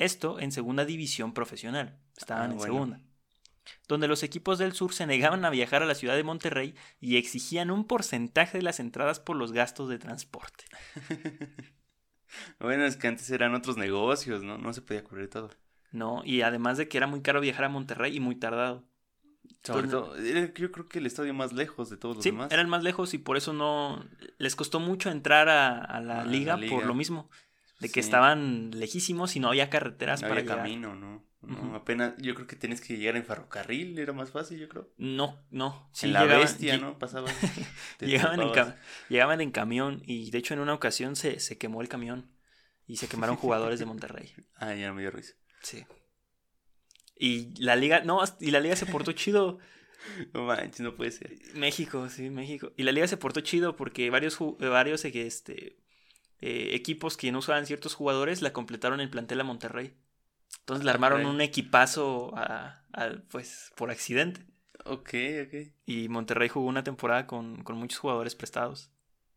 Esto 0.03 0.39
en 0.39 0.51
segunda 0.51 0.85
división 0.85 1.33
profesional. 1.33 1.97
Estaban 2.17 2.49
Ah, 2.49 2.51
en 2.53 2.57
bueno. 2.57 2.73
segunda. 2.73 3.01
Donde 3.87 4.07
los 4.07 4.23
equipos 4.23 4.57
del 4.57 4.73
sur 4.73 4.93
se 4.93 5.05
negaban 5.05 5.45
a 5.45 5.49
viajar 5.49 5.83
a 5.83 5.85
la 5.85 5.93
ciudad 5.95 6.15
de 6.15 6.23
Monterrey 6.23 6.73
y 6.99 7.17
exigían 7.17 7.69
un 7.71 7.85
porcentaje 7.85 8.57
de 8.57 8.63
las 8.63 8.79
entradas 8.79 9.19
por 9.19 9.35
los 9.35 9.51
gastos 9.51 9.89
de 9.89 9.99
transporte. 9.99 10.65
Bueno, 12.59 12.85
es 12.85 12.95
que 12.95 13.07
antes 13.09 13.29
eran 13.29 13.53
otros 13.55 13.75
negocios, 13.75 14.41
¿no? 14.41 14.57
No 14.57 14.71
se 14.71 14.81
podía 14.81 15.03
cubrir 15.03 15.29
todo. 15.29 15.49
¿No? 15.91 16.21
Y 16.23 16.43
además 16.43 16.77
de 16.77 16.87
que 16.87 16.97
era 16.97 17.05
muy 17.07 17.21
caro 17.21 17.41
viajar 17.41 17.65
a 17.65 17.69
Monterrey 17.69 18.15
y 18.15 18.19
muy 18.21 18.35
tardado. 18.35 18.85
Sobre 19.63 19.89
todo, 19.89 20.15
yo 20.17 20.71
creo 20.71 20.87
que 20.87 20.99
el 20.99 21.07
estadio 21.07 21.33
más 21.33 21.51
lejos 21.51 21.89
de 21.89 21.97
todos 21.97 22.15
los 22.15 22.23
Sí, 22.23 22.31
demás. 22.31 22.49
era 22.51 22.61
el 22.61 22.67
más 22.69 22.83
lejos 22.83 23.13
y 23.13 23.17
por 23.17 23.35
eso 23.35 23.51
no 23.51 24.03
les 24.37 24.55
costó 24.55 24.79
mucho 24.79 25.11
entrar 25.11 25.49
a, 25.49 25.77
a 25.77 25.99
la, 25.99 26.21
A 26.21 26.25
la 26.25 26.31
liga, 26.31 26.53
por 26.53 26.61
liga. 26.61 26.85
lo 26.85 26.93
mismo, 26.95 27.29
de 27.81 27.87
que 27.89 28.01
Sí. 28.01 28.07
estaban 28.07 28.71
lejísimos 28.71 29.35
y 29.35 29.39
no 29.39 29.49
había 29.49 29.69
carreteras 29.69 30.21
No 30.21 30.27
para 30.29 30.39
había 30.41 30.51
llegar. 30.51 30.65
camino, 30.65 30.95
¿no? 30.95 31.29
No, 31.41 31.75
apenas, 31.75 32.13
yo 32.19 32.35
creo 32.35 32.45
que 32.45 32.55
tenías 32.55 32.81
que 32.81 32.95
llegar 32.97 33.15
en 33.17 33.25
ferrocarril, 33.25 33.97
era 33.97 34.13
más 34.13 34.29
fácil, 34.29 34.59
yo 34.59 34.69
creo. 34.69 34.93
No, 34.97 35.43
no. 35.49 35.89
Sí, 35.91 36.05
en 36.05 36.13
la 36.13 36.21
llegaban, 36.21 36.43
bestia, 36.43 36.77
¿no? 36.77 36.99
Pasabas. 36.99 37.33
te 37.97 38.05
Llegaban 38.05 38.39
en, 38.39 38.75
llegaban 39.09 39.41
en 39.41 39.49
camión 39.49 40.03
y 40.05 40.29
de 40.29 40.37
hecho 40.37 40.53
en 40.53 40.59
una 40.59 40.75
ocasión 40.75 41.15
se, 41.15 41.39
se 41.39 41.57
quemó 41.57 41.81
el 41.81 41.89
camión 41.89 42.29
y 42.85 42.97
se 42.97 43.07
quemaron 43.07 43.35
jugadores 43.37 43.79
de 43.79 43.85
Monterrey. 43.87 44.31
Ah, 44.55 44.75
ya 44.75 44.93
me 44.93 45.01
dio 45.01 45.09
risa. 45.09 45.33
Sí. 45.63 45.83
Y 47.15 47.53
la 47.61 47.75
liga, 47.75 48.01
no, 48.03 48.19
y 48.39 48.51
la 48.51 48.59
liga 48.59 48.75
se 48.75 48.85
portó 48.85 49.11
chido. 49.11 49.57
No 50.33 50.45
manches, 50.45 50.79
no 50.81 50.95
puede 50.95 51.11
ser. 51.11 51.37
México, 51.53 52.09
sí, 52.09 52.31
México. 52.31 52.71
Y 52.75 52.81
la 52.81 52.91
liga 52.91 53.07
se 53.07 53.17
portó 53.17 53.41
chido 53.41 53.75
porque 53.75 54.09
varios, 54.09 54.39
varios 54.57 55.05
este, 55.05 55.77
eh, 56.41 56.69
equipos 56.73 57.17
que 57.17 57.31
no 57.31 57.39
usaban 57.39 57.65
ciertos 57.65 57.93
jugadores 57.95 58.41
la 58.41 58.53
completaron 58.53 58.99
el 58.99 59.09
plantel 59.09 59.39
a 59.41 59.43
Monterrey. 59.43 59.95
Entonces 60.59 60.83
le 60.85 60.91
Ah, 60.91 60.93
armaron 60.95 61.25
un 61.25 61.41
equipazo 61.41 62.31
a- 62.35 62.83
a, 62.93 63.09
pues, 63.29 63.71
por 63.75 63.89
accidente. 63.91 64.45
Ok, 64.85 65.09
ok. 65.45 65.73
Y 65.85 66.09
Monterrey 66.09 66.49
jugó 66.49 66.67
una 66.67 66.83
temporada 66.83 67.27
con, 67.27 67.63
con 67.63 67.77
muchos 67.77 67.99
jugadores 67.99 68.35
prestados. 68.35 68.91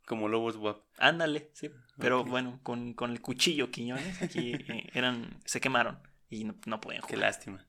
Como 0.07 0.29
Lobos 0.29 0.57
WAP. 0.57 0.83
Ándale, 0.99 1.51
sí. 1.55 1.71
Pero 1.99 2.25
bueno, 2.25 2.61
con, 2.62 2.93
con 2.95 3.11
el 3.12 3.21
cuchillo 3.21 3.71
Quiñones, 3.71 4.21
aquí 4.23 4.53
eh, 4.69 4.90
eran, 4.95 5.38
se 5.45 5.61
quemaron 5.61 5.99
y 6.29 6.45
no, 6.45 6.55
no 6.67 6.81
podían 6.81 7.03
Qué 7.03 7.17
jugar. 7.17 7.21
lástima. 7.21 7.64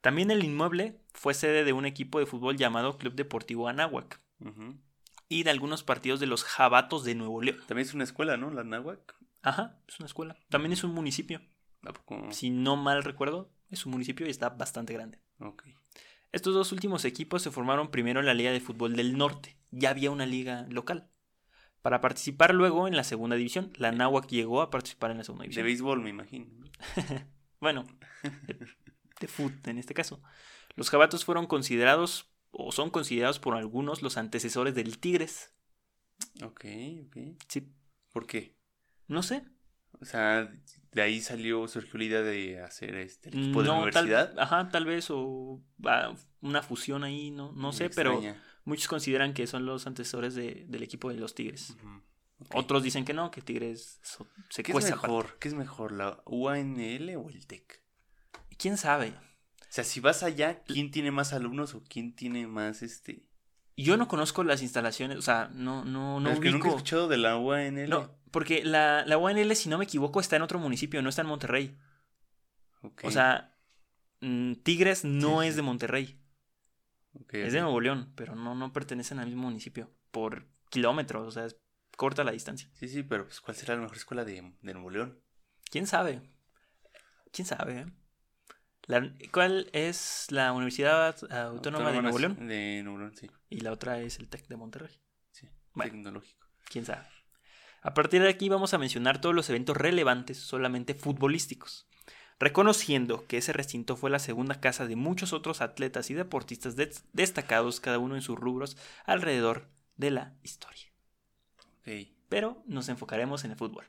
También 0.00 0.30
el 0.30 0.44
inmueble 0.44 1.00
fue 1.12 1.32
sede 1.34 1.64
de 1.64 1.72
un 1.72 1.86
equipo 1.86 2.18
de 2.18 2.26
fútbol 2.26 2.56
llamado 2.56 2.98
Club 2.98 3.14
Deportivo 3.14 3.68
Anáhuac 3.68 4.20
Ujú. 4.40 4.76
Y 5.34 5.42
de 5.42 5.50
algunos 5.50 5.82
partidos 5.82 6.20
de 6.20 6.26
los 6.26 6.44
Jabatos 6.44 7.02
de 7.04 7.14
Nuevo 7.16 7.42
León. 7.42 7.58
También 7.66 7.88
es 7.88 7.94
una 7.94 8.04
escuela, 8.04 8.36
¿no? 8.36 8.50
La 8.50 8.62
Náhuac. 8.62 9.16
Ajá, 9.42 9.80
es 9.88 9.98
una 9.98 10.06
escuela. 10.06 10.36
También 10.48 10.72
es 10.72 10.84
un 10.84 10.92
municipio. 10.92 11.40
¿A 11.82 11.92
poco? 11.92 12.28
Si 12.30 12.50
no 12.50 12.76
mal 12.76 13.02
recuerdo, 13.02 13.50
es 13.68 13.84
un 13.84 13.92
municipio 13.92 14.26
y 14.26 14.30
está 14.30 14.50
bastante 14.50 14.92
grande. 14.92 15.18
Ok. 15.40 15.64
Estos 16.30 16.54
dos 16.54 16.70
últimos 16.72 17.04
equipos 17.04 17.42
se 17.42 17.50
formaron 17.50 17.90
primero 17.90 18.20
en 18.20 18.26
la 18.26 18.34
Liga 18.34 18.52
de 18.52 18.60
Fútbol 18.60 18.94
del 18.96 19.18
Norte. 19.18 19.56
Ya 19.72 19.90
había 19.90 20.10
una 20.12 20.24
liga 20.24 20.66
local. 20.70 21.10
Para 21.82 22.00
participar 22.00 22.54
luego 22.54 22.86
en 22.88 22.96
la 22.96 23.04
segunda 23.04 23.36
división, 23.36 23.72
la 23.76 23.92
Náhuac 23.92 24.28
llegó 24.28 24.62
a 24.62 24.70
participar 24.70 25.10
en 25.10 25.18
la 25.18 25.24
segunda 25.24 25.42
De 25.42 25.48
división. 25.48 25.66
béisbol, 25.66 26.00
me 26.00 26.10
imagino. 26.10 26.46
¿no? 26.46 26.70
Bueno, 27.60 27.86
de, 28.22 28.66
de 29.20 29.28
fútbol 29.28 29.58
en 29.64 29.78
este 29.78 29.94
caso. 29.94 30.22
Los 30.76 30.90
jabatos 30.90 31.24
fueron 31.24 31.46
considerados, 31.46 32.30
o 32.56 32.72
son 32.72 32.90
considerados 32.90 33.38
por 33.38 33.56
algunos, 33.56 34.02
los 34.02 34.16
antecesores 34.16 34.74
del 34.74 34.98
Tigres. 34.98 35.52
Ok, 36.42 36.64
ok. 37.06 37.16
Sí, 37.48 37.68
¿Por 38.12 38.26
qué? 38.26 38.56
no 39.08 39.22
sé. 39.22 39.44
O 40.00 40.04
sea, 40.04 40.52
de 40.92 41.02
ahí 41.02 41.20
salió, 41.20 41.66
surgió 41.68 41.98
la 41.98 42.04
idea 42.04 42.22
de 42.22 42.60
hacer 42.60 42.94
este 42.96 43.28
el 43.30 43.38
equipo 43.44 43.62
de 43.62 43.68
la 43.68 43.74
tal, 43.74 43.82
universidad. 44.06 44.38
ajá, 44.38 44.68
tal 44.70 44.84
vez, 44.86 45.06
o 45.10 45.62
ah, 45.84 46.14
una 46.40 46.62
fusión 46.62 47.04
ahí, 47.04 47.30
no, 47.30 47.52
no 47.52 47.68
Me 47.68 47.72
sé, 47.74 47.90
pero 47.90 48.20
muchos 48.64 48.88
consideran 48.88 49.34
que 49.34 49.46
son 49.46 49.66
los 49.66 49.86
antecesores 49.86 50.34
de- 50.34 50.64
del 50.68 50.82
equipo 50.82 51.10
de 51.10 51.16
los 51.16 51.34
Tigres. 51.34 51.76
Otros 52.52 52.82
dicen 52.82 53.04
que 53.04 53.14
no, 53.14 53.30
que 53.30 53.40
Tigres 53.40 54.00
so- 54.02 54.26
se 54.50 54.62
¿Qué 54.64 54.72
es 54.72 54.76
aparte. 54.86 54.90
mejor? 55.06 55.38
¿Qué 55.38 55.48
es 55.48 55.54
mejor, 55.54 55.92
la 55.92 56.20
UANL 56.26 57.16
o 57.16 57.30
el 57.30 57.46
TEC? 57.46 57.82
¿Quién 58.58 58.76
sabe? 58.76 59.14
O 59.74 59.76
sea, 59.76 59.82
si 59.82 59.98
vas 59.98 60.22
allá, 60.22 60.62
¿quién 60.62 60.92
tiene 60.92 61.10
más 61.10 61.32
alumnos 61.32 61.74
o 61.74 61.82
quién 61.82 62.14
tiene 62.14 62.46
más 62.46 62.80
este? 62.82 63.24
Yo 63.76 63.96
no 63.96 64.06
conozco 64.06 64.44
las 64.44 64.62
instalaciones, 64.62 65.18
o 65.18 65.22
sea, 65.22 65.50
no, 65.52 65.84
no, 65.84 66.20
no 66.20 66.30
es 66.30 66.38
que 66.38 66.52
nunca 66.52 66.68
he 66.68 66.70
escuchado 66.70 67.08
de 67.08 67.16
la 67.16 67.36
UANL. 67.36 67.90
No, 67.90 68.16
porque 68.30 68.62
la, 68.62 69.04
la 69.04 69.18
UNL, 69.18 69.52
si 69.56 69.68
no 69.68 69.76
me 69.76 69.82
equivoco, 69.82 70.20
está 70.20 70.36
en 70.36 70.42
otro 70.42 70.60
municipio, 70.60 71.02
no 71.02 71.08
está 71.08 71.22
en 71.22 71.26
Monterrey. 71.26 71.76
Ok, 72.82 73.02
O 73.02 73.10
sea, 73.10 73.52
mm, 74.20 74.52
Tigres 74.62 75.04
no 75.04 75.40
Sí, 75.40 75.48
es 75.48 75.54
sí. 75.54 75.56
de 75.56 75.62
Monterrey, 75.62 76.20
ok, 77.14 77.34
es 77.34 77.52
de 77.52 77.60
Nuevo 77.60 77.80
León, 77.80 78.12
pero 78.14 78.36
no, 78.36 78.54
no 78.54 78.72
pertenecen 78.72 79.18
al 79.18 79.26
mismo 79.26 79.42
municipio. 79.42 79.90
Por 80.12 80.46
kilómetros, 80.70 81.26
o 81.26 81.30
sea, 81.32 81.46
es 81.46 81.56
corta 81.96 82.22
la 82.22 82.30
distancia. 82.30 82.70
Sí, 82.74 82.86
sí, 82.86 83.02
pero 83.02 83.24
pues 83.24 83.40
¿cuál 83.40 83.56
será 83.56 83.74
la 83.74 83.80
mejor 83.80 83.96
escuela 83.96 84.24
de, 84.24 84.52
de 84.62 84.72
Nuevo 84.72 84.90
León? 84.90 85.18
¿Quién 85.68 85.88
sabe? 85.88 86.22
¿Quién 87.32 87.48
sabe? 87.48 87.80
eh? 87.80 87.86
La- 88.86 89.10
¿Cuál 89.32 89.68
es 89.72 90.26
la 90.30 90.52
Universidad 90.52 91.16
Autónoma, 91.32 91.90
de 91.92 92.02
Nuevo 92.02 92.18
León? 92.18 92.46
De 92.48 92.82
Nuevo 92.82 92.98
León, 92.98 93.14
sí. 93.16 93.30
Y 93.48 93.60
la 93.60 93.72
otra 93.72 94.00
es 94.00 94.18
el 94.18 94.28
TEC 94.28 94.46
de 94.48 94.56
Monterrey. 94.56 95.00
sí. 95.30 95.48
Bueno. 95.72 95.92
Tecnológico. 95.92 96.46
quién 96.70 96.84
sabe. 96.84 97.06
A 97.82 97.92
partir 97.94 98.22
de 98.22 98.28
aquí 98.28 98.48
vamos 98.48 98.72
a 98.74 98.78
mencionar 98.78 99.20
todos 99.20 99.34
los 99.34 99.48
eventos 99.50 99.76
relevantes 99.76 100.38
solamente 100.38 100.94
futbolísticos, 100.94 101.86
reconociendo 102.38 103.26
que 103.26 103.38
ese 103.38 103.52
recinto 103.52 103.96
fue 103.96 104.10
la 104.10 104.18
segunda 104.18 104.60
casa 104.60 104.86
de 104.86 104.96
muchos 104.96 105.32
otros 105.32 105.60
atletas 105.60 106.10
y 106.10 106.14
deportistas 106.14 106.76
des- 106.76 107.04
destacados, 107.12 107.80
cada 107.80 107.98
uno 107.98 108.14
en 108.16 108.22
sus 108.22 108.38
rubros, 108.38 108.76
alrededor 109.06 109.68
de 109.96 110.10
la 110.10 110.34
historia. 110.42 110.86
Ok. 111.80 112.08
Pero 112.28 112.62
nos 112.66 112.88
enfocaremos 112.88 113.44
en 113.44 113.50
el 113.52 113.56
fútbol. 113.56 113.86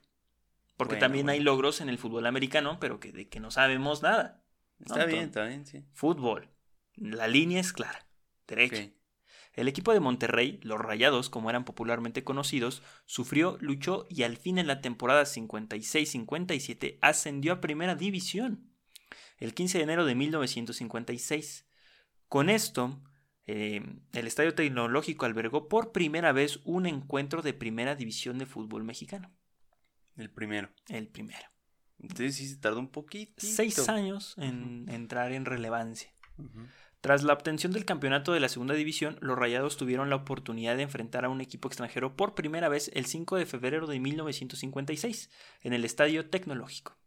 Porque 0.77 0.95
Bueno, 0.95 1.05
también 1.05 1.29
hay 1.29 1.39
logros 1.39 1.79
en 1.81 1.87
el 1.89 1.97
fútbol 1.97 2.25
americano, 2.25 2.77
pero 2.81 2.99
que 2.99 3.11
de 3.13 3.29
que 3.29 3.39
no 3.39 3.49
sabemos 3.51 4.01
nada. 4.03 4.43
Está 4.79 5.05
bien, 5.05 5.25
está 5.25 5.45
bien, 5.45 5.65
sí. 5.65 5.85
Fútbol. 5.93 6.49
La 6.95 7.27
línea 7.27 7.59
es 7.59 7.73
clara. 7.73 8.07
Derecha. 8.47 8.91
El 9.53 9.69
equipo 9.69 9.93
de 9.93 10.01
Monterrey, 10.01 10.59
los 10.63 10.79
Rayados, 10.79 11.29
como 11.29 11.49
eran 11.49 11.63
popularmente 11.63 12.25
conocidos, 12.25 12.83
sufrió, 13.05 13.57
luchó 13.61 14.05
y 14.09 14.23
al 14.23 14.35
fin 14.35 14.57
en 14.57 14.67
la 14.67 14.81
temporada 14.81 15.23
56-57 15.23 16.99
ascendió 17.01 17.53
a 17.53 17.61
Primera 17.61 17.95
División, 17.95 18.69
el 19.37 19.53
15 19.53 19.77
de 19.77 19.83
enero 19.85 20.05
de 20.05 20.15
1956. 20.15 21.67
Con 22.27 22.49
esto, 22.49 23.01
eh, 23.45 23.81
el 24.11 24.27
Estadio 24.27 24.53
Tecnológico 24.55 25.25
albergó 25.25 25.69
por 25.69 25.93
primera 25.93 26.33
vez 26.33 26.59
un 26.65 26.85
encuentro 26.85 27.41
de 27.41 27.53
Primera 27.53 27.95
División 27.95 28.37
de 28.37 28.45
fútbol 28.45 28.83
mexicano, 28.83 29.33
El 30.17 30.29
primero. 30.29 30.69
el 30.89 31.07
primero. 31.07 31.54
Entonces 32.09 32.35
sí 32.35 32.47
se 32.47 32.57
tardó 32.57 32.79
un 32.79 32.89
poquito. 32.89 33.33
Seis 33.37 33.89
años 33.89 34.35
en 34.37 34.85
entrar 34.89 35.31
en 35.31 35.45
relevancia. 35.45 36.09
Tras 37.01 37.23
la 37.23 37.33
obtención 37.33 37.71
del 37.71 37.85
campeonato 37.85 38.33
de 38.33 38.39
la 38.39 38.49
segunda 38.49 38.73
división, 38.73 39.17
los 39.21 39.37
Rayados 39.37 39.77
tuvieron 39.77 40.09
la 40.09 40.15
oportunidad 40.15 40.75
de 40.75 40.83
enfrentar 40.83 41.23
a 41.23 41.29
un 41.29 41.39
equipo 41.39 41.67
extranjero 41.67 42.15
por 42.15 42.33
primera 42.33 42.67
vez 42.67 42.89
el 42.93 43.05
5 43.05 43.37
de 43.37 43.45
febrero 43.45 43.85
de 43.85 43.99
1956 43.99 45.29
en 45.61 45.73
el 45.73 45.85
Estadio 45.85 46.29
Tecnológico. 46.29 46.97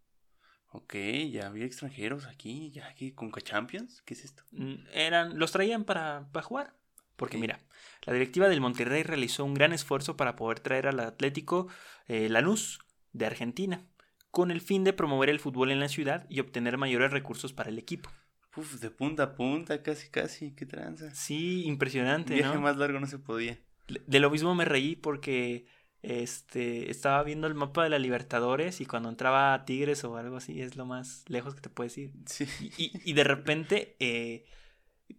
Ok, 0.70 0.94
ya 1.30 1.46
había 1.46 1.64
extranjeros 1.64 2.26
aquí, 2.26 2.70
ya 2.70 2.86
aquí 2.86 3.12
con 3.12 3.32
Champions. 3.32 4.02
¿Qué 4.02 4.14
es 4.14 4.24
esto? 4.24 4.42
Mm, 4.52 4.74
Eran, 4.92 5.38
los 5.38 5.50
traían 5.50 5.84
para, 5.84 6.28
para 6.30 6.44
jugar. 6.44 6.74
Porque 7.16 7.36
mira, 7.36 7.58
la 8.04 8.12
directiva 8.12 8.48
del 8.48 8.60
Monterrey 8.60 9.02
realizó 9.02 9.44
un 9.44 9.54
gran 9.54 9.72
esfuerzo 9.72 10.16
para 10.16 10.36
poder 10.36 10.60
traer 10.60 10.86
al 10.86 11.00
Atlético 11.00 11.66
eh, 12.06 12.28
Lanús 12.28 12.78
de 13.12 13.26
Argentina, 13.26 13.82
con 14.30 14.50
el 14.50 14.60
fin 14.60 14.84
de 14.84 14.92
promover 14.92 15.28
el 15.28 15.40
fútbol 15.40 15.70
en 15.70 15.80
la 15.80 15.88
ciudad 15.88 16.26
y 16.28 16.40
obtener 16.40 16.78
mayores 16.78 17.10
recursos 17.10 17.52
para 17.52 17.70
el 17.70 17.78
equipo. 17.78 18.10
Uf, 18.56 18.80
de 18.80 18.90
punta 18.90 19.22
a 19.22 19.34
punta, 19.34 19.82
casi, 19.82 20.08
casi. 20.08 20.52
Qué 20.52 20.66
tranza. 20.66 21.14
Sí, 21.14 21.64
impresionante, 21.64 22.34
Viaje 22.34 22.54
¿no? 22.54 22.60
más 22.60 22.76
largo 22.76 22.98
no 23.00 23.06
se 23.06 23.18
podía. 23.18 23.58
De 24.06 24.20
lo 24.20 24.30
mismo 24.30 24.54
me 24.54 24.64
reí 24.64 24.96
porque 24.96 25.66
este 26.02 26.90
estaba 26.90 27.22
viendo 27.22 27.46
el 27.46 27.54
mapa 27.54 27.84
de 27.84 27.90
la 27.90 27.98
Libertadores 27.98 28.80
y 28.80 28.86
cuando 28.86 29.08
entraba 29.08 29.54
a 29.54 29.64
Tigres 29.64 30.04
o 30.04 30.16
algo 30.16 30.36
así 30.36 30.60
es 30.60 30.76
lo 30.76 30.86
más 30.86 31.24
lejos 31.28 31.54
que 31.54 31.60
te 31.60 31.70
puedes 31.70 31.96
ir. 31.98 32.12
Sí. 32.26 32.46
Y 32.76 33.12
de 33.12 33.24
repente 33.24 33.96
eh, 33.98 34.44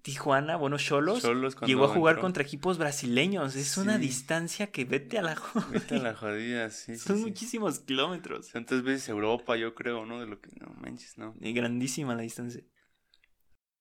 Tijuana, 0.02 0.56
bueno, 0.56 0.78
Cholos, 0.78 1.24
llegó 1.66 1.86
a 1.86 1.88
jugar 1.90 2.14
entró. 2.14 2.22
contra 2.22 2.44
equipos 2.44 2.78
brasileños. 2.78 3.56
Es 3.56 3.76
una 3.78 3.98
distancia 3.98 4.72
que 4.72 4.86
vete 4.86 5.18
a 5.18 5.22
la 5.22 5.36
Vete 5.72 5.96
a 5.96 6.00
la 6.00 6.14
jodida, 6.16 6.70
sí. 6.70 6.96
Son 6.98 7.18
sí. 7.18 7.24
muchísimos 7.24 7.80
kilómetros. 7.80 8.48
Son 8.48 8.66
tres 8.66 8.84
veces 8.84 9.10
Europa, 9.10 9.58
yo 9.58 9.76
creo, 9.76 10.06
¿no? 10.06 10.20
De 10.20 10.28
lo 10.28 10.40
que. 10.40 10.52
No 10.60 10.68
manches, 10.80 11.18
no. 11.18 11.36
Y 11.42 11.54
grandísima 11.54 12.16
la 12.16 12.22
distancia. 12.22 12.64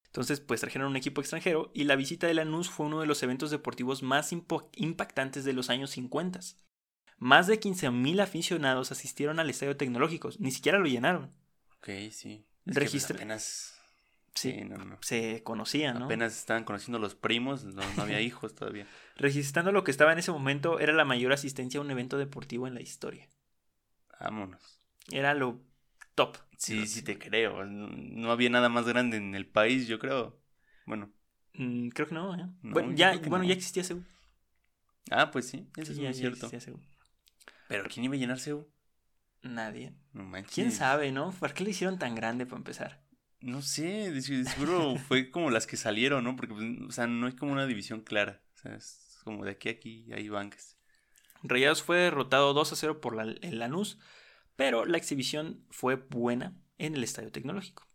Entonces, 0.07 0.41
pues 0.41 0.61
trajeron 0.61 0.89
un 0.89 0.97
equipo 0.97 1.21
extranjero 1.21 1.71
y 1.75 1.85
la 1.85 1.95
visita 1.95 2.27
de 2.27 2.35
Lanús 2.35 2.71
fue 2.71 2.87
uno 2.87 3.01
de 3.01 3.07
los 3.07 3.23
eventos 3.23 3.51
deportivos 3.51 4.03
más 4.03 4.33
impactantes 4.33 5.45
de 5.45 5.53
los 5.53 5.69
años 5.71 5.91
50. 5.91 6.41
Más 7.19 7.47
de 7.47 7.61
15.000 7.61 8.21
aficionados 8.23 8.91
asistieron 8.91 9.39
al 9.39 9.51
estadio 9.51 9.77
tecnológico, 9.77 10.31
ni 10.39 10.51
siquiera 10.51 10.79
lo 10.79 10.87
llenaron. 10.87 11.35
Ok, 11.79 11.89
sí. 12.11 12.47
Es 12.65 12.75
pues, 12.75 12.77
Registra- 12.77 13.17
apenas. 13.17 13.75
Sí, 14.39 14.65
no, 14.65 14.77
no. 14.77 14.99
se 15.01 15.43
conocían, 15.43 15.99
¿no? 15.99 16.05
Apenas 16.07 16.37
estaban 16.37 16.65
conociendo 16.65 16.99
los 16.99 17.15
primos, 17.15 17.65
no, 17.65 17.83
no 17.97 18.03
había 18.03 18.21
hijos 18.21 18.55
todavía. 18.55 18.87
Registrando 19.17 19.73
lo 19.73 19.85
que 19.85 19.91
estaba 19.91 20.13
en 20.13 20.19
ese 20.19 20.31
momento, 20.33 20.79
era 20.81 20.93
la 20.93 21.05
mayor 21.05 21.33
asistencia 21.33 21.79
a 21.79 21.83
un 21.83 21.91
evento 21.91 22.19
deportivo 22.19 22.67
en 22.67 22.75
la 22.75 22.81
historia. 22.81 23.27
Vámonos. 24.21 24.81
Era 25.11 25.35
lo 25.35 25.61
top. 26.15 26.37
Sí, 26.57 26.87
sí 26.87 27.03
te 27.03 27.19
creo. 27.19 27.65
No, 27.65 28.31
había 28.31 28.51
nada 28.51 28.69
más 28.69 28.87
grande 28.87 29.17
en 29.17 29.35
el 29.35 29.47
país, 29.47 29.87
yo 29.87 29.99
creo. 29.99 30.39
Bueno. 30.87 31.11
Mm, 31.55 31.89
creo 31.89 32.07
que 32.09 32.15
no, 32.15 32.35
¿eh? 32.35 32.47
No, 32.63 32.73
bueno, 32.75 32.93
ya, 32.95 33.17
bueno 33.19 33.39
no. 33.39 33.45
ya 33.45 33.55
existía 33.55 33.85
CEU. 33.85 34.03
Ah, 35.11 35.31
pues 35.31 35.49
sí, 35.49 35.67
eso 35.77 35.87
Sí, 35.87 35.93
es 35.93 35.97
ya, 35.99 36.05
muy 36.05 36.13
ya 36.13 36.19
cierto. 36.21 36.47
existía 36.47 36.61
CEU. 36.61 36.81
Pero 37.69 37.85
¿quién 37.89 38.05
iba 38.05 38.15
a 38.15 38.19
llenar 38.19 38.39
CEU? 38.39 38.67
Nadie. 39.43 39.93
No. 40.13 40.31
¿Quién 40.53 40.73
sabe, 40.73 41.13
no? 41.13 41.31
¿Por 41.33 41.55
qué 41.55 41.65
lo 41.65 41.71
hicieron 41.71 41.99
tan 41.99 42.15
grande 42.15 42.45
para 42.45 42.59
empezar? 42.59 43.01
No 43.41 43.63
sé, 43.63 44.21
seguro 44.21 44.97
fue 44.97 45.31
como 45.31 45.51
las 45.51 45.67
que 45.67 45.77
salieron, 45.77 46.25
¿no? 46.25 46.35
Porque, 46.37 46.55
pues, 46.55 46.67
o 46.89 46.93
sea, 46.93 47.07
no 47.07 47.27
hay 47.27 47.35
como 47.35 47.53
una 47.53 47.67
división 47.67 48.01
clara. 48.01 48.43
O 48.55 48.59
sea, 48.59 48.75
es 48.75 49.21
como 49.23 49.45
de 49.45 49.53
aquí 49.53 49.69
a 49.69 49.73
aquí 49.73 50.13
hay 50.13 50.29
bancas. 50.29 50.77
Rayados 51.43 51.83
fue 51.83 51.99
derrotado 51.99 52.53
2 52.53 52.73
a 52.73 52.77
0 52.77 53.01
por 53.01 53.15
la, 53.15 53.23
el 53.23 53.59
Lanús, 53.59 53.99
pero 54.57 54.87
la 54.87 54.99
exhibición 54.99 55.65
fue 55.71 55.95
buena 55.95 56.57
en 56.79 56.95
el 56.97 57.05
Estadio 57.05 57.31
Tecnológico. 57.31 57.87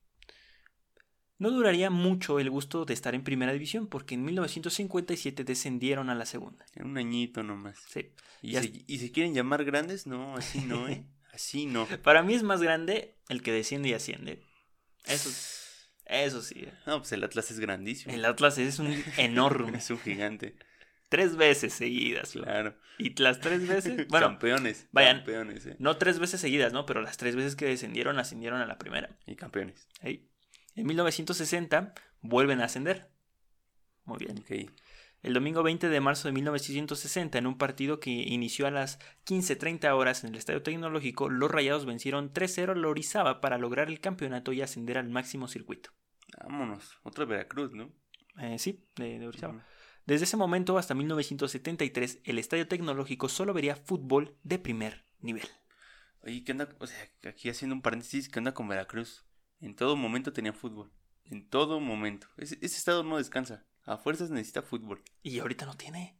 No 1.39 1.51
duraría 1.51 1.89
mucho 1.89 2.39
el 2.39 2.49
gusto 2.49 2.85
de 2.85 2.93
estar 2.93 3.15
en 3.15 3.23
primera 3.23 3.51
división 3.51 3.87
porque 3.87 4.15
en 4.15 4.23
1957 4.23 5.43
descendieron 5.43 6.09
a 6.09 6.15
la 6.15 6.25
segunda. 6.25 6.65
En 6.73 6.85
un 6.85 6.97
añito 6.97 7.43
nomás. 7.43 7.79
Sí. 7.89 8.11
¿Y 8.41 8.53
se, 8.55 8.71
¿Y 8.87 8.99
se 8.99 9.11
quieren 9.11 9.33
llamar 9.33 9.65
grandes? 9.65 10.07
No, 10.07 10.37
así 10.37 10.61
no, 10.61 10.87
¿eh? 10.87 11.05
Así 11.33 11.65
no. 11.65 11.87
Para 12.03 12.21
mí 12.21 12.35
es 12.35 12.43
más 12.43 12.61
grande 12.61 13.17
el 13.27 13.41
que 13.41 13.51
desciende 13.51 13.89
y 13.89 13.93
asciende. 13.93 14.43
Eso, 15.05 15.29
eso 16.05 16.41
sí. 16.41 16.67
No, 16.85 16.99
pues 16.99 17.11
el 17.11 17.23
Atlas 17.23 17.51
es 17.51 17.59
grandísimo. 17.59 18.13
El 18.13 18.25
Atlas 18.25 18.57
es 18.57 18.79
un 18.79 19.03
enorme. 19.17 19.77
Es 19.77 19.89
un 19.89 19.99
gigante. 19.99 20.55
tres 21.09 21.35
veces 21.35 21.73
seguidas. 21.73 22.31
Claro. 22.31 22.75
Y 22.97 23.13
las 23.21 23.39
tres 23.39 23.67
veces, 23.67 24.07
bueno, 24.09 24.27
campeones. 24.27 24.87
vayan. 24.91 25.17
Campeones, 25.17 25.65
¿eh? 25.65 25.75
no 25.79 25.97
tres 25.97 26.19
veces 26.19 26.39
seguidas, 26.41 26.73
¿no? 26.73 26.85
Pero 26.85 27.01
las 27.01 27.17
tres 27.17 27.35
veces 27.35 27.55
que 27.55 27.65
descendieron, 27.65 28.19
ascendieron 28.19 28.61
a 28.61 28.65
la 28.65 28.77
primera. 28.77 29.17
Y 29.25 29.35
campeones. 29.35 29.87
En 30.01 30.87
1960 30.87 31.93
vuelven 32.21 32.61
a 32.61 32.65
ascender. 32.65 33.09
Muy 34.05 34.17
bien. 34.19 34.39
Ok. 34.39 34.71
El 35.23 35.33
domingo 35.33 35.63
20 35.63 35.87
de 35.87 36.01
marzo 36.01 36.27
de 36.27 36.33
1960, 36.33 37.37
en 37.37 37.47
un 37.47 37.57
partido 37.57 38.01
que 38.01 38.11
inició 38.11 38.67
a 38.67 38.71
las 38.71 38.99
15.30 39.25 39.89
horas 39.95 40.25
en 40.25 40.31
el 40.31 40.35
Estadio 40.35 40.61
Tecnológico, 40.61 41.29
los 41.29 41.49
Rayados 41.49 41.85
vencieron 41.85 42.33
3-0 42.33 42.71
a 42.71 42.75
Lorizaba 42.75 43.39
para 43.39 43.57
lograr 43.57 43.87
el 43.87 44.01
campeonato 44.01 44.51
y 44.51 44.61
ascender 44.61 44.97
al 44.97 45.07
máximo 45.07 45.47
circuito. 45.47 45.91
Vámonos. 46.43 46.99
Otro 47.03 47.25
Veracruz, 47.25 47.71
¿no? 47.71 47.89
Eh, 48.37 48.59
sí, 48.59 48.85
de, 48.97 49.17
de 49.19 49.27
Orizaba. 49.27 49.65
Desde 50.05 50.25
ese 50.25 50.35
momento 50.35 50.77
hasta 50.77 50.93
1973, 50.93 52.19
el 52.25 52.37
Estadio 52.37 52.67
Tecnológico 52.67 53.29
solo 53.29 53.53
vería 53.53 53.77
fútbol 53.77 54.35
de 54.43 54.59
primer 54.59 55.05
nivel. 55.21 55.47
Oye, 56.23 56.43
¿qué 56.43 56.51
onda? 56.51 56.67
O 56.79 56.87
sea, 56.87 56.97
aquí 57.29 57.47
haciendo 57.47 57.75
un 57.75 57.81
paréntesis, 57.81 58.27
¿qué 58.27 58.39
onda 58.39 58.53
con 58.53 58.67
Veracruz? 58.67 59.25
En 59.61 59.73
todo 59.73 59.95
momento 59.95 60.33
tenía 60.33 60.51
fútbol. 60.51 60.91
En 61.23 61.47
todo 61.47 61.79
momento. 61.79 62.27
Ese, 62.35 62.55
ese 62.55 62.77
estado 62.77 63.03
no 63.03 63.17
descansa. 63.17 63.65
A 63.85 63.97
fuerzas 63.97 64.29
necesita 64.29 64.61
fútbol. 64.61 65.01
Y 65.21 65.39
ahorita 65.39 65.65
no 65.65 65.75
tiene. 65.75 66.17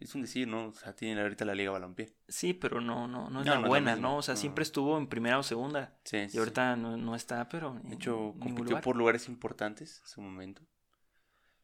Es 0.00 0.14
un 0.14 0.22
decir, 0.22 0.48
¿no? 0.48 0.68
O 0.68 0.72
sea, 0.72 0.94
tiene 0.94 1.20
ahorita 1.20 1.44
la 1.44 1.54
Liga 1.54 1.70
Balompié. 1.70 2.14
Sí, 2.28 2.54
pero 2.54 2.80
no, 2.80 3.06
no, 3.06 3.30
no 3.30 3.40
es 3.40 3.46
No, 3.46 3.54
la 3.54 3.60
no 3.60 3.68
buena. 3.68 3.96
¿no? 3.96 4.16
O 4.16 4.22
sea, 4.22 4.36
siempre 4.36 4.62
estuvo 4.62 4.96
en 4.98 5.06
primera 5.08 5.38
o 5.38 5.42
segunda. 5.42 5.98
Sí, 6.04 6.26
Y 6.32 6.38
ahorita 6.38 6.76
no, 6.76 6.96
no 6.96 7.14
está, 7.14 7.48
pero. 7.48 7.78
De 7.84 7.94
hecho, 7.94 8.34
compitió 8.38 8.64
lugar. 8.64 8.82
por 8.82 8.96
lugares 8.96 9.28
importantes 9.28 10.00
en 10.00 10.08
su 10.08 10.20
momento. 10.20 10.62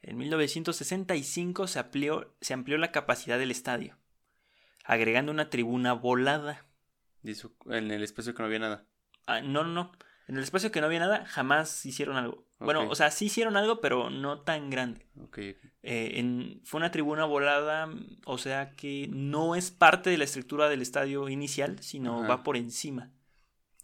En 0.03 0.19
1965 0.19 1.67
se 1.67 1.79
amplió, 1.79 2.37
se 2.41 2.53
amplió 2.53 2.77
la 2.77 2.93
capacidad 2.93 3.39
del 3.39 3.51
estadio, 3.51 3.97
agregando 4.85 5.33
una 5.33 5.49
tribuna 5.49 5.95
volada. 5.95 6.67
Eso, 7.23 7.55
en 7.71 7.91
el 7.91 8.03
espacio 8.03 8.35
que 8.35 8.43
no 8.43 8.47
había 8.47 8.59
nada. 8.59 8.87
Ah, 9.27 9.41
no, 9.41 9.65
no, 9.65 9.71
no. 9.71 9.93
En 10.27 10.37
el 10.37 10.43
espacio 10.43 10.71
que 10.73 10.81
no 10.81 10.87
había 10.87 11.01
nada, 11.01 11.27
jamás 11.27 11.85
hicieron 11.85 12.17
algo. 12.17 12.47
Bueno, 12.59 12.89
o 12.89 12.95
sea, 12.95 13.11
sí 13.11 13.27
hicieron 13.27 13.57
algo, 13.59 13.81
pero 13.81 14.09
no 14.09 14.41
tan 14.41 14.71
grande. 14.71 15.07
Ok, 15.21 15.39
ok. 15.39 15.39
Eh, 15.83 16.13
en- 16.15 16.63
fue 16.65 16.79
una 16.79 16.91
tribuna 16.91 17.27
volada, 17.27 17.89
o 18.25 18.39
sea 18.39 18.71
que 18.75 19.07
no 19.11 19.55
es 19.55 19.71
parte 19.71 20.09
de 20.09 20.17
la 20.17 20.25
estructura 20.25 20.71
del 20.71 20.81
estadio 20.81 21.29
inicial, 21.29 21.79
sino 21.83 22.21
Ajá. 22.21 22.29
va 22.29 22.43
por 22.43 22.57
encima. 22.57 23.11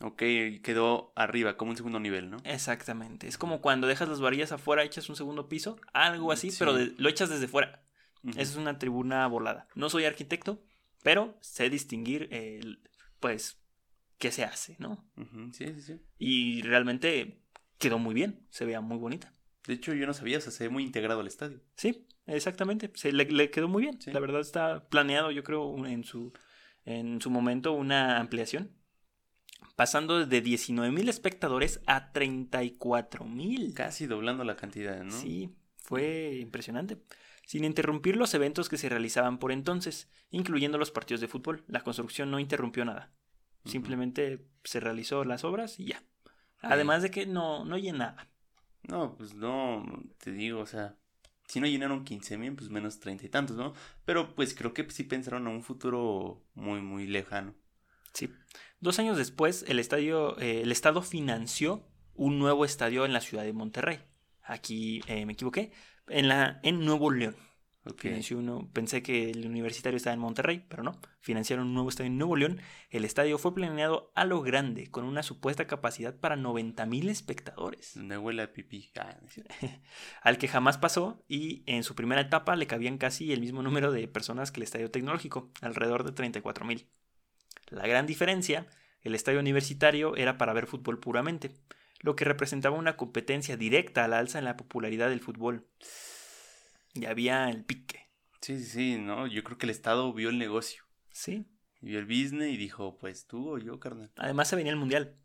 Ok, 0.02 0.16
quedó 0.62 1.12
arriba, 1.14 1.58
como 1.58 1.72
un 1.72 1.76
segundo 1.76 2.00
nivel, 2.00 2.30
¿no? 2.30 2.38
Exactamente. 2.44 3.28
Es 3.28 3.36
como 3.36 3.60
cuando 3.60 3.86
dejas 3.86 4.08
las 4.08 4.22
varillas 4.22 4.50
afuera, 4.50 4.82
echas 4.82 5.10
un 5.10 5.16
segundo 5.16 5.46
piso, 5.46 5.76
algo 5.92 6.32
así, 6.32 6.50
Sí. 6.50 6.56
pero 6.58 6.72
de- 6.72 6.94
lo 6.96 7.10
echas 7.10 7.28
desde 7.28 7.48
fuera. 7.48 7.82
Esa 8.24 8.40
es 8.40 8.56
una 8.56 8.78
tribuna 8.78 9.26
volada. 9.26 9.66
No 9.74 9.90
soy 9.90 10.06
arquitecto, 10.06 10.62
pero 11.02 11.36
sé 11.42 11.68
distinguir, 11.68 12.28
el, 12.32 12.80
pues, 13.18 13.59
qué 14.20 14.30
se 14.30 14.44
hace, 14.44 14.76
¿no? 14.78 15.04
Sí, 15.52 15.64
sí, 15.74 15.80
sí. 15.80 16.00
Y 16.18 16.62
realmente 16.62 17.42
quedó 17.78 17.98
muy 17.98 18.14
bien, 18.14 18.46
se 18.50 18.66
veía 18.66 18.80
muy 18.80 18.98
bonita. 18.98 19.34
De 19.66 19.74
hecho, 19.74 19.94
yo 19.94 20.06
no 20.06 20.14
sabía, 20.14 20.38
o 20.38 20.40
sea, 20.40 20.52
se 20.52 20.64
ve 20.64 20.70
muy 20.70 20.84
integrado 20.84 21.20
al 21.20 21.26
estadio. 21.26 21.60
Sí, 21.74 22.06
exactamente. 22.26 22.92
Se 22.94 23.12
le, 23.12 23.24
le 23.24 23.50
quedó 23.50 23.66
muy 23.66 23.82
bien. 23.82 24.00
Sí. 24.00 24.12
La 24.12 24.20
verdad 24.20 24.42
está 24.42 24.88
planeado, 24.88 25.30
yo 25.30 25.42
creo, 25.42 25.86
en 25.86 26.04
su, 26.04 26.32
en 26.84 27.20
su 27.20 27.30
momento 27.30 27.72
una 27.72 28.20
ampliación. 28.20 28.70
Pasando 29.74 30.24
de 30.24 30.40
19 30.42 30.92
mil 30.92 31.08
espectadores 31.08 31.80
a 31.86 32.12
34 32.12 33.24
mil. 33.24 33.72
Casi 33.74 34.06
doblando 34.06 34.44
la 34.44 34.56
cantidad, 34.56 35.02
¿no? 35.02 35.12
Sí, 35.12 35.56
fue 35.76 36.36
impresionante. 36.40 36.98
Sin 37.46 37.64
interrumpir 37.64 38.16
los 38.16 38.34
eventos 38.34 38.68
que 38.68 38.76
se 38.76 38.90
realizaban 38.90 39.38
por 39.38 39.50
entonces, 39.50 40.10
incluyendo 40.30 40.76
los 40.76 40.90
partidos 40.90 41.22
de 41.22 41.28
fútbol, 41.28 41.64
la 41.68 41.80
construcción 41.80 42.30
no 42.30 42.38
interrumpió 42.38 42.84
nada. 42.84 43.14
Simplemente 43.64 44.46
se 44.64 44.80
realizó 44.80 45.24
las 45.24 45.44
obras 45.44 45.78
y 45.78 45.86
ya. 45.86 46.02
Además 46.60 47.02
de 47.02 47.10
que 47.10 47.26
no, 47.26 47.64
no 47.64 47.78
llenaba. 47.78 48.28
No, 48.82 49.16
pues 49.16 49.34
no, 49.34 49.84
te 50.18 50.32
digo, 50.32 50.60
o 50.60 50.66
sea, 50.66 50.96
si 51.46 51.60
no 51.60 51.66
llenaron 51.66 52.04
15 52.04 52.38
mil, 52.38 52.54
pues 52.54 52.70
menos 52.70 53.00
treinta 53.00 53.26
y 53.26 53.28
tantos, 53.28 53.56
¿no? 53.56 53.74
Pero 54.04 54.34
pues 54.34 54.54
creo 54.54 54.72
que 54.72 54.88
sí 54.90 55.04
pensaron 55.04 55.46
a 55.46 55.50
un 55.50 55.62
futuro 55.62 56.44
muy, 56.54 56.80
muy 56.80 57.06
lejano. 57.06 57.54
Sí. 58.12 58.30
Dos 58.80 58.98
años 58.98 59.16
después, 59.16 59.64
el 59.68 59.78
estadio, 59.78 60.38
eh, 60.38 60.62
el 60.62 60.72
Estado 60.72 61.02
financió 61.02 61.86
un 62.14 62.38
nuevo 62.38 62.64
estadio 62.64 63.04
en 63.04 63.12
la 63.12 63.20
ciudad 63.20 63.44
de 63.44 63.52
Monterrey. 63.52 64.00
Aquí 64.42 65.00
eh, 65.06 65.26
me 65.26 65.34
equivoqué. 65.34 65.72
En, 66.08 66.28
la, 66.28 66.60
en 66.62 66.84
Nuevo 66.84 67.10
León. 67.10 67.36
Financió 67.96 68.38
uno, 68.38 68.68
pensé 68.74 69.02
que 69.02 69.30
el 69.30 69.46
universitario 69.46 69.96
estaba 69.96 70.12
en 70.12 70.20
Monterrey, 70.20 70.64
pero 70.68 70.82
no. 70.82 71.00
Financiaron 71.20 71.68
un 71.68 71.74
nuevo 71.74 71.88
estadio 71.88 72.08
en 72.08 72.18
Nuevo 72.18 72.36
León. 72.36 72.60
El 72.90 73.06
estadio 73.06 73.38
fue 73.38 73.54
planeado 73.54 74.12
a 74.14 74.26
lo 74.26 74.42
grande, 74.42 74.90
con 74.90 75.04
una 75.04 75.22
supuesta 75.22 75.66
capacidad 75.66 76.14
para 76.14 76.36
90 76.36 76.84
mil 76.84 77.08
espectadores, 77.08 77.92
Donde 77.94 78.18
huele 78.18 78.42
a 78.42 78.52
pipí. 78.52 78.90
Ah, 79.00 79.16
al 80.22 80.36
que 80.36 80.46
jamás 80.46 80.76
pasó 80.76 81.24
y 81.26 81.62
en 81.66 81.82
su 81.82 81.94
primera 81.94 82.20
etapa 82.20 82.54
le 82.54 82.66
cabían 82.66 82.98
casi 82.98 83.32
el 83.32 83.40
mismo 83.40 83.62
número 83.62 83.92
de 83.92 84.06
personas 84.08 84.52
que 84.52 84.60
el 84.60 84.64
estadio 84.64 84.90
tecnológico, 84.90 85.50
alrededor 85.62 86.04
de 86.04 86.12
34 86.12 86.66
mil. 86.66 86.86
La 87.70 87.86
gran 87.86 88.06
diferencia, 88.06 88.66
el 89.00 89.14
estadio 89.14 89.40
universitario 89.40 90.16
era 90.16 90.36
para 90.36 90.52
ver 90.52 90.66
fútbol 90.66 91.00
puramente, 91.00 91.52
lo 92.00 92.14
que 92.14 92.26
representaba 92.26 92.76
una 92.76 92.96
competencia 92.96 93.56
directa 93.56 94.04
a 94.04 94.08
la 94.08 94.18
alza 94.18 94.38
en 94.38 94.44
la 94.44 94.56
popularidad 94.56 95.08
del 95.08 95.20
fútbol. 95.20 95.66
Y 96.94 97.06
había 97.06 97.48
el 97.48 97.64
pique, 97.64 98.10
Sí, 98.40 98.58
sí, 98.58 98.64
sí, 98.64 98.98
no, 98.98 99.26
yo 99.26 99.44
creo 99.44 99.58
que 99.58 99.66
el 99.66 99.70
Estado 99.70 100.12
vio 100.14 100.30
el 100.30 100.38
negocio, 100.38 100.84
¿sí? 101.12 101.46
vio 101.82 101.98
el 101.98 102.06
business 102.06 102.52
y 102.52 102.56
dijo, 102.56 102.96
pues 102.98 103.26
tú 103.26 103.50
o 103.50 103.58
yo, 103.58 103.78
carnal. 103.78 104.10
Además 104.16 104.48
se 104.48 104.56
venía 104.56 104.72
el 104.72 104.78
Mundial. 104.78 105.16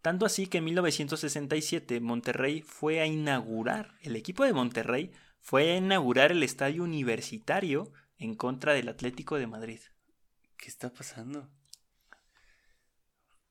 Tanto 0.00 0.24
así 0.24 0.46
que 0.46 0.58
en 0.58 0.64
1967 0.64 2.00
Monterrey 2.00 2.62
fue 2.62 3.00
a 3.00 3.06
inaugurar, 3.06 3.94
el 4.00 4.16
equipo 4.16 4.44
de 4.44 4.54
Monterrey 4.54 5.12
fue 5.40 5.72
a 5.72 5.76
inaugurar 5.76 6.32
el 6.32 6.42
estadio 6.42 6.82
universitario 6.82 7.92
en 8.18 8.34
contra 8.34 8.72
del 8.72 8.88
Atlético 8.88 9.36
de 9.36 9.46
Madrid. 9.46 9.80
¿Qué 10.56 10.68
está 10.68 10.92
pasando? 10.92 11.50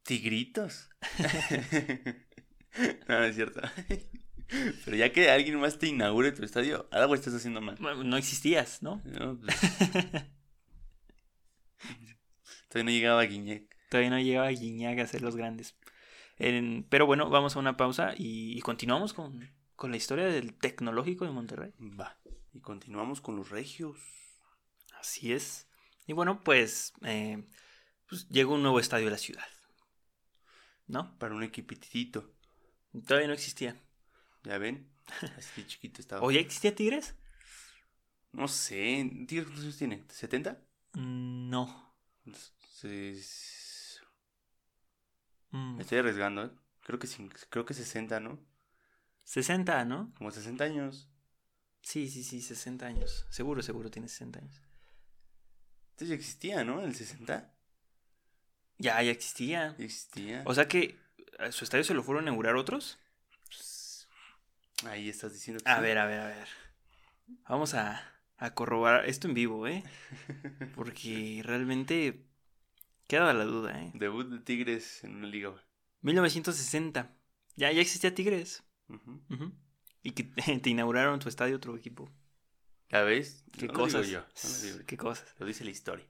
Tigritos. 0.04 0.89
no, 3.08 3.19
no 3.19 3.24
es 3.24 3.36
cierto. 3.36 3.62
Pero 4.85 4.97
ya 4.97 5.12
que 5.12 5.29
alguien 5.29 5.59
más 5.59 5.77
te 5.77 5.88
inaugure 5.88 6.31
tu 6.31 6.43
estadio, 6.43 6.88
algo 6.91 7.13
estás 7.15 7.33
haciendo 7.35 7.62
mal. 7.62 7.77
No 7.79 8.17
existías, 8.17 8.81
¿no? 8.81 9.01
No, 9.05 9.38
pues, 9.39 9.55
todavía 12.67 12.91
no 12.91 12.97
llegaba 12.97 13.23
Guiñac. 13.23 13.63
Todavía 13.89 14.09
no 14.09 14.19
llegaba 14.19 14.49
Guiñac 14.49 14.99
a 14.99 15.07
ser 15.07 15.21
los 15.21 15.35
grandes. 15.35 15.75
En- 16.38 16.85
pero 16.89 17.05
bueno, 17.05 17.29
vamos 17.29 17.55
a 17.55 17.59
una 17.59 17.77
pausa 17.77 18.13
y, 18.17 18.57
y 18.57 18.62
continuamos 18.62 19.13
con, 19.13 19.49
con 19.75 19.91
la 19.91 19.97
historia 19.97 20.25
del 20.25 20.53
tecnológico 20.53 21.25
de 21.25 21.31
Monterrey. 21.31 21.73
Va. 21.79 22.17
Y 22.53 22.62
continuamos 22.62 23.21
con 23.21 23.35
los 23.35 23.49
regios. 23.49 23.97
Así 24.99 25.33
es. 25.33 25.67
Y 26.07 26.13
bueno, 26.13 26.43
pues, 26.43 26.93
eh, 27.03 27.43
pues 28.07 28.27
llegó 28.29 28.55
un 28.55 28.63
nuevo 28.63 28.79
estadio 28.79 29.07
a 29.07 29.12
la 29.12 29.17
ciudad. 29.17 29.45
¿No? 30.88 31.17
Para 31.19 31.35
un 31.35 31.43
equipitito. 31.43 32.31
Todavía 33.05 33.27
no 33.27 33.33
existía. 33.33 33.75
¿Ya 34.43 34.58
ven? 34.58 34.89
Así 35.38 35.65
chiquito 35.65 36.02
estaba. 36.02 36.21
¿O 36.25 36.32
ya 36.32 36.39
existía 36.39 36.73
Tigres? 36.75 37.15
No 38.32 38.47
sé. 38.47 39.10
¿Tigres 39.28 39.45
cuántos 39.47 39.63
años 39.63 39.78
tiene? 39.78 40.08
¿70? 40.08 40.58
Mm, 40.93 41.49
No. 41.49 41.95
Mm, 45.52 45.75
Me 45.75 45.82
estoy 45.82 45.97
arriesgando, 45.99 46.45
¿eh? 46.45 46.52
Creo 46.82 46.99
que, 46.99 47.08
creo 47.49 47.65
que 47.65 47.73
60, 47.73 48.19
¿no? 48.19 48.39
60, 49.23 49.86
¿no? 49.86 50.13
Como 50.17 50.32
60 50.32 50.63
años. 50.63 51.10
Sí, 51.82 52.10
sí, 52.10 52.23
sí, 52.23 52.41
60 52.41 52.86
años. 52.86 53.25
Seguro, 53.30 53.62
seguro 53.62 53.89
tiene 53.89 54.08
60 54.08 54.39
años. 54.39 54.62
Entonces 55.91 56.10
ya 56.10 56.15
existía, 56.15 56.63
¿no? 56.63 56.82
El 56.82 56.95
60. 56.95 57.54
Ya, 58.78 59.02
ya 59.04 59.12
existía. 59.12 59.75
Ya 59.78 59.86
existía. 59.86 60.43
O 60.45 60.54
sea 60.54 60.67
que 60.67 60.97
su 61.52 61.63
estadio 61.63 61.84
se 61.84 61.93
lo 61.93 62.04
fueron 62.04 62.23
a 62.23 62.28
inaugurar 62.28 62.56
otros. 62.56 62.97
Ahí 64.87 65.09
estás 65.09 65.33
diciendo 65.33 65.63
que 65.63 65.69
A 65.69 65.77
sí. 65.77 65.81
ver, 65.81 65.97
a 65.97 66.05
ver, 66.05 66.19
a 66.21 66.27
ver. 66.27 66.47
Vamos 67.47 67.73
a, 67.73 68.01
a 68.37 68.53
corroborar 68.53 69.05
esto 69.07 69.27
en 69.27 69.33
vivo, 69.33 69.67
¿eh? 69.67 69.83
Porque 70.75 71.41
realmente 71.43 72.25
queda 73.07 73.33
la 73.33 73.45
duda, 73.45 73.79
¿eh? 73.81 73.91
Debut 73.93 74.27
de 74.29 74.39
Tigres 74.39 75.03
en 75.03 75.15
una 75.17 75.27
liga. 75.27 75.53
1960. 76.01 77.13
Ya, 77.55 77.71
ya 77.71 77.81
existía 77.81 78.13
Tigres. 78.15 78.63
Y 80.01 80.11
que 80.11 80.23
te 80.61 80.69
inauguraron 80.69 81.19
tu 81.19 81.27
estadio 81.29 81.57
otro 81.57 81.75
equipo. 81.75 82.09
¿Ya 82.89 83.03
ves? 83.03 83.43
Qué 83.51 83.67
No 83.67 83.73
lo 83.73 83.85
digo 83.85 83.99
cosas. 83.99 84.07
yo, 84.07 84.19
no 84.21 84.49
lo 84.49 84.57
digo 84.57 84.77
yo. 84.79 84.85
Qué 84.85 84.97
cosas. 84.97 85.35
Lo 85.37 85.45
dice 85.45 85.63
la 85.63 85.71
historia. 85.71 86.07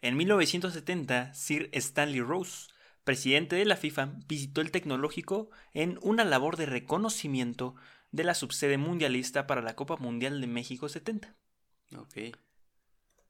En 0.00 0.16
1970, 0.16 1.34
Sir 1.34 1.70
Stanley 1.72 2.20
Rose, 2.20 2.68
presidente 3.08 3.56
de 3.56 3.64
la 3.64 3.76
FIFA, 3.76 4.10
visitó 4.28 4.60
el 4.60 4.70
tecnológico 4.70 5.48
en 5.72 5.98
una 6.02 6.26
labor 6.26 6.58
de 6.58 6.66
reconocimiento 6.66 7.74
de 8.10 8.22
la 8.22 8.34
subsede 8.34 8.76
mundialista 8.76 9.46
para 9.46 9.62
la 9.62 9.74
Copa 9.74 9.96
Mundial 9.96 10.42
de 10.42 10.46
México 10.46 10.90
70. 10.90 11.34
Ok. 11.96 12.36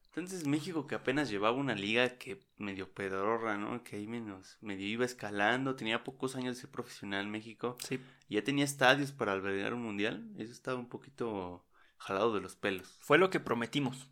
Entonces 0.07 0.45
México 0.45 0.85
que 0.85 0.95
apenas 0.95 1.29
llevaba 1.29 1.55
una 1.55 1.75
liga 1.75 2.17
que 2.17 2.41
medio 2.57 2.91
pedorra, 2.91 3.57
¿no? 3.57 3.81
Que 3.85 3.95
ahí 3.95 4.05
menos, 4.05 4.57
medio 4.59 4.85
iba 4.85 5.05
escalando, 5.05 5.77
tenía 5.77 6.03
pocos 6.03 6.35
años 6.35 6.57
de 6.57 6.61
ser 6.63 6.71
profesional 6.71 7.27
México. 7.27 7.77
Sí. 7.87 8.01
y 8.27 8.35
Ya 8.35 8.43
tenía 8.43 8.65
estadios 8.65 9.13
para 9.13 9.31
albergar 9.31 9.73
un 9.73 9.83
mundial. 9.83 10.29
Eso 10.37 10.51
estaba 10.51 10.77
un 10.77 10.89
poquito 10.89 11.65
jalado 11.95 12.33
de 12.33 12.41
los 12.41 12.57
pelos. 12.57 12.97
Fue 12.99 13.17
lo 13.17 13.29
que 13.29 13.39
prometimos. 13.39 14.09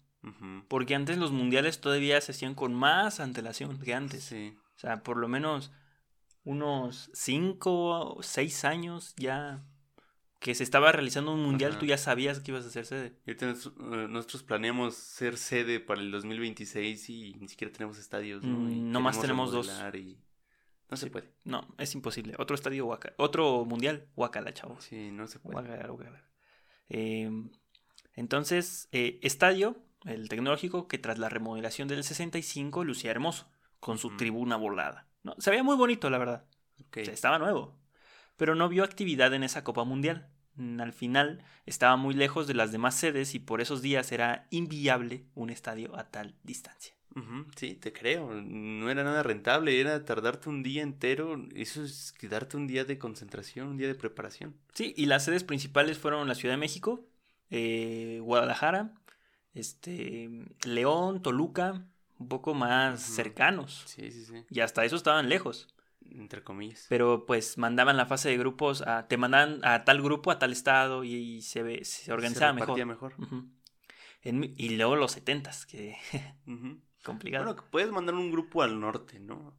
Porque 0.70 0.96
antes 0.96 1.18
los 1.18 1.34
mundiales 1.34 1.82
todavía 1.82 2.22
se 2.22 2.32
hacían 2.32 2.56
con 2.56 2.74
más 2.74 3.20
antelación 3.20 3.80
que 3.80 3.94
antes. 3.94 4.24
Sí. 4.24 4.58
O 4.78 4.80
sea, 4.80 5.04
por 5.04 5.18
lo 5.18 5.28
menos 5.28 5.72
unos 6.44 7.10
5 7.14 8.16
o 8.16 8.24
6 8.24 8.64
años 8.64 9.14
ya 9.18 9.66
que 10.40 10.54
se 10.54 10.64
estaba 10.64 10.92
realizando 10.92 11.34
un 11.34 11.42
mundial, 11.44 11.72
Ajá. 11.72 11.80
tú 11.80 11.86
ya 11.88 11.98
sabías 11.98 12.40
que 12.40 12.52
ibas 12.52 12.64
a 12.64 12.68
hacer 12.68 12.86
sede. 12.86 13.18
Nos- 13.42 13.66
eh, 13.68 13.72
nosotros 14.08 14.44
planeamos 14.44 14.94
ser 14.96 15.36
sede 15.38 15.80
para 15.80 16.00
el 16.00 16.12
2026 16.12 17.10
y 17.10 17.34
ni 17.40 17.48
siquiera 17.50 17.74
tenemos 17.74 17.98
estadios, 17.98 18.44
¿no? 18.44 18.56
Mm, 18.60 18.92
nomás 18.92 19.20
tenemos 19.20 19.52
dos. 19.52 19.68
y 19.96 20.20
No 20.90 20.96
se 20.96 21.10
puede. 21.10 21.34
No, 21.44 21.68
es 21.80 21.94
imposible. 21.96 22.36
Otro 22.38 22.56
estadio, 22.56 22.86
guaca- 22.86 23.14
otro 23.18 23.66
mundial, 23.66 24.08
guacala, 24.16 24.54
chavos. 24.54 24.84
Sí, 24.86 25.10
no 25.12 25.28
se 25.28 25.40
puede. 25.40 25.56
Guacala, 25.68 25.88
guacala. 25.90 26.24
Eh, 26.88 27.30
entonces, 28.14 28.88
eh, 28.92 29.20
estadio, 29.24 29.76
el 30.06 30.30
tecnológico, 30.30 30.88
que 30.88 30.98
tras 30.98 31.18
la 31.18 31.30
remodelación 31.30 31.88
del 31.88 32.04
65 32.04 32.84
lucía 32.84 33.12
hermoso, 33.12 33.50
con 33.80 33.98
su 33.98 34.16
tribuna 34.18 34.56
volada. 34.56 35.08
¿no? 35.24 35.36
Se 35.40 35.50
veía 35.50 35.64
muy 35.64 35.76
bonito, 35.76 36.10
la 36.10 36.18
verdad. 36.18 36.46
Ok. 36.80 36.98
O 37.02 37.06
sea, 37.06 37.14
estaba 37.14 37.40
nuevo. 37.40 37.78
Pero 38.36 38.56
no 38.56 38.70
vio 38.70 38.84
actividad 38.84 39.34
en 39.34 39.44
esa 39.44 39.64
Copa 39.64 39.84
Mundial. 39.84 40.30
Mm, 40.56 40.82
Al 40.82 40.94
final 40.94 41.44
estaba 41.66 41.96
muy 41.96 42.14
lejos 42.14 42.48
de 42.48 42.54
las 42.54 42.72
demás 42.72 42.96
sedes 42.96 43.36
y 43.36 43.40
por 43.40 43.62
esos 43.62 43.82
días 43.82 44.12
era 44.12 44.48
inviable 44.52 45.26
un 45.36 45.50
estadio 45.50 45.96
a 45.98 46.10
tal 46.10 46.36
distancia. 46.44 46.98
Sí, 47.56 47.76
te 47.76 47.92
creo. 47.94 48.32
No 48.32 48.90
era 48.90 49.04
nada 49.04 49.24
rentable, 49.24 49.80
era 49.80 50.06
tardarte 50.06 50.50
un 50.50 50.62
día 50.62 50.84
entero. 50.84 51.36
Eso 51.56 51.84
es 51.84 52.14
quedarte 52.14 52.58
un 52.58 52.68
día 52.68 52.86
de 52.86 53.00
concentración, 53.00 53.68
un 53.70 53.78
día 53.78 53.88
de 53.88 53.96
preparación. 53.96 54.56
Sí, 54.74 54.94
y 54.96 55.08
las 55.08 55.26
sedes 55.26 55.44
principales 55.44 55.98
fueron 55.98 56.28
la 56.28 56.36
Ciudad 56.36 56.54
de 56.54 56.60
México, 56.60 57.08
eh, 57.50 58.20
Guadalajara, 58.22 58.94
este, 59.54 60.30
León, 60.66 61.22
Toluca, 61.22 61.88
un 62.20 62.28
poco 62.28 62.54
más 62.54 63.02
cercanos. 63.02 63.84
Sí, 63.86 64.12
sí, 64.12 64.26
sí. 64.26 64.46
Y 64.50 64.60
hasta 64.62 64.84
eso 64.86 64.96
estaban 64.96 65.30
lejos. 65.30 65.68
Entre 66.10 66.42
comillas. 66.44 66.86
Pero 66.90 67.26
pues 67.26 67.58
mandaban 67.58 67.98
la 67.98 68.06
fase 68.06 68.30
de 68.30 68.38
grupos, 68.38 68.82
a, 68.82 69.08
te 69.08 69.18
mandaban 69.18 69.60
a 69.64 69.84
tal 69.84 70.02
grupo, 70.02 70.32
a 70.32 70.40
tal 70.40 70.52
estado 70.54 71.04
y, 71.04 71.14
y 71.16 71.42
se, 71.42 71.64
ve, 71.64 71.84
se 71.84 72.12
organizaba 72.14 72.54
mejor. 72.54 72.78
repartía 72.78 72.86
mejor. 72.86 73.14
En 74.22 74.40
mi- 74.40 74.54
y 74.58 74.70
luego 74.78 74.96
los 74.96 75.12
setentas, 75.12 75.66
que 75.66 75.98
complicado. 77.04 77.44
Bueno, 77.46 77.62
que 77.62 77.70
puedes 77.70 77.92
mandar 77.92 78.16
un 78.16 78.32
grupo 78.32 78.64
al 78.64 78.80
norte, 78.80 79.20
¿no? 79.20 79.54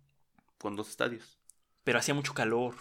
Con 0.59 0.75
dos 0.75 0.89
estadios. 0.89 1.39
Pero 1.85 1.99
hacía 1.99 2.15
mucho 2.15 2.33
calor. 2.35 2.75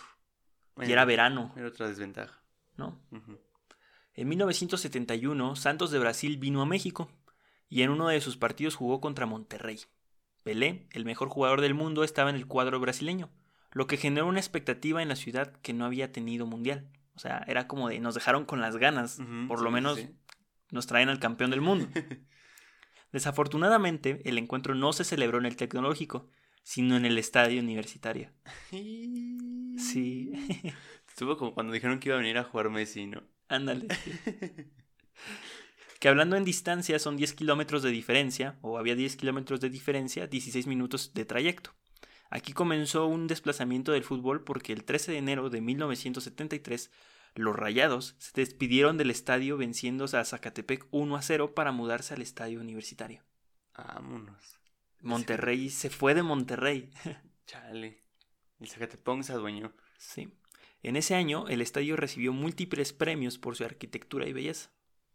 y 0.81 0.91
era 0.91 1.05
verano, 1.05 1.53
Era 1.57 1.67
otra 1.67 1.87
desventaja. 1.89 2.41
¿no? 2.77 3.01
En 4.13 4.27
1971, 4.29 5.55
Santos 5.55 5.91
de 5.91 5.99
Brasil 5.99 6.37
vino 6.37 6.61
a 6.61 6.65
México 6.65 7.09
y 7.69 7.81
en 7.81 7.89
uno 7.89 8.07
de 8.07 8.21
sus 8.21 8.37
partidos 8.37 8.75
jugó 8.75 9.01
contra 9.01 9.25
Monterrey. 9.25 9.79
Pelé, 10.43 10.87
el 10.91 11.05
mejor 11.05 11.29
jugador 11.29 11.61
del 11.61 11.73
mundo, 11.73 12.03
estaba 12.03 12.29
en 12.29 12.35
el 12.35 12.47
cuadro 12.47 12.79
brasileño, 12.79 13.29
lo 13.71 13.87
que 13.87 13.97
generó 13.97 14.27
una 14.27 14.39
expectativa 14.39 15.01
en 15.01 15.09
la 15.09 15.15
ciudad 15.15 15.51
que 15.61 15.73
no 15.73 15.85
había 15.85 16.11
tenido 16.11 16.45
mundial. 16.45 16.89
O 17.15 17.19
sea, 17.19 17.43
era 17.47 17.67
como 17.67 17.89
de 17.89 17.99
nos 17.99 18.15
dejaron 18.15 18.45
con 18.45 18.61
las 18.61 18.77
ganas, 18.77 19.19
por 19.47 19.61
lo 19.61 19.69
sí, 19.69 19.73
menos 19.73 19.97
sí. 19.97 20.09
nos 20.71 20.87
traen 20.87 21.09
al 21.09 21.19
campeón 21.19 21.51
del 21.51 21.61
mundo. 21.61 21.87
Desafortunadamente, 23.11 24.21
el 24.25 24.37
encuentro 24.37 24.75
no 24.75 24.93
se 24.93 25.03
celebró 25.03 25.37
en 25.37 25.45
el 25.45 25.55
tecnológico, 25.55 26.29
sino 26.63 26.95
en 26.97 27.05
el 27.05 27.17
estadio 27.17 27.61
universitario. 27.61 28.31
Sí, 28.69 30.31
Estuvo 31.07 31.37
como 31.37 31.53
cuando 31.53 31.73
dijeron 31.73 31.99
que 31.99 32.09
iba 32.09 32.15
a 32.15 32.21
venir 32.21 32.37
a 32.37 32.43
jugar 32.43 32.69
Messi, 32.69 33.07
¿no? 33.07 33.23
ándale. 33.47 33.87
que 36.07 36.11
hablando 36.11 36.37
en 36.37 36.45
distancia 36.45 36.99
son 36.99 37.17
10 37.17 37.33
kilómetros 37.33 37.83
de 37.83 37.91
diferencia, 37.91 38.57
o 38.61 38.77
había 38.77 38.95
10 38.95 39.17
kilómetros 39.17 39.59
de 39.59 39.69
diferencia, 39.69 40.25
16 40.25 40.65
minutos 40.65 41.13
de 41.13 41.25
trayecto. 41.25 41.73
Aquí 42.29 42.53
comenzó 42.53 43.07
un 43.07 43.27
desplazamiento 43.27 43.91
del 43.91 44.05
fútbol 44.05 44.45
porque 44.45 44.71
el 44.71 44.85
13 44.85 45.11
de 45.11 45.17
enero 45.17 45.49
de 45.49 45.59
1973 45.59 46.91
los 47.35 47.57
Rayados 47.57 48.15
se 48.19 48.31
despidieron 48.39 48.97
del 48.97 49.11
estadio 49.11 49.57
venciendo 49.57 50.05
a 50.05 50.23
Zacatepec 50.23 50.87
1 50.91 51.13
a 51.13 51.21
0 51.21 51.53
para 51.53 51.73
mudarse 51.73 52.13
al 52.13 52.21
estadio 52.21 52.61
universitario. 52.61 53.25
Vámonos. 53.75 54.61
Monterrey 55.01 55.69
se 55.69 55.89
fue 55.89 56.15
de 56.15 56.23
Monterrey. 56.23 56.89
Chale. 57.47 58.01
El 58.61 58.69
Zacatepong 58.69 59.25
se 59.25 59.33
adueñó. 59.33 59.73
Sí. 59.97 60.29
En 60.83 60.95
ese 60.95 61.15
año 61.15 61.49
el 61.49 61.59
estadio 61.59 61.97
recibió 61.97 62.31
múltiples 62.31 62.93
premios 62.93 63.37
por 63.37 63.57
su 63.57 63.65
arquitectura 63.65 64.25
y 64.25 64.31
belleza. 64.31 64.69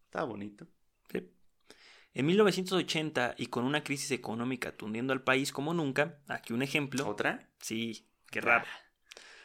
Estaba 0.04 0.26
bonito. 0.26 0.68
Sí. 1.12 1.30
En 2.14 2.26
1980 2.26 3.34
y 3.38 3.46
con 3.46 3.64
una 3.64 3.82
crisis 3.84 4.10
económica 4.10 4.76
tundiendo 4.76 5.12
al 5.12 5.22
país 5.22 5.52
como 5.52 5.72
nunca, 5.74 6.18
aquí 6.28 6.52
un 6.52 6.62
ejemplo. 6.62 7.08
¿Otra? 7.08 7.48
Sí, 7.60 8.06
qué 8.30 8.40
raro. 8.40 8.64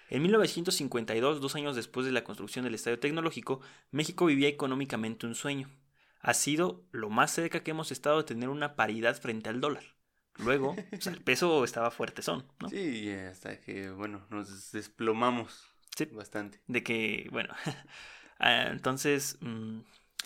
En 0.09 0.21
1952, 0.21 1.41
dos 1.41 1.55
años 1.55 1.75
después 1.75 2.05
de 2.05 2.11
la 2.11 2.23
construcción 2.23 2.63
del 2.65 2.75
Estadio 2.75 2.99
Tecnológico, 2.99 3.61
México 3.91 4.25
vivía 4.25 4.47
económicamente 4.47 5.25
un 5.27 5.35
sueño. 5.35 5.69
Ha 6.21 6.33
sido 6.33 6.85
lo 6.91 7.09
más 7.09 7.31
cerca 7.31 7.61
que 7.63 7.71
hemos 7.71 7.91
estado 7.91 8.17
de 8.17 8.23
tener 8.23 8.49
una 8.49 8.75
paridad 8.75 9.19
frente 9.19 9.49
al 9.49 9.61
dólar. 9.61 9.83
Luego, 10.37 10.75
o 10.91 11.01
sea, 11.01 11.13
el 11.13 11.21
peso 11.23 11.63
estaba 11.63 11.91
fuertezón, 11.91 12.45
¿no? 12.59 12.69
Sí, 12.69 13.09
hasta 13.11 13.59
que, 13.59 13.89
bueno, 13.91 14.25
nos 14.29 14.71
desplomamos 14.71 15.67
Sí. 15.97 16.05
bastante. 16.05 16.61
De 16.67 16.83
que, 16.83 17.27
bueno, 17.31 17.53
ah, 18.39 18.67
entonces, 18.71 19.37
mm, 19.41 19.79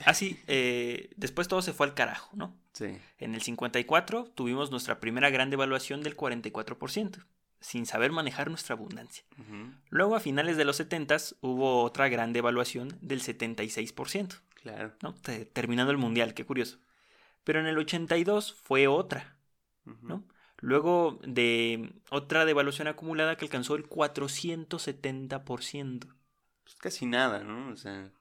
así, 0.05 0.39
eh, 0.47 1.09
después 1.15 1.47
todo 1.47 1.61
se 1.61 1.71
fue 1.73 1.87
al 1.87 1.93
carajo, 1.93 2.35
¿no? 2.35 2.53
Sí. 2.73 2.97
En 3.19 3.35
el 3.35 3.41
54 3.41 4.25
tuvimos 4.35 4.71
nuestra 4.71 4.99
primera 4.99 5.29
gran 5.29 5.49
devaluación 5.49 6.03
del 6.03 6.17
44%, 6.17 7.25
sin 7.59 7.85
saber 7.85 8.11
manejar 8.11 8.49
nuestra 8.49 8.75
abundancia. 8.75 9.23
Luego, 9.89 10.15
a 10.15 10.19
finales 10.19 10.57
de 10.57 10.65
los 10.65 10.75
70 10.77 11.17
hubo 11.41 11.83
otra 11.83 12.09
gran 12.09 12.33
devaluación 12.33 12.97
del 13.01 13.21
76%, 13.21 14.41
Claro. 14.61 14.93
Terminando 15.53 15.91
el 15.91 15.97
mundial, 15.97 16.35
qué 16.35 16.45
curioso. 16.45 16.77
Pero 17.43 17.59
en 17.59 17.65
el 17.65 17.79
82 17.79 18.53
fue 18.53 18.87
otra. 18.87 19.35
¿no? 19.85 20.23
Luego 20.59 21.19
de 21.23 21.95
otra 22.11 22.45
devaluación 22.45 22.87
acumulada 22.87 23.35
que 23.35 23.45
alcanzó 23.45 23.73
el 23.75 23.89
470%. 23.89 26.07
Pues 26.63 26.75
casi 26.75 27.07
nada, 27.07 27.43
¿no? 27.43 27.73
O 27.73 27.75
sea, 27.75 28.11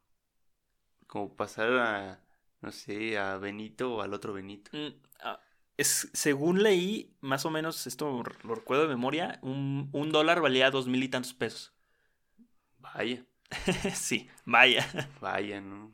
como 1.11 1.35
pasar 1.35 1.73
a, 1.73 2.21
no 2.61 2.71
sé, 2.71 3.19
a 3.19 3.37
Benito 3.37 3.97
o 3.97 4.03
al 4.03 4.15
otro 4.15 4.33
Benito. 4.33 4.71
Mm, 4.73 4.95
ah, 5.25 5.41
Es, 5.77 6.09
según 6.13 6.63
leí, 6.63 7.17
más 7.21 7.45
o 7.45 7.51
menos, 7.51 7.85
esto 7.89 8.23
lo 8.45 8.55
recuerdo 8.55 8.85
de 8.85 8.89
memoria, 8.91 9.41
un, 9.43 9.89
un 9.93 10.13
dólar 10.13 10.41
valía 10.41 10.71
dos 10.71 10.87
mil 10.87 11.03
y 11.03 11.09
tantos 11.09 11.35
pesos. 11.35 11.73
Vaya, 12.79 13.27
sí, 13.95 14.29
vaya. 14.45 14.87
vaya, 15.21 15.61
¿no? 15.61 15.93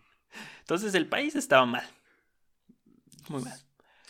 Entonces 0.60 0.94
el 0.94 1.08
país 1.08 1.34
estaba 1.34 1.64
mal. 1.64 1.88
Muy 3.30 3.42
mal. 3.42 3.58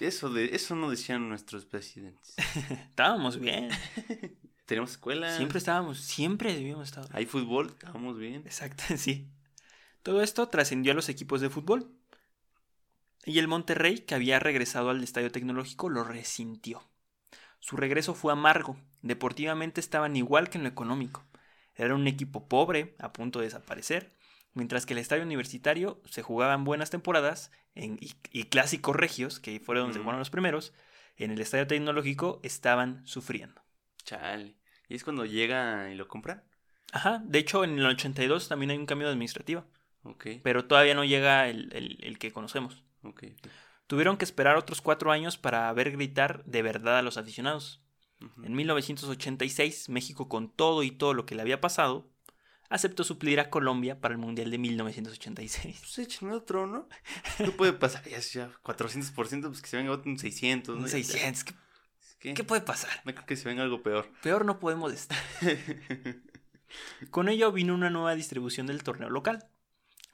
Eso, 0.00 0.28
de, 0.30 0.56
eso 0.56 0.74
no 0.74 0.90
decían 0.90 1.28
nuestros 1.28 1.66
presidentes. 1.66 2.34
Estábamos 2.90 3.38
bien. 3.38 3.68
Tenemos 4.66 4.90
escuela, 4.90 5.36
Siempre 5.36 5.58
estábamos, 5.58 6.00
siempre 6.00 6.52
debíamos 6.52 6.88
estar. 6.88 7.06
hay 7.12 7.26
fútbol, 7.26 7.68
estábamos 7.68 8.18
bien. 8.18 8.42
Exacto, 8.44 8.82
sí. 8.96 9.30
Todo 10.06 10.22
esto 10.22 10.48
trascendió 10.48 10.92
a 10.92 10.94
los 10.94 11.08
equipos 11.08 11.40
de 11.40 11.50
fútbol. 11.50 11.90
Y 13.24 13.40
el 13.40 13.48
Monterrey, 13.48 13.98
que 13.98 14.14
había 14.14 14.38
regresado 14.38 14.90
al 14.90 15.02
Estadio 15.02 15.32
Tecnológico, 15.32 15.88
lo 15.88 16.04
resintió. 16.04 16.80
Su 17.60 17.76
regreso 17.76 18.14
fue 18.14 18.32
amargo. 18.32 18.76
Deportivamente 19.02 19.80
estaban 19.80 20.16
igual 20.16 20.50
que 20.50 20.58
en 20.58 20.64
lo 20.64 20.70
económico. 20.70 21.24
Era 21.74 21.94
un 21.96 22.06
equipo 22.06 22.48
pobre, 22.48 22.94
a 23.00 23.12
punto 23.12 23.40
de 23.40 23.46
desaparecer, 23.46 24.12
mientras 24.54 24.86
que 24.86 24.94
el 24.94 24.98
estadio 25.00 25.24
universitario 25.24 26.00
se 26.04 26.22
jugaban 26.22 26.64
buenas 26.64 26.90
temporadas 26.90 27.50
en- 27.74 27.98
y, 28.00 28.12
y 28.30 28.44
clásicos 28.44 28.94
regios, 28.96 29.40
que 29.40 29.58
fueron 29.60 29.84
donde 29.84 29.94
se 29.94 29.98
Ujú. 29.98 30.04
jugaron 30.04 30.20
los 30.20 30.30
primeros, 30.30 30.72
en 31.16 31.32
el 31.32 31.40
estadio 31.40 31.66
tecnológico 31.66 32.40
estaban 32.44 33.06
sufriendo. 33.06 33.62
Chale. 34.04 34.56
¿Y 34.88 34.94
es 34.94 35.04
cuando 35.04 35.26
llega 35.26 35.90
y 35.90 35.96
lo 35.96 36.08
compran? 36.08 36.42
Ajá, 36.92 37.22
de 37.24 37.38
hecho 37.38 37.62
en 37.62 37.78
el 37.78 37.86
82 37.86 38.48
también 38.48 38.70
hay 38.72 38.78
un 38.78 38.86
cambio 38.86 39.08
de 39.08 39.14
pero 40.42 40.64
todavía 40.66 40.94
no 40.94 41.04
llega 41.04 41.48
el, 41.48 41.70
el- 41.72 41.98
el 42.02 42.18
que 42.18 42.32
conocemos. 42.32 42.82
Tuvieron 43.86 44.16
que 44.16 44.24
esperar 44.24 44.56
otros 44.56 44.80
cuatro 44.80 45.12
años 45.12 45.38
para 45.38 45.72
ver 45.72 45.92
gritar 45.92 46.44
de 46.44 46.62
verdad 46.62 46.98
a 46.98 47.02
los 47.02 47.16
aficionados. 47.16 47.82
En 48.42 48.54
1986, 48.54 49.88
México, 49.90 50.28
con 50.28 50.50
todo 50.50 50.82
y 50.82 50.90
todo 50.90 51.14
lo 51.14 51.26
que 51.26 51.34
le 51.34 51.42
había 51.42 51.60
pasado, 51.60 52.08
aceptó 52.68 53.04
suplir 53.04 53.38
a 53.40 53.50
Colombia 53.50 54.00
para 54.00 54.12
el 54.12 54.18
Mundial 54.18 54.50
de 54.50 54.58
1986. 54.58 55.76
Pues 55.80 55.98
échenle 55.98 56.34
otro, 56.34 56.66
¿no? 56.66 56.88
¿Qué 57.36 57.50
puede 57.52 57.72
pasar? 57.74 58.02
Ya, 58.08 58.18
ya 58.18 58.50
400%, 58.64 59.42
pues 59.48 59.62
que 59.62 59.68
se 59.68 59.76
venga 59.76 59.92
otro 59.92 60.10
un 60.10 60.18
600. 60.18 60.74
¿no? 60.74 60.80
Un 60.80 60.86
Ya, 60.86 60.92
600, 60.92 61.44
¿qué. 61.44 61.54
¿Qué? 62.18 62.34
qué 62.34 62.42
puede 62.44 62.62
pasar? 62.62 62.90
No 63.04 63.14
creo 63.14 63.26
que 63.26 63.36
se 63.36 63.46
venga 63.48 63.62
algo 63.62 63.82
peor. 63.82 64.10
Peor 64.22 64.44
no 64.46 64.58
podemos 64.58 64.92
estar. 64.92 65.18
Con 67.10 67.28
ello 67.28 67.52
vino 67.52 67.74
una 67.74 67.90
nueva 67.90 68.14
distribución 68.14 68.66
del 68.66 68.82
torneo 68.82 69.10
local. 69.10 69.44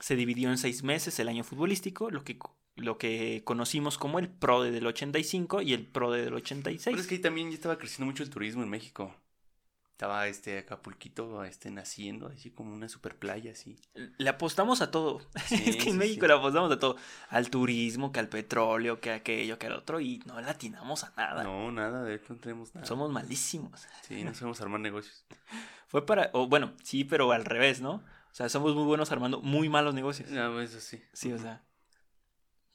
Se 0.03 0.17
dividió 0.17 0.51
en 0.51 0.59
seis 0.59 0.83
meses 0.83 1.17
el 1.21 1.29
año 1.29 1.45
futbolístico, 1.45 2.11
lo 2.11 2.25
que, 2.25 2.37
lo 2.75 2.99
que 2.99 3.43
conocimos 3.45 3.99
como 3.99 4.19
el 4.19 4.29
PRODE 4.29 4.73
del 4.73 4.85
85 4.88 5.62
y 5.62 5.75
el 5.75 5.87
PRODE 5.87 6.25
del 6.25 6.35
86. 6.35 6.85
Pero 6.85 7.01
es 7.01 7.07
que 7.07 7.15
ahí 7.15 7.21
también 7.21 7.51
ya 7.51 7.55
estaba 7.55 7.79
creciendo 7.79 8.07
mucho 8.07 8.25
el 8.25 8.31
turismo 8.31 8.65
en 8.65 8.69
México. 8.69 9.15
Estaba 9.93 10.27
este 10.27 10.59
Acapulquito 10.59 11.45
este, 11.45 11.71
naciendo, 11.71 12.27
así 12.27 12.51
como 12.51 12.75
una 12.75 12.88
super 12.88 13.17
playa, 13.17 13.53
así. 13.53 13.79
Le 13.95 14.29
apostamos 14.29 14.83
a 14.83 14.91
todo. 14.91 15.21
Sí, 15.47 15.62
es 15.65 15.77
que 15.77 15.91
en 15.91 15.93
sí, 15.93 15.99
México 15.99 16.23
sí. 16.23 16.27
le 16.27 16.35
apostamos 16.35 16.73
a 16.73 16.81
todo. 16.81 16.97
Al 17.29 17.51
turismo, 17.51 18.11
que 18.11 18.19
al 18.19 18.29
petróleo, 18.29 19.01
que 19.01 19.12
a 19.12 19.15
aquello, 19.15 19.61
que 19.61 19.69
al 19.69 19.75
otro. 19.75 20.01
Y 20.01 20.19
no 20.27 20.41
le 20.41 20.49
atinamos 20.49 21.05
a 21.05 21.12
nada. 21.17 21.45
No, 21.45 21.71
nada, 21.71 22.03
de 22.03 22.17
hecho 22.17 22.35
no 22.35 22.41
tenemos 22.41 22.75
nada. 22.75 22.85
Somos 22.85 23.12
malísimos. 23.12 23.87
Sí, 24.01 24.25
no 24.25 24.35
sabemos 24.35 24.61
armar 24.61 24.81
negocios. 24.81 25.25
Fue 25.87 26.05
para. 26.05 26.31
O 26.33 26.49
bueno, 26.49 26.73
sí, 26.83 27.05
pero 27.05 27.31
al 27.31 27.45
revés, 27.45 27.81
¿no? 27.81 28.03
O 28.33 28.35
sea, 28.35 28.49
somos 28.49 28.75
muy 28.75 28.85
buenos 28.85 29.12
armando 29.12 29.42
muy 29.42 29.68
malos 29.68 29.95
negocios. 29.95 30.31
No, 30.31 30.59
eso 30.61 30.81
sí. 30.81 31.03
Sí, 31.12 31.33
o 31.33 31.38
sea. 31.38 31.62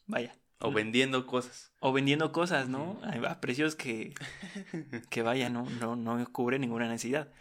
Vaya. 0.05 0.37
O 0.59 0.71
vendiendo 0.71 1.25
cosas. 1.25 1.71
O 1.79 1.91
vendiendo 1.91 2.31
cosas, 2.31 2.69
¿no? 2.69 2.99
A 3.03 3.31
a 3.31 3.41
precios 3.41 3.75
que. 3.75 4.13
Que 5.09 5.21
vaya, 5.23 5.49
no, 5.49 5.67
no, 5.81 5.95
no 5.95 6.31
cubre 6.31 6.59
ninguna 6.59 6.87
necesidad. 6.87 7.31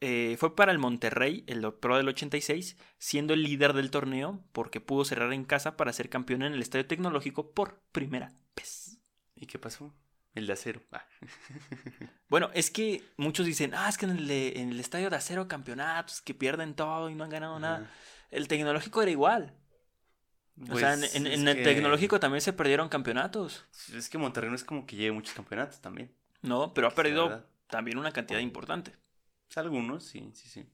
Eh, 0.00 0.36
fue 0.38 0.54
para 0.54 0.72
el 0.72 0.78
Monterrey, 0.78 1.44
el 1.46 1.72
Pro 1.74 1.96
del 1.96 2.08
86, 2.08 2.76
siendo 2.98 3.34
el 3.34 3.42
líder 3.42 3.72
del 3.72 3.90
torneo 3.90 4.44
porque 4.52 4.80
pudo 4.80 5.04
cerrar 5.04 5.32
en 5.32 5.44
casa 5.44 5.76
para 5.76 5.92
ser 5.92 6.08
campeón 6.08 6.42
en 6.42 6.52
el 6.52 6.62
Estadio 6.62 6.86
Tecnológico 6.86 7.52
por 7.52 7.80
primera 7.92 8.32
vez. 8.56 8.98
¿Y 9.34 9.46
qué 9.46 9.58
pasó? 9.58 9.92
El 10.38 10.46
de 10.46 10.52
acero. 10.54 10.80
Ah. 10.92 11.04
Bueno, 12.28 12.50
es 12.52 12.70
que 12.70 13.02
muchos 13.16 13.46
dicen, 13.46 13.72
ah, 13.74 13.88
es 13.88 13.96
que 13.96 14.04
en 14.04 14.12
el, 14.12 14.28
de- 14.28 14.60
en 14.60 14.68
el 14.70 14.80
Estadio 14.80 15.08
de 15.08 15.16
Acero 15.16 15.48
campeonatos 15.48 16.20
que 16.20 16.34
pierden 16.34 16.74
todo 16.74 17.08
y 17.08 17.14
no 17.14 17.24
han 17.24 17.30
ganado 17.30 17.58
nada. 17.58 17.90
El 18.30 18.48
Tecnológico 18.48 19.00
era 19.00 19.10
igual. 19.10 19.54
o 20.70 20.78
sea, 20.78 20.92
en, 20.92 21.00
Pues, 21.00 21.14
en- 21.14 21.26
el 21.48 21.56
que- 21.56 21.62
Tecnológico 21.62 22.20
también 22.20 22.42
se 22.42 22.52
perdieron 22.52 22.88
campeonatos, 22.90 23.64
Es 23.94 24.10
que 24.10 24.18
Monterrey 24.18 24.50
no 24.50 24.56
es 24.56 24.64
como 24.64 24.84
que 24.86 24.96
lleve 24.96 25.12
muchos 25.12 25.34
campeonatos 25.34 25.80
también. 25.80 26.12
¿no? 26.42 26.74
Pero 26.74 26.86
ha 26.86 26.90
La 26.90 26.96
perdido 26.96 27.46
también 27.68 27.96
una 27.98 28.12
cantidad 28.12 28.40
importante. 28.40 28.92
Pues 29.46 29.56
algunos, 29.56 30.04
sí, 30.04 30.30
sí, 30.34 30.48
sí. 30.48 30.66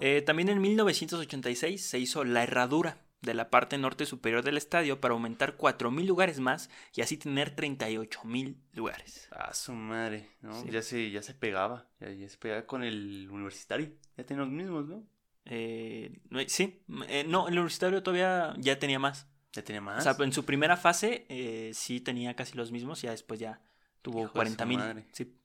Eh, 0.00 0.20
también 0.22 0.48
en 0.50 0.60
1986 0.60 1.84
se 1.84 1.98
hizo 1.98 2.22
La 2.24 2.42
Herradura, 2.42 2.98
de 3.22 3.34
la 3.34 3.50
parte 3.50 3.76
norte 3.78 4.06
superior 4.06 4.42
del 4.42 4.56
estadio 4.56 5.00
para 5.00 5.12
aumentar 5.12 5.56
4.000 5.58 6.06
lugares 6.06 6.40
más 6.40 6.70
y 6.94 7.02
así 7.02 7.16
tener 7.18 7.54
38.000 7.54 8.56
lugares. 8.72 9.28
Ah, 9.32 9.52
su 9.52 9.72
madre, 9.74 10.30
¿no? 10.40 10.60
Sí. 10.62 10.70
Ya, 10.70 10.82
se, 10.82 11.10
ya 11.10 11.22
se 11.22 11.34
pegaba, 11.34 11.86
ya, 12.00 12.10
ya 12.10 12.28
se 12.28 12.38
pegaba 12.38 12.66
con 12.66 12.82
el 12.82 13.28
universitario. 13.30 13.92
Ya 14.16 14.24
tenían 14.24 14.46
los 14.46 14.54
mismos, 14.54 14.86
¿no? 14.88 15.04
Eh, 15.46 16.20
sí, 16.46 16.82
eh, 17.08 17.24
no, 17.26 17.48
el 17.48 17.54
universitario 17.54 18.02
todavía 18.02 18.54
ya 18.58 18.78
tenía 18.78 18.98
más. 18.98 19.26
Ya 19.52 19.62
tenía 19.64 19.80
O 19.80 19.84
más. 19.84 20.04
sea, 20.04 20.14
en 20.20 20.32
su 20.32 20.44
primera 20.44 20.76
fase 20.76 21.26
eh, 21.28 21.72
sí 21.74 22.00
tenía 22.00 22.34
casi 22.36 22.56
los 22.56 22.70
mismos, 22.70 23.02
ya 23.02 23.10
después 23.10 23.40
ya 23.40 23.60
tuvo 24.00 24.22
Hijo 24.24 24.38
de 24.38 24.50
su 24.50 24.56
40.000. 24.56 24.76
madre. 24.78 25.06
Sí. 25.12 25.36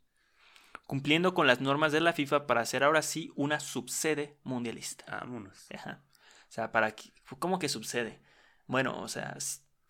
Cumpliendo 0.86 1.34
con 1.34 1.48
las 1.48 1.60
normas 1.62 1.92
de 1.92 2.00
la 2.02 2.14
FIFA 2.14 2.46
para 2.46 2.62
hacer 2.62 2.84
ahora 2.84 3.02
sí 3.02 3.32
una 3.36 3.60
subsede 3.60 4.38
mundialista. 4.44 5.06
Vámonos. 5.10 5.66
Ajá. 5.74 6.04
O 6.50 6.52
sea, 6.52 6.72
para 6.72 6.96
que, 6.96 7.12
¿cómo 7.40 7.60
que 7.60 7.70
subsede? 7.70 8.20
Bueno, 8.68 9.00
o 9.02 9.08
sea, 9.08 9.38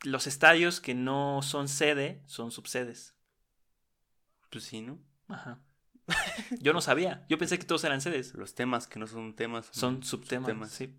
los 0.03 0.27
estadios 0.27 0.79
que 0.81 0.93
no 0.93 1.41
son 1.41 1.67
sede 1.67 2.21
son 2.25 2.51
subsedes. 2.51 3.15
Pues 4.49 4.63
sí, 4.63 4.81
¿no? 4.81 4.99
Ajá. 5.27 5.59
Yo 6.59 6.73
no 6.73 6.81
sabía. 6.81 7.25
Yo 7.29 7.37
pensé 7.37 7.57
que 7.57 7.65
todos 7.65 7.83
eran 7.83 7.99
sedes. 8.01 8.33
Los 8.35 8.53
temas 8.55 8.87
que 8.87 8.99
no 8.99 9.07
son 9.07 9.35
temas. 9.35 9.67
Son 9.71 10.03
subtemas. 10.03 10.45
subtemas. 10.47 10.71
Sí. 10.71 10.95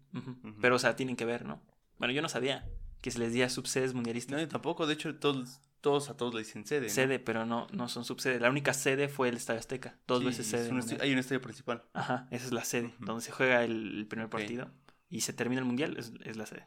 Pero, 0.61 0.77
o 0.77 0.79
sea, 0.79 0.97
tienen 0.97 1.17
que 1.17 1.25
ver, 1.25 1.45
¿no? 1.45 1.63
Bueno, 1.99 2.13
yo 2.13 2.21
no 2.23 2.29
sabía 2.29 2.69
que 3.01 3.11
se 3.11 3.19
les 3.21 3.29
decía 3.29 3.49
subsedes 3.49 3.95
mundialistas. 3.95 4.33
No, 4.33 4.41
yo 4.41 4.49
tampoco. 4.49 4.87
De 4.87 4.95
hecho, 4.95 5.15
todos, 5.17 5.61
todos 5.81 6.11
a 6.11 6.17
todos 6.17 6.35
le 6.35 6.41
dicen 6.41 6.67
sede. 6.67 6.89
¿no? 6.89 6.93
Sede, 6.93 7.19
pero 7.21 7.47
no, 7.47 7.69
no 7.73 7.89
son 7.89 8.05
subsede. 8.05 8.41
La 8.41 8.51
única 8.51 8.75
sede 8.75 9.09
fue 9.09 9.29
el 9.29 9.37
Estadio 9.37 9.61
Azteca. 9.61 9.97
Dos 10.09 10.19
Sí, 10.21 10.25
veces 10.27 10.53
es 10.53 10.67
sede. 10.67 10.71
un 10.71 11.01
hay 11.01 11.13
un 11.13 11.19
estadio 11.19 11.41
principal. 11.41 11.85
Ajá, 11.95 12.27
esa 12.33 12.47
es 12.47 12.53
la 12.53 12.65
sede. 12.65 12.93
Donde 12.99 13.23
se 13.23 13.31
juega 13.31 13.63
el, 13.65 13.99
el 14.01 14.07
primer 14.07 14.29
partido 14.29 14.71
y 15.09 15.23
se 15.23 15.33
termina 15.33 15.61
el 15.61 15.67
mundial, 15.67 15.97
es, 15.99 16.13
es 16.25 16.37
la 16.37 16.47
sede. 16.47 16.67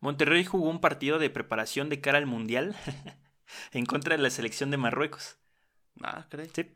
Monterrey 0.00 0.44
jugó 0.44 0.68
un 0.68 0.80
partido 0.80 1.18
de 1.18 1.30
preparación 1.30 1.88
de 1.88 2.00
cara 2.00 2.18
al 2.18 2.26
mundial 2.26 2.76
en 3.72 3.86
contra 3.86 4.16
de 4.16 4.22
la 4.22 4.30
selección 4.30 4.70
de 4.70 4.76
Marruecos. 4.76 5.38
Ah, 6.02 6.26
caray. 6.28 6.50
Sí. 6.52 6.70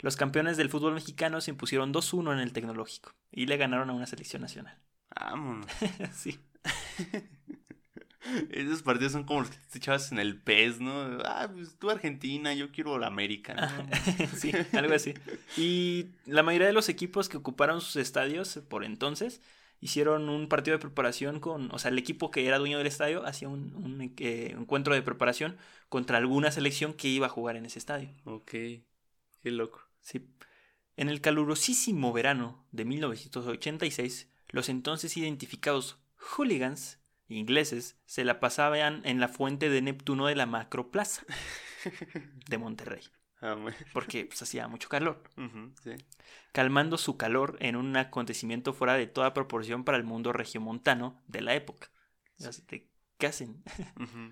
Los 0.00 0.16
campeones 0.16 0.56
del 0.56 0.70
fútbol 0.70 0.94
mexicano 0.94 1.40
se 1.40 1.50
impusieron 1.50 1.92
2-1 1.92 2.32
en 2.34 2.40
el 2.40 2.52
tecnológico 2.52 3.14
y 3.30 3.46
le 3.46 3.56
ganaron 3.56 3.90
a 3.90 3.94
una 3.94 4.06
selección 4.06 4.42
nacional. 4.42 4.78
Vámonos. 5.14 5.66
sí. 6.12 6.38
Esos 8.50 8.82
partidos 8.82 9.12
son 9.12 9.24
como 9.24 9.40
los 9.40 9.50
que 9.50 9.58
te 9.70 9.78
echabas 9.78 10.10
en 10.10 10.18
el 10.18 10.40
PES, 10.40 10.80
¿no? 10.80 11.18
Ah, 11.24 11.50
pues 11.52 11.76
tú 11.78 11.90
Argentina, 11.90 12.54
yo 12.54 12.72
quiero 12.72 12.98
la 12.98 13.06
América, 13.06 13.54
¿no? 13.54 14.26
sí, 14.36 14.50
algo 14.72 14.94
así. 14.94 15.12
Y 15.58 16.06
la 16.24 16.42
mayoría 16.42 16.66
de 16.66 16.72
los 16.72 16.88
equipos 16.88 17.28
que 17.28 17.36
ocuparon 17.36 17.82
sus 17.82 17.96
estadios 17.96 18.60
por 18.68 18.84
entonces 18.84 19.42
hicieron 19.84 20.30
un 20.30 20.48
partido 20.48 20.74
de 20.74 20.80
preparación 20.80 21.40
con, 21.40 21.70
o 21.70 21.78
sea, 21.78 21.90
el 21.90 21.98
equipo 21.98 22.30
que 22.30 22.46
era 22.46 22.58
dueño 22.58 22.78
del 22.78 22.86
estadio 22.86 23.26
hacía 23.26 23.50
un, 23.50 23.74
un, 23.74 24.14
eh, 24.16 24.54
encuentro 24.58 24.94
de 24.94 25.02
preparación 25.02 25.58
contra 25.90 26.16
alguna 26.16 26.50
selección 26.50 26.94
que 26.94 27.08
iba 27.08 27.26
a 27.26 27.28
jugar 27.28 27.56
en 27.56 27.66
ese 27.66 27.78
estadio. 27.80 28.08
ok. 28.24 28.50
Qué 28.50 29.50
loco. 29.50 29.86
Sí. 30.00 30.26
En 30.96 31.10
el 31.10 31.20
calurosísimo 31.20 32.14
verano 32.14 32.64
de 32.72 32.86
1986, 32.86 34.30
los 34.48 34.70
entonces 34.70 35.18
identificados 35.18 35.98
hooligans 36.16 36.98
ingleses 37.28 37.98
se 38.06 38.24
la 38.24 38.40
pasaban 38.40 39.02
en 39.04 39.20
la 39.20 39.28
fuente 39.28 39.68
de 39.68 39.82
Neptuno 39.82 40.28
de 40.28 40.34
la 40.34 40.46
Macroplaza 40.46 41.26
de 42.48 42.56
Monterrey. 42.56 43.02
Porque 43.92 44.26
pues, 44.26 44.42
hacía 44.42 44.68
mucho 44.68 44.88
calor. 44.88 45.22
Sí. 45.82 45.90
calmando 46.52 46.98
su 46.98 47.16
calor 47.16 47.56
en 47.60 47.76
un 47.76 47.96
acontecimiento 47.96 48.72
fuera 48.72 48.94
de 48.94 49.06
toda 49.06 49.34
proporción 49.34 49.84
para 49.84 49.98
el 49.98 50.04
mundo 50.04 50.32
regiomontano 50.32 51.20
de 51.26 51.40
la 51.40 51.54
época. 51.54 51.90
Te- 52.66 52.88
¿Qué 53.18 53.26
hacen? 53.26 53.62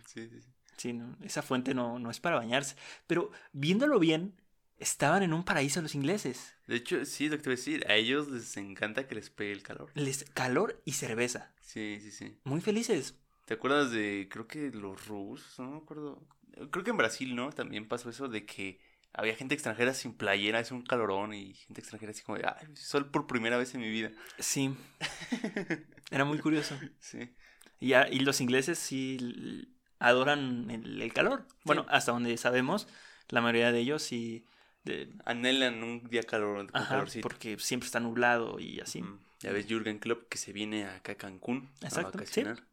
Sí, 0.07 0.29
sí, 0.29 0.41
sí. 0.41 0.49
Sí, 0.77 0.93
no, 0.93 1.17
esa 1.23 1.43
fuente 1.43 1.75
no, 1.75 1.99
no 1.99 2.11
es 2.11 2.19
para 2.19 2.37
bañarse. 2.37 2.75
Pero 3.07 3.31
viéndolo 3.53 3.99
bien, 4.01 4.35
estaban 4.79 5.23
en 5.23 5.33
un 5.33 5.45
paraíso 5.45 5.81
los 5.81 5.95
ingleses. 5.95 6.55
De 6.67 6.77
hecho, 6.77 7.05
sí, 7.05 7.29
lo 7.29 7.37
que 7.37 7.43
te 7.43 7.51
voy 7.51 7.55
a 7.55 7.57
decir, 7.57 7.85
a 7.89 7.95
ellos 7.95 8.29
les 8.29 8.57
encanta 8.57 9.07
que 9.07 9.15
les 9.15 9.31
pegue 9.31 9.53
el 9.53 9.63
calor. 9.63 9.91
Les, 9.95 10.25
calor 10.35 10.83
y 10.85 10.93
cerveza. 10.93 11.53
Sí, 11.61 11.99
sí, 12.01 12.11
sí. 12.11 12.37
Muy 12.45 12.61
felices. 12.61 13.15
¿Te 13.47 13.55
acuerdas 13.55 13.91
de, 13.93 14.29
creo 14.31 14.49
que 14.49 14.71
los 14.71 15.07
rusos, 15.07 15.59
no 15.59 15.71
me 15.73 15.77
acuerdo? 15.79 16.27
Creo 16.71 16.85
que 16.85 16.91
en 16.91 16.97
Brasil, 16.97 17.35
¿no? 17.37 17.51
También 17.53 17.87
pasó 17.87 18.11
eso 18.11 18.29
de 18.29 18.45
que 18.45 18.81
había 19.15 19.35
gente 19.37 19.55
extranjera 19.55 19.95
sin 19.95 20.15
playera, 20.15 20.61
es 20.61 20.71
un 20.73 20.83
calorón, 20.83 21.35
y 21.35 21.55
gente 21.55 21.81
extranjera 21.81 22.13
así 22.13 22.23
como 22.23 22.39
de, 22.39 22.47
ay, 22.47 22.67
sol 22.77 23.11
por 23.11 23.27
primera 23.27 23.57
vez 23.59 23.75
en 23.75 23.81
mi 23.83 23.91
vida. 23.91 24.11
Sí, 24.39 24.75
era 26.11 26.25
muy 26.25 26.39
curioso. 26.39 26.79
Sí. 26.99 27.35
Y, 27.81 27.89
ya- 27.89 28.09
y 28.11 28.21
los 28.21 28.41
ingleses 28.41 28.79
sí 28.79 29.69
adoran 29.99 30.71
el, 30.71 31.01
el 31.03 31.13
calor. 31.13 31.47
Bueno, 31.65 31.83
Sí. 31.83 31.89
hasta 31.93 32.13
donde 32.13 32.37
sabemos, 32.37 32.89
la 33.29 33.41
mayoría 33.41 33.73
de 33.73 33.79
ellos 33.81 34.03
sí... 34.03 34.45
de- 34.85 35.13
Anhelan 35.25 35.83
un 35.83 36.05
día 36.09 36.23
calor, 36.23 36.67
ajá, 36.73 36.89
calorcito. 36.89 37.23
porque 37.23 37.59
siempre 37.59 37.87
está 37.87 38.01
nublado 38.01 38.59
y 38.61 38.81
así. 38.81 39.03
Ya 39.41 39.53
ves 39.53 39.67
Jürgen 39.67 39.99
Klopp 39.99 40.29
que 40.29 40.39
se 40.39 40.53
viene 40.53 40.87
acá 40.87 41.13
a 41.13 41.17
Cancún 41.17 41.71
Exacto, 41.81 42.09
a 42.09 42.11
vacacionar. 42.13 42.67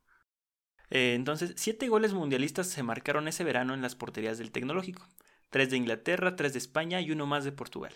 Eh, 0.91 1.13
entonces, 1.15 1.53
siete 1.55 1.87
goles 1.87 2.13
mundialistas 2.13 2.67
se 2.67 2.81
marcaron 2.83 3.27
ese 3.27 3.43
verano 3.43 3.73
en 3.75 3.81
las 3.81 3.95
porterías 3.95 4.37
del 4.39 4.51
Tecnológico. 4.51 5.07
Tres 5.49 5.69
de 5.69 5.77
Inglaterra, 5.77 6.35
tres 6.35 6.53
de 6.53 6.59
España 6.59 7.01
y 7.01 7.11
uno 7.11 7.25
más 7.25 7.43
de 7.43 7.51
Portugal. 7.51 7.93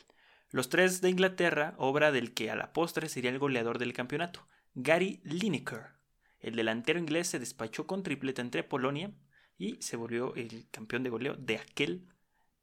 Los 0.49 0.69
tres 0.69 1.01
de 1.01 1.09
Inglaterra, 1.09 1.73
obra 1.77 2.11
del 2.11 2.33
que 2.33 2.51
a 2.51 2.55
la 2.55 2.73
postre 2.73 3.09
sería 3.09 3.31
el 3.31 3.39
goleador 3.39 3.79
del 3.79 3.93
campeonato, 3.93 4.47
Gary 4.75 5.19
Lineker. 5.23 5.93
El 6.39 6.55
delantero 6.55 6.99
inglés 6.99 7.27
se 7.27 7.39
despachó 7.39 7.87
con 7.87 8.03
tripleta 8.03 8.41
entre 8.41 8.63
Polonia 8.63 9.11
y 9.57 9.81
se 9.81 9.97
volvió 9.97 10.35
el 10.35 10.67
campeón 10.71 11.03
de 11.03 11.09
goleo 11.09 11.35
de 11.35 11.57
aquel 11.57 12.07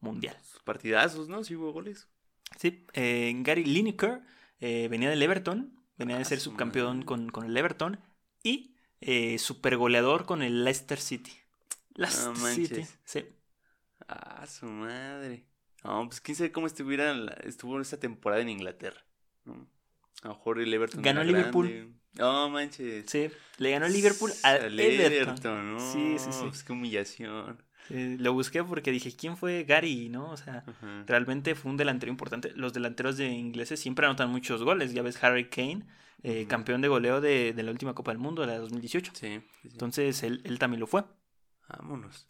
mundial. 0.00 0.36
Partidazos, 0.64 1.28
¿no? 1.28 1.42
Sí 1.44 1.56
hubo 1.56 1.72
goles. 1.72 2.08
Sí, 2.58 2.84
eh, 2.92 3.32
Gary 3.38 3.64
Lineker 3.64 4.22
eh, 4.60 4.88
venía 4.88 5.08
del 5.08 5.22
Everton, 5.22 5.80
venía 5.96 6.16
de 6.16 6.22
Ah, 6.22 6.24
ser 6.24 6.40
su 6.40 6.50
subcampeón 6.50 7.02
con, 7.02 7.30
con 7.30 7.44
el 7.46 7.56
Everton 7.56 8.00
y 8.42 8.74
eh, 9.00 9.38
supergoleador 9.38 10.26
con 10.26 10.42
el 10.42 10.64
Leicester 10.64 11.00
City. 11.00 11.32
Leicester 11.94 12.36
City, 12.36 12.86
sí. 13.04 13.24
Ah, 14.12 14.46
su 14.46 14.66
madre. 14.66 15.44
No, 15.84 16.04
pues 16.06 16.20
quién 16.20 16.36
sabe 16.36 16.52
cómo 16.52 16.66
estuviera 16.66 17.14
la- 17.14 17.32
estuvo 17.44 17.80
esta 17.80 17.98
temporada 17.98 18.42
en 18.42 18.48
Inglaterra. 18.48 19.04
¿no? 19.44 19.68
A 20.22 20.28
lo 20.28 20.34
mejor 20.34 20.60
el 20.60 20.72
Everton. 20.74 21.02
Ganó 21.02 21.22
Liverpool. 21.24 21.94
No 22.14 22.50
manches. 22.50 23.04
Sí, 23.08 23.30
le 23.58 23.70
ganó 23.70 23.88
Liverpool 23.88 24.32
al 24.42 24.78
Everton. 24.78 25.74
no. 25.74 25.92
Sí, 25.92 26.16
sí, 26.18 26.32
sí. 26.32 26.44
Pues 26.48 26.64
qué 26.64 26.72
humillación. 26.72 27.62
Eh, 27.88 28.16
lo 28.20 28.32
busqué 28.34 28.62
porque 28.62 28.90
dije, 28.90 29.14
¿quién 29.16 29.36
fue 29.36 29.64
Gary? 29.64 30.08
¿No? 30.08 30.30
O 30.30 30.36
sea, 30.36 30.64
realmente 31.06 31.54
fue 31.54 31.70
un 31.70 31.76
delantero 31.76 32.10
importante. 32.10 32.52
Los 32.54 32.72
delanteros 32.72 33.16
de 33.16 33.26
ingleses 33.28 33.80
siempre 33.80 34.06
anotan 34.06 34.28
muchos 34.30 34.62
goles. 34.62 34.92
Ya 34.92 35.02
ves, 35.02 35.22
Harry 35.24 35.48
Kane, 35.48 35.86
eh, 36.22 36.46
campeón 36.48 36.82
de 36.82 36.88
goleo 36.88 37.20
de, 37.20 37.52
de 37.52 37.62
la 37.62 37.70
última 37.70 37.94
Copa 37.94 38.10
del 38.10 38.18
Mundo, 38.18 38.44
la 38.44 38.52
de 38.52 38.58
2018. 38.58 39.12
Sí, 39.14 39.28
sí, 39.40 39.42
sí. 39.62 39.68
Entonces, 39.72 40.22
él, 40.22 40.40
él 40.44 40.58
también 40.58 40.80
lo 40.80 40.86
fue. 40.86 41.04
Vámonos. 41.68 42.28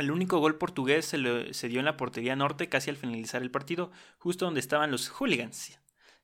El 0.00 0.10
único 0.10 0.38
gol 0.38 0.56
portugués 0.58 1.04
se, 1.06 1.18
lo- 1.18 1.52
se 1.54 1.68
dio 1.68 1.78
en 1.80 1.84
la 1.86 1.96
portería 1.96 2.36
norte 2.36 2.68
casi 2.68 2.90
al 2.90 2.96
finalizar 2.96 3.42
el 3.42 3.50
partido, 3.50 3.90
justo 4.18 4.44
donde 4.46 4.60
estaban 4.60 4.90
los 4.90 5.08
hooligans, 5.08 5.78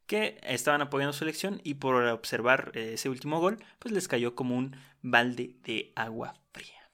que 0.07 0.39
estaban 0.43 0.83
apoyando 0.83 1.13
su 1.13 1.21
selección 1.21 1.61
y 1.65 1.75
por 1.75 1.95
observar 2.05 2.73
eh, 2.75 2.93
ese 2.95 3.09
último 3.09 3.41
gol, 3.41 3.59
pues 3.79 3.93
les 3.93 4.09
cayó 4.09 4.35
como 4.35 4.57
un 4.57 4.77
balde 5.03 5.57
de 5.65 5.93
agua 5.97 6.35
fría. 6.53 6.91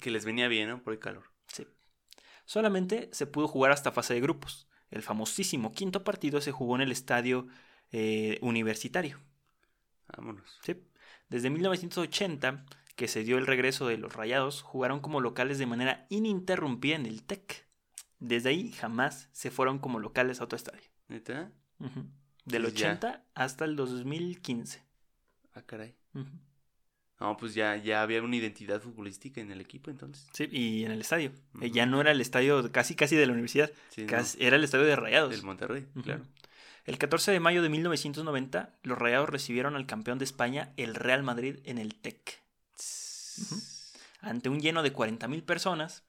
Que 0.00 0.10
les 0.10 0.24
venía 0.24 0.48
bien, 0.48 0.68
¿no? 0.68 0.82
Por 0.82 0.92
el 0.92 0.98
calor. 0.98 1.24
Sí. 1.48 1.66
Solamente 2.44 3.08
se 3.12 3.26
pudo 3.26 3.48
jugar 3.48 3.72
hasta 3.72 3.92
fase 3.92 4.14
de 4.14 4.20
grupos. 4.20 4.68
El 4.90 5.02
famosísimo 5.02 5.72
quinto 5.72 6.04
partido 6.04 6.40
se 6.40 6.52
jugó 6.52 6.76
en 6.76 6.82
el 6.82 6.92
estadio 6.92 7.46
eh, 7.92 8.38
universitario. 8.42 9.20
Vámonos. 10.16 10.58
Sí. 10.62 10.76
Desde 11.28 11.50
1980, 11.50 12.64
que 13.00 13.08
se 13.08 13.24
dio 13.24 13.38
el 13.38 13.46
regreso 13.46 13.86
de 13.86 13.96
los 13.96 14.12
Rayados, 14.12 14.60
jugaron 14.60 15.00
como 15.00 15.22
locales 15.22 15.58
de 15.58 15.64
manera 15.64 16.04
ininterrumpida 16.10 16.96
en 16.96 17.06
el 17.06 17.22
TEC. 17.22 17.66
Desde 18.18 18.50
ahí 18.50 18.72
jamás 18.72 19.30
se 19.32 19.50
fueron 19.50 19.78
como 19.78 19.98
locales 20.00 20.38
a 20.38 20.44
otro 20.44 20.58
estadio. 20.58 20.82
¿Neta? 21.08 21.50
Ujú. 21.78 22.04
Del 22.44 22.64
Pues 22.64 22.74
ya. 22.74 22.88
80 22.88 23.24
hasta 23.34 23.64
el 23.64 23.74
2015. 23.74 24.82
Ah, 25.54 25.62
caray. 25.62 25.94
Ujú. 26.12 26.28
No, 27.20 27.38
pues 27.38 27.54
ya, 27.54 27.74
ya 27.78 28.02
había 28.02 28.20
una 28.20 28.36
identidad 28.36 28.82
futbolística 28.82 29.40
en 29.40 29.50
el 29.50 29.62
equipo 29.62 29.90
entonces. 29.90 30.28
Sí, 30.34 30.46
y 30.52 30.84
en 30.84 30.92
el 30.92 31.00
estadio. 31.00 31.32
Eh. 31.62 31.70
Ya 31.70 31.86
no 31.86 32.02
era 32.02 32.10
el 32.10 32.20
estadio 32.20 32.70
casi 32.70 32.94
casi 32.94 33.16
de 33.16 33.24
la 33.24 33.32
universidad, 33.32 33.70
Sí, 33.88 34.04
era 34.38 34.56
el 34.56 34.64
estadio 34.64 34.84
de 34.84 34.96
Rayados. 34.96 35.30
Del 35.30 35.42
Monterrey, 35.42 35.86
claro. 36.04 36.26
El 36.84 36.98
14 36.98 37.32
de 37.32 37.40
mayo 37.40 37.62
de 37.62 37.70
1990, 37.70 38.74
los 38.82 38.98
Rayados 38.98 39.30
recibieron 39.30 39.74
al 39.74 39.86
campeón 39.86 40.18
de 40.18 40.26
España, 40.26 40.74
el 40.76 40.94
Real 40.94 41.22
Madrid, 41.22 41.60
en 41.64 41.78
el 41.78 41.94
TEC. 41.94 42.42
Ante 44.20 44.48
un 44.48 44.60
lleno 44.60 44.82
de 44.82 44.92
40.000 44.92 45.42
personas. 45.42 46.04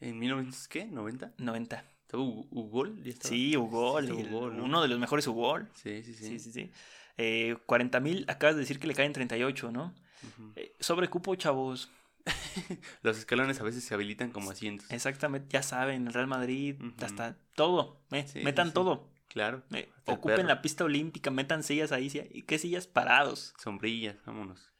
¿En 0.00 0.18
1900 0.18 0.68
qué? 0.68 0.86
¿90? 0.90 1.32
90. 1.38 1.84
¿Estaba 2.02 2.22
Hu- 2.24 2.48
Ugol? 2.50 3.02
Sí, 3.20 3.56
Ugol, 3.56 4.06
Sí, 4.06 4.12
el- 4.12 4.18
estaba 4.18 4.36
Ugol, 4.38 4.56
¿no? 4.56 4.64
uno 4.64 4.82
de 4.82 4.88
los 4.88 4.98
mejores 4.98 5.26
Ugol. 5.28 5.68
Sí, 5.74 6.02
sí, 6.02 6.14
sí. 6.14 6.26
Sí, 6.26 6.38
sí, 6.40 6.52
sí. 6.52 6.70
Eh, 7.16 7.56
40 7.66 8.00
mil, 8.00 8.24
acabas 8.28 8.56
de 8.56 8.60
decir 8.60 8.80
que 8.80 8.86
le 8.88 8.94
caen 8.94 9.12
38, 9.12 9.70
¿no? 9.70 9.94
Ujú. 10.26 10.52
Eh, 10.56 10.74
sobre 10.80 11.08
cupo, 11.08 11.34
chavos. 11.36 11.90
Los 13.02 13.18
escalones 13.18 13.60
a 13.60 13.64
veces 13.64 13.84
se 13.84 13.94
habilitan 13.94 14.30
como 14.32 14.50
asientos. 14.50 14.90
Exactamente, 14.90 15.48
ya 15.50 15.62
saben, 15.62 16.06
el 16.08 16.12
Real 16.12 16.26
Madrid, 16.26 16.76
hasta 17.00 17.36
todo. 17.54 18.00
eh, 18.10 18.26
Sí, 18.26 18.40
metan 18.42 18.68
sí. 18.68 18.74
todo. 18.74 19.08
Claro. 19.28 19.62
ocupen 20.06 20.46
la 20.46 20.62
pista 20.62 20.84
olímpica, 20.84 21.30
metan 21.30 21.62
sillas 21.62 21.92
ahí. 21.92 22.08
sí, 22.10 22.22
¿Y 22.32 22.42
qué 22.42 22.58
sillas? 22.58 22.86
Parados. 22.86 23.52
Sombrillas, 23.58 24.16
vámonos. 24.24 24.72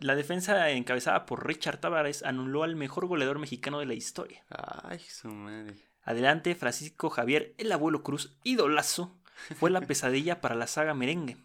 La 0.00 0.14
defensa 0.14 0.70
encabezada 0.70 1.26
por 1.26 1.46
Richard 1.46 1.78
Tavares 1.78 2.22
anuló 2.22 2.62
al 2.62 2.76
mejor 2.76 3.06
goleador 3.06 3.38
mexicano 3.38 3.80
de 3.80 3.86
la 3.86 3.94
historia. 3.94 4.44
Ay, 4.48 5.00
su 5.00 5.28
madre. 5.28 5.74
Adelante, 6.02 6.54
Francisco 6.54 7.10
Javier, 7.10 7.54
el 7.58 7.72
abuelo 7.72 8.02
Cruz, 8.02 8.36
idolazo, 8.44 9.18
fue 9.56 9.70
la 9.70 9.80
pesadilla 9.86 10.40
para 10.40 10.54
la 10.54 10.66
saga 10.66 10.94
merengue. 10.94 11.36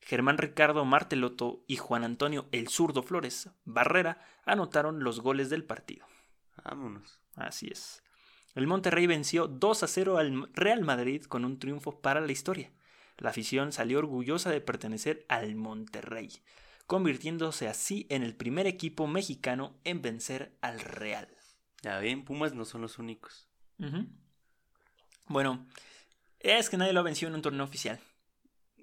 Germán 0.00 0.38
Ricardo 0.38 0.84
Marteloto 0.84 1.64
y 1.66 1.76
Juan 1.76 2.04
Antonio 2.04 2.46
El 2.52 2.68
Zurdo 2.68 3.02
Flores 3.02 3.48
Barrera 3.64 4.18
anotaron 4.44 5.02
los 5.02 5.20
goles 5.20 5.48
del 5.48 5.64
partido. 5.64 6.06
Vámonos. 6.62 7.20
Así 7.36 7.68
es. 7.72 8.02
El 8.54 8.66
Monterrey 8.66 9.06
venció 9.06 9.48
2 9.48 9.82
a 9.82 9.86
0 9.88 10.18
al 10.18 10.48
Real 10.52 10.82
Madrid 10.82 11.24
con 11.24 11.44
un 11.44 11.58
triunfo 11.58 12.00
para 12.00 12.20
la 12.20 12.30
historia. 12.30 12.70
La 13.16 13.30
afición 13.30 13.72
salió 13.72 13.98
orgullosa 13.98 14.50
de 14.50 14.60
pertenecer 14.60 15.24
al 15.28 15.54
Monterrey, 15.54 16.30
convirtiéndose 16.86 17.68
así 17.68 18.06
en 18.10 18.22
el 18.22 18.34
primer 18.34 18.66
equipo 18.66 19.06
mexicano 19.06 19.78
en 19.84 20.02
vencer 20.02 20.56
al 20.60 20.80
Real. 20.80 21.28
Ya 21.82 21.98
ven, 21.98 22.24
Pumas 22.24 22.54
no 22.54 22.64
son 22.64 22.82
los 22.82 22.98
únicos. 22.98 23.48
Bueno, 25.26 25.66
es 26.40 26.70
que 26.70 26.76
nadie 26.76 26.92
lo 26.92 27.00
ha 27.00 27.04
vencido 27.04 27.28
en 27.28 27.36
un 27.36 27.42
torneo 27.42 27.64
oficial. 27.64 28.00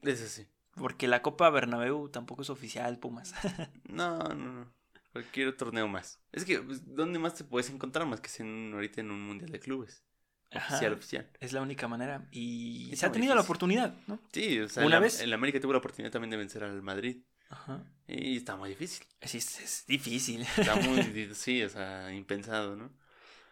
Es 0.01 0.21
así. 0.21 0.47
Porque 0.75 1.07
la 1.07 1.21
Copa 1.21 1.49
Bernabéu 1.49 2.09
tampoco 2.09 2.41
es 2.43 2.49
oficial, 2.49 2.99
Pumas. 2.99 3.33
No, 3.89 4.19
no, 4.19 4.35
no. 4.35 4.73
Cualquier 5.11 5.55
torneo 5.57 5.87
más. 5.87 6.21
Es 6.31 6.45
que, 6.45 6.59
pues, 6.61 6.95
¿dónde 6.95 7.19
más 7.19 7.35
te 7.35 7.43
puedes 7.43 7.69
encontrar 7.69 8.07
más 8.07 8.21
que 8.21 8.29
si 8.29 8.43
en 8.43 8.71
ahorita 8.73 9.01
en 9.01 9.11
un 9.11 9.21
mundial 9.21 9.51
de 9.51 9.59
clubes? 9.59 10.03
Ajá. 10.51 10.75
Oficial, 10.75 10.93
oficial. 10.93 11.31
Es 11.39 11.53
la 11.53 11.61
única 11.61 11.87
manera. 11.87 12.27
Y 12.31 12.95
se 12.95 13.05
ha 13.05 13.11
tenido 13.11 13.35
la 13.35 13.41
oportunidad, 13.41 13.95
¿no? 14.07 14.21
Sí, 14.31 14.59
o 14.59 14.69
sea, 14.69 14.85
¿Una 14.85 14.99
vez? 14.99 15.21
el 15.21 15.33
América 15.33 15.59
tuvo 15.59 15.73
la 15.73 15.79
oportunidad 15.79 16.11
también 16.11 16.29
de 16.29 16.37
vencer 16.37 16.63
al 16.63 16.81
Madrid. 16.81 17.21
Ajá. 17.51 17.83
Y 18.07 18.37
está 18.37 18.55
muy 18.55 18.69
difícil. 18.69 19.05
Es, 19.21 19.35
es- 19.35 19.59
es 19.61 19.85
difícil. 19.87 20.41
Está 20.57 20.75
muy, 20.75 21.29
sí, 21.35 21.61
o 21.63 21.69
sea, 21.69 22.11
impensado, 22.13 22.75
¿no? 22.75 22.91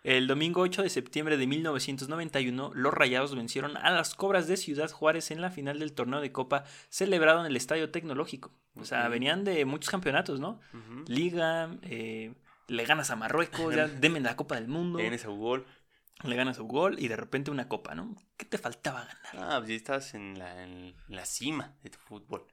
El 0.04 0.28
domingo 0.28 0.62
8 0.62 0.82
de 0.84 0.89
septiembre 0.89 1.36
de 1.38 1.45
1991, 1.45 2.72
los 2.74 2.93
Rayados 2.93 3.36
vencieron 3.36 3.76
a 3.78 3.91
las 3.91 4.16
Cobras 4.16 4.47
de 4.47 4.56
Ciudad 4.56 4.89
Juárez 4.89 5.30
en 5.32 5.41
la 5.41 5.52
final 5.52 5.80
del 5.80 5.91
torneo 5.93 6.22
de 6.22 6.32
Copa 6.32 6.64
celebrado 6.89 7.41
en 7.41 7.45
el 7.47 7.56
Estadio 7.58 7.91
Tecnológico. 7.91 8.54
O 8.76 8.86
sea, 8.86 9.10
venían 9.10 9.43
de 9.43 9.66
muchos 9.66 9.89
campeonatos, 9.89 10.39
¿no? 10.39 10.62
Liga, 11.08 11.70
eh, 11.82 12.34
le 12.68 12.86
ganas 12.86 13.10
a 13.12 13.18
Marruecos, 13.18 13.76
ya 13.76 13.88
denme 14.02 14.22
la 14.22 14.38
Copa 14.38 14.56
del 14.56 14.70
Mundo, 14.70 15.00
Le 15.00 15.06
ganas 15.06 15.26
a 15.26 15.30
gol. 15.30 15.66
le 16.24 16.36
ganas 16.38 16.60
a 16.60 16.62
gol 16.62 16.95
y 17.00 17.10
de 17.10 17.18
repente 17.18 17.52
una 17.52 17.68
Copa, 17.68 17.93
¿no? 17.93 18.16
¿Qué 18.38 18.45
te 18.45 18.58
faltaba 18.58 19.02
ganar? 19.34 19.52
Ah, 19.52 19.58
pues 19.60 19.70
ya 19.70 19.76
estás 19.76 20.14
en 20.14 20.39
la, 20.39 20.64
en 20.64 20.95
la 21.10 21.26
cima 21.26 21.76
de 21.84 21.89
tu 21.89 22.00
fútbol. 22.00 22.45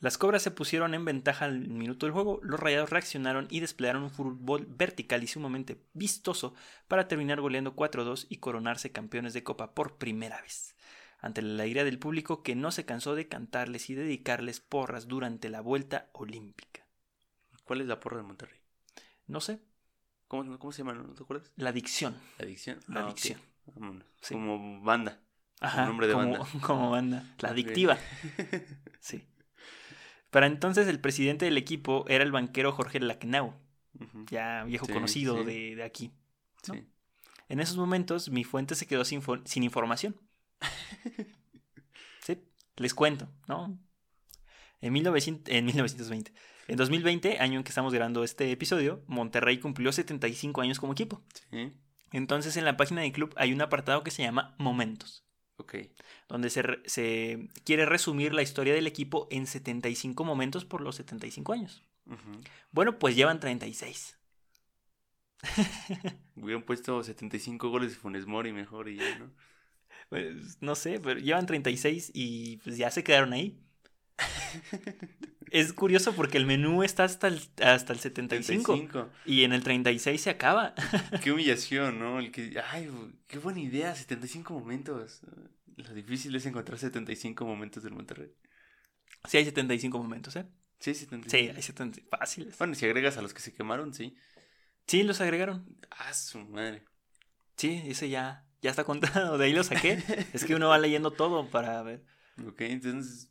Las 0.00 0.18
Cobras 0.18 0.42
se 0.42 0.50
pusieron 0.50 0.92
en 0.94 1.04
ventaja 1.06 1.46
al 1.46 1.68
minuto 1.68 2.04
del 2.06 2.12
juego, 2.12 2.38
los 2.42 2.60
Rayados 2.60 2.90
reaccionaron 2.90 3.46
y 3.50 3.60
desplegaron 3.60 4.02
un 4.02 4.10
fútbol 4.10 4.66
vertical 4.68 5.22
y 5.22 5.26
sumamente 5.26 5.80
vistoso 5.94 6.54
para 6.86 7.08
terminar 7.08 7.40
goleando 7.40 7.74
4-2 7.74 8.26
y 8.28 8.36
coronarse 8.36 8.92
campeones 8.92 9.32
de 9.32 9.42
Copa 9.42 9.74
por 9.74 9.96
primera 9.96 10.40
vez. 10.42 10.76
Ante 11.20 11.40
la 11.40 11.62
alegría 11.62 11.84
del 11.84 11.98
público 11.98 12.42
que 12.42 12.54
no 12.54 12.70
se 12.70 12.84
cansó 12.84 13.14
de 13.14 13.26
cantarles 13.26 13.88
y 13.88 13.94
dedicarles 13.94 14.60
porras 14.60 15.08
durante 15.08 15.48
la 15.48 15.62
vuelta 15.62 16.10
olímpica. 16.12 16.84
¿Cuál 17.64 17.80
es 17.80 17.86
la 17.86 17.98
porra 17.98 18.18
de 18.18 18.22
Monterrey? 18.22 18.60
No 19.26 19.40
sé, 19.40 19.60
¿Cómo, 20.28 20.58
cómo 20.58 20.72
se 20.72 20.78
llama? 20.78 20.92
¿No 20.92 21.14
te 21.14 21.22
acuerdas? 21.22 21.50
la 21.56 21.70
adicción. 21.70 22.16
La 22.38 22.44
adicción. 22.44 22.80
La 22.88 23.00
Ah, 23.00 23.04
adicción. 23.06 23.40
Sí. 24.20 24.34
Como 24.34 24.80
banda. 24.82 25.20
Ajá, 25.60 25.86
nombre 25.86 26.06
de 26.06 26.12
como, 26.12 26.30
banda. 26.32 26.46
como 26.66 26.90
banda. 26.90 27.34
La 27.38 27.48
adictiva. 27.50 27.96
Sí. 29.00 29.24
Para 30.30 30.46
entonces 30.46 30.88
el 30.88 31.00
presidente 31.00 31.44
del 31.44 31.56
equipo 31.56 32.04
era 32.08 32.24
el 32.24 32.32
banquero 32.32 32.72
Jorge 32.72 33.00
Lacnau, 33.00 33.54
ya 34.30 34.64
viejo 34.64 34.86
Sí, 34.86 34.92
conocido 34.92 35.38
sí. 35.38 35.44
De, 35.44 35.76
de 35.76 35.82
aquí. 35.82 36.12
¿no? 36.68 36.74
Sí. 36.74 36.86
En 37.48 37.60
esos 37.60 37.76
momentos 37.76 38.30
mi 38.30 38.44
fuente 38.44 38.74
se 38.74 38.86
quedó 38.86 39.04
sin, 39.04 39.22
sin 39.44 39.62
información. 39.62 40.16
Sí, 42.22 42.42
les 42.74 42.92
cuento, 42.92 43.28
¿no? 43.46 43.78
En, 44.80 44.92
1900 44.92 45.54
en 45.54 45.64
1920. 45.64 46.32
En 46.66 46.76
2020, 46.76 47.38
año 47.38 47.58
en 47.58 47.62
que 47.62 47.68
estamos 47.68 47.94
grabando 47.94 48.24
este 48.24 48.50
episodio, 48.50 49.04
Monterrey 49.06 49.58
cumplió 49.58 49.92
75 49.92 50.60
años 50.60 50.80
como 50.80 50.92
equipo. 50.92 51.22
Sí. 51.52 51.72
Entonces 52.12 52.56
en 52.56 52.64
la 52.64 52.76
página 52.76 53.02
del 53.02 53.12
club 53.12 53.32
hay 53.36 53.52
un 53.52 53.60
apartado 53.62 54.02
que 54.02 54.10
se 54.10 54.22
llama 54.22 54.56
Momentos, 54.58 55.24
Ok. 55.58 55.74
donde 56.28 56.50
se, 56.50 56.62
re- 56.62 56.82
se 56.86 57.48
quiere 57.64 57.86
resumir 57.86 58.34
la 58.34 58.42
historia 58.42 58.74
del 58.74 58.86
equipo 58.86 59.26
en 59.30 59.46
75 59.46 60.24
momentos 60.24 60.64
por 60.64 60.80
los 60.82 60.96
75 60.96 61.52
años. 61.52 61.82
Ujú. 62.06 62.40
Bueno, 62.72 62.98
pues 62.98 63.16
llevan 63.16 63.40
36. 63.40 64.18
Hubieran 66.36 66.62
puesto 66.62 67.02
75 67.02 67.68
goles 67.70 67.90
de 67.92 67.96
Funes 67.96 68.26
Mori 68.26 68.52
mejor 68.52 68.88
y 68.88 68.96
ya, 68.96 69.18
¿no? 69.18 69.30
Pues, 70.08 70.58
no 70.60 70.74
sé, 70.74 71.00
pero 71.00 71.18
llevan 71.20 71.46
36 71.46 72.10
y 72.14 72.58
pues 72.58 72.76
ya 72.76 72.90
se 72.90 73.02
quedaron 73.02 73.32
ahí. 73.32 73.58
Es 75.50 75.72
curioso 75.72 76.14
porque 76.14 76.38
el 76.38 76.46
menú 76.46 76.82
está 76.82 77.04
hasta 77.04 77.28
el, 77.28 77.40
hasta 77.62 77.92
el 77.92 77.98
75 78.00 78.74
75. 78.74 79.10
y 79.24 79.44
en 79.44 79.52
el 79.52 79.62
36 79.62 80.20
se 80.20 80.30
acaba. 80.30 80.74
Qué 81.22 81.32
humillación, 81.32 81.98
¿no? 81.98 82.18
El 82.18 82.32
que, 82.32 82.60
ay, 82.70 82.90
qué 83.26 83.38
buena 83.38 83.60
idea, 83.60 83.94
75 83.94 84.52
momentos. 84.54 85.20
Lo 85.76 85.92
difícil 85.94 86.34
es 86.34 86.46
encontrar 86.46 86.78
75 86.78 87.44
momentos 87.44 87.82
del 87.82 87.94
Monterrey. 87.94 88.32
Sí 89.28 89.36
hay 89.36 89.44
75 89.44 89.98
momentos, 89.98 90.34
¿eh? 90.36 90.46
Sí, 90.78 90.94
75. 90.94 91.30
Sí, 91.30 91.56
hay 91.56 91.62
70 91.62 92.00
fáciles. 92.10 92.58
Bueno, 92.58 92.74
si 92.74 92.84
agregas 92.84 93.16
a 93.16 93.22
los 93.22 93.32
que 93.34 93.40
se 93.40 93.52
quemaron, 93.52 93.94
sí. 93.94 94.16
Sí, 94.86 95.02
los 95.02 95.20
agregaron. 95.20 95.66
Ah, 95.90 96.12
su 96.14 96.38
madre. 96.38 96.84
Sí, 97.56 97.82
ese 97.86 98.08
ya, 98.08 98.46
ya 98.62 98.70
está 98.70 98.84
contado. 98.84 99.38
De 99.38 99.46
ahí 99.46 99.52
lo 99.52 99.64
saqué. 99.64 100.02
Es 100.32 100.44
que 100.44 100.54
uno 100.54 100.68
va 100.68 100.78
leyendo 100.78 101.10
todo 101.10 101.48
para 101.50 101.82
ver. 101.82 102.04
Ok, 102.46 102.60
entonces, 102.62 103.30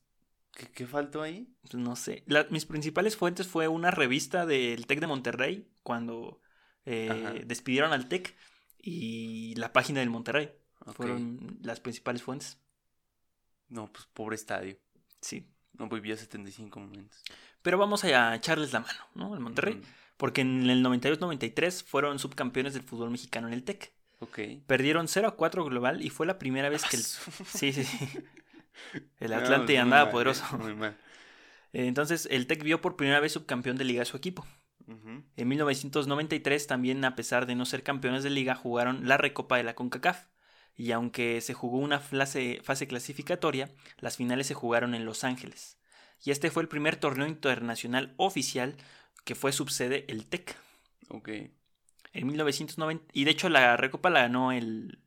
¿qué, 0.55 0.67
qué 0.71 0.87
faltó 0.87 1.21
ahí? 1.21 1.47
Pues, 1.61 1.75
no 1.75 1.95
sé. 1.95 2.23
La- 2.27 2.47
mis 2.49 2.65
principales 2.65 3.15
fuentes 3.15 3.47
fue 3.47 3.67
una 3.67 3.91
revista 3.91 4.45
del 4.45 4.87
TEC 4.87 4.99
de 4.99 5.07
Monterrey 5.07 5.67
cuando 5.83 6.41
eh, 6.85 7.43
despidieron 7.45 7.93
al 7.93 8.07
TEC 8.07 8.35
y 8.81 9.53
la 9.55 9.71
página 9.73 9.99
del 9.99 10.09
Monterrey. 10.09 10.51
Fueron 10.93 11.57
las 11.61 11.79
principales 11.79 12.21
fuentes. 12.21 12.59
No, 13.69 13.91
pues 13.91 14.05
pobre 14.13 14.35
estadio. 14.35 14.77
Sí. 15.21 15.47
No 15.73 15.89
vivió 15.89 16.15
75 16.15 16.79
momentos. 16.79 17.21
Pero 17.61 17.77
vamos 17.77 18.03
a 18.03 18.35
echarles 18.35 18.71
la 18.71 18.81
mano, 18.81 18.99
¿no? 19.15 19.33
Al 19.33 19.39
Monterrey. 19.39 19.81
Porque 20.17 20.41
en 20.41 20.69
el 20.69 20.83
92-93 20.85 21.83
fueron 21.83 22.19
subcampeones 22.19 22.73
del 22.73 22.83
fútbol 22.83 23.09
mexicano 23.09 23.47
en 23.47 23.53
el 23.53 23.63
TEC. 23.63 23.91
Ok. 24.19 24.39
Perdieron 24.67 25.07
0 25.07 25.27
a 25.27 25.35
4 25.35 25.65
global 25.65 26.01
y 26.01 26.09
fue 26.09 26.25
la 26.25 26.37
primera 26.39 26.69
vez 26.69 26.83
que 26.85 26.95
el... 26.97 27.03
Sí, 27.03 27.73
sí, 27.73 27.83
sí. 27.83 27.97
El 29.19 29.31
No, 29.31 29.37
Atlante 29.37 29.73
muy 29.73 29.77
andaba 29.77 30.05
mal, 30.05 30.11
poderoso. 30.11 30.43
eh, 30.51 30.57
Muy 30.57 30.75
mal. 30.75 30.97
Entonces, 31.73 32.27
el 32.31 32.47
TEC 32.47 32.63
vio 32.63 32.81
por 32.81 32.95
primera 32.95 33.19
vez 33.19 33.33
subcampeón 33.33 33.77
de 33.77 33.83
liga 33.85 34.01
a 34.03 34.05
su 34.05 34.17
equipo. 34.17 34.45
En 35.35 35.47
1993 35.47 36.67
también, 36.67 37.03
a 37.05 37.15
pesar 37.15 37.45
de 37.45 37.55
no 37.55 37.65
ser 37.65 37.83
campeones 37.83 38.23
de 38.23 38.29
liga, 38.29 38.55
jugaron 38.55 39.07
la 39.07 39.17
Recopa 39.17 39.57
de 39.57 39.63
la 39.63 39.75
CONCACAF. 39.75 40.27
Y 40.77 40.91
aunque 40.91 41.41
se 41.41 41.53
jugó 41.53 41.77
una 41.79 41.99
fase, 41.99 42.59
fase 42.63 42.87
clasificatoria, 42.87 43.71
las 43.99 44.17
finales 44.17 44.47
se 44.47 44.53
jugaron 44.53 44.93
en 44.93 45.05
Los 45.05 45.23
Ángeles. 45.23 45.77
Y 46.23 46.31
este 46.31 46.51
fue 46.51 46.63
el 46.63 46.69
primer 46.69 46.97
torneo 46.97 47.27
internacional 47.27 48.13
oficial 48.17 48.75
que 49.23 49.35
fue 49.35 49.51
subsede 49.51 50.05
el 50.07 50.25
TEC. 50.27 50.55
Ok. 51.09 51.29
En 52.13 52.27
1990, 52.27 53.05
y 53.13 53.25
de 53.25 53.31
hecho 53.31 53.49
la 53.49 53.77
Recopa 53.77 54.09
la 54.09 54.21
ganó 54.21 54.51
el, 54.51 54.99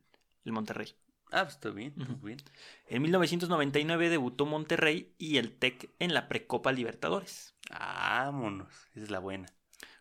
el 0.45 0.51
Monterrey. 0.51 0.93
Ah, 1.31 1.43
pues 1.43 1.55
está 1.55 1.69
bien, 1.69 1.93
está 1.99 2.13
bien. 2.25 2.39
En 2.87 3.01
1999 3.03 4.09
debutó 4.09 4.45
Monterrey 4.45 5.13
y 5.17 5.37
el 5.37 5.51
TEC 5.51 5.91
en 5.99 6.13
la 6.13 6.27
Precopa 6.27 6.71
Libertadores, 6.71 7.55
Vámonos. 7.69 8.73
Esa 8.95 9.03
es 9.05 9.11
la 9.11 9.19
buena. 9.19 9.47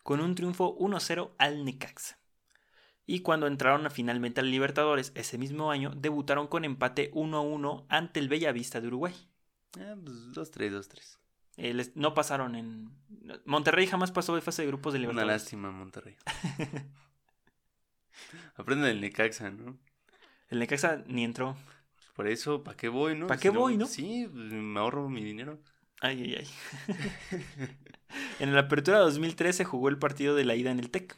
con 0.03 0.21
un 0.21 0.35
triunfo 0.35 0.75
1-0 0.79 1.33
al 1.39 1.65
Necaxa. 1.67 2.19
Y 3.05 3.21
cuando 3.21 3.47
entraron 3.47 3.91
finalmente 3.91 4.41
al 4.41 4.51
Libertadores 4.51 5.13
ese 5.15 5.37
mismo 5.39 5.71
año, 5.71 5.91
debutaron 5.95 6.47
con 6.47 6.65
empate 6.65 7.11
1-1 7.13 7.85
ante 7.91 8.21
el 8.21 8.29
Bellavista 8.29 8.81
de 8.81 8.87
Uruguay. 8.89 9.15
Ah, 9.79 9.95
pues 10.03 10.33
2-3, 10.33 10.71
2-3. 10.73 11.19
Eh, 11.59 11.75
les- 11.75 11.95
no 11.97 12.15
pasaron 12.15 12.55
en... 12.55 12.91
Monterrey 13.45 13.87
jamás 13.87 14.13
pasó 14.13 14.35
de 14.35 14.41
fase 14.41 14.63
de 14.63 14.69
grupos 14.69 14.95
de 14.95 14.99
Una 15.01 15.09
Libertadores. 15.09 15.43
lástima, 15.43 15.71
Monterrey. 15.71 16.17
Aprenden 18.57 18.91
el 18.91 19.01
Necaxa, 19.01 19.51
¿no? 19.51 19.79
El 20.49 20.59
Necaxa 20.59 21.03
ni 21.07 21.25
entró. 21.25 21.57
Por 22.15 22.27
eso, 22.27 22.65
¿para 22.65 22.77
qué 22.77 22.89
voy, 22.89 23.17
no? 23.17 23.27
¿Pa' 23.27 23.37
Si 23.37 23.43
qué 23.43 23.51
voy, 23.51 23.77
no? 23.77 23.87
Sí, 23.87 24.29
pues, 24.33 24.53
me 24.53 24.81
ahorro 24.81 25.09
mi 25.09 25.23
dinero. 25.23 25.59
Ay, 26.01 26.23
ay, 26.23 26.47
ay. 26.89 26.97
en 28.41 28.55
la 28.55 28.63
apertura 28.63 28.99
2013 28.99 29.65
jugó 29.65 29.89
el 29.89 29.99
partido 29.99 30.35
de 30.35 30.45
la 30.45 30.55
ida 30.55 30.71
en 30.71 30.79
el 30.79 30.91
TEC. 30.91 31.17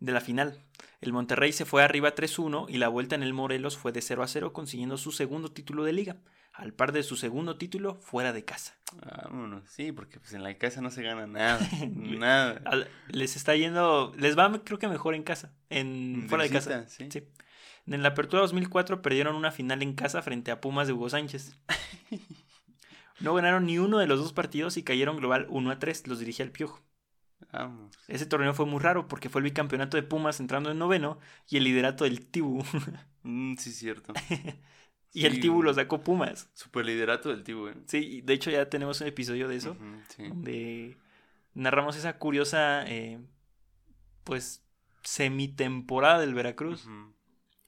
De 0.00 0.12
la 0.12 0.20
final. 0.20 0.62
El 1.00 1.12
Monterrey 1.12 1.52
se 1.52 1.64
fue 1.64 1.82
arriba 1.82 2.14
3-1 2.14 2.66
y 2.68 2.78
la 2.78 2.88
vuelta 2.88 3.14
en 3.14 3.22
el 3.22 3.34
Morelos 3.34 3.76
fue 3.76 3.92
de 3.92 4.02
0 4.02 4.22
a 4.22 4.28
0 4.28 4.52
consiguiendo 4.52 4.96
su 4.96 5.12
segundo 5.12 5.50
título 5.50 5.84
de 5.84 5.92
liga, 5.92 6.16
al 6.58 6.74
par 6.74 6.90
de 6.90 7.04
su 7.04 7.16
segundo 7.16 7.56
título 7.56 7.94
fuera 7.94 8.32
de 8.32 8.44
casa. 8.44 8.76
Vámonos, 8.92 9.62
sí, 9.70 9.92
porque 9.92 10.18
pues 10.18 10.32
en 10.32 10.42
la 10.42 10.58
casa 10.58 10.80
no 10.80 10.90
se 10.90 11.02
gana 11.02 11.26
nada, 11.26 11.60
nada. 11.94 12.60
Les 13.08 13.36
está 13.36 13.54
yendo, 13.54 14.12
les 14.18 14.36
va 14.36 14.52
creo 14.64 14.78
que 14.78 14.88
mejor 14.88 15.14
en 15.14 15.22
casa, 15.22 15.54
en 15.70 16.26
fuera 16.28 16.44
de 16.44 16.50
casa. 16.50 16.88
¿sí? 16.88 17.08
sí. 17.10 17.28
En 17.86 18.02
la 18.02 18.08
apertura 18.10 18.42
2004 18.42 19.00
perdieron 19.02 19.36
una 19.36 19.52
final 19.52 19.82
en 19.82 19.94
casa 19.94 20.20
frente 20.20 20.50
a 20.50 20.60
Pumas 20.60 20.88
de 20.88 20.92
Hugo 20.92 21.08
Sánchez. 21.08 21.56
No 23.20 23.34
ganaron 23.34 23.66
ni 23.66 23.80
uno 23.80 23.98
de 23.98 24.06
los 24.06 24.20
dos 24.20 24.32
partidos 24.32 24.76
y 24.76 24.84
cayeron 24.84 25.16
global 25.16 25.48
1 25.50 25.72
a 25.72 25.80
3, 25.80 26.06
los 26.06 26.20
dirigía 26.20 26.44
el 26.44 26.52
Piojo. 26.52 26.80
Vamos. 27.50 27.92
Ese 28.06 28.26
torneo 28.26 28.54
fue 28.54 28.64
muy 28.64 28.78
raro 28.78 29.08
porque 29.08 29.28
fue 29.28 29.40
el 29.40 29.44
bicampeonato 29.46 29.96
de 29.96 30.04
Pumas 30.04 30.38
entrando 30.38 30.70
en 30.70 30.78
noveno 30.78 31.18
y 31.48 31.56
el 31.56 31.64
liderato 31.64 32.04
del 32.04 32.24
Tibu. 32.24 32.62
Mm, 33.24 33.56
sí, 33.56 33.72
cierto. 33.72 34.12
y 35.12 35.26
el 35.26 35.40
Tibu 35.40 35.62
lo 35.62 35.72
sacó 35.74 36.02
Pumas. 36.02 36.50
Super 36.54 36.84
liderato 36.84 37.30
del 37.30 37.42
Tibu. 37.42 37.68
¿eh? 37.68 37.74
Sí, 37.86 38.20
de 38.22 38.32
hecho 38.34 38.50
ya 38.50 38.68
tenemos 38.68 39.00
un 39.00 39.06
episodio 39.06 39.48
de 39.48 39.56
eso. 39.56 39.76
Donde 40.18 40.96
narramos 41.54 41.96
esa 41.96 42.18
curiosa, 42.18 42.84
eh, 42.86 43.18
pues, 44.24 44.64
semitemporada 45.02 46.20
del 46.20 46.34
Veracruz. 46.34 46.86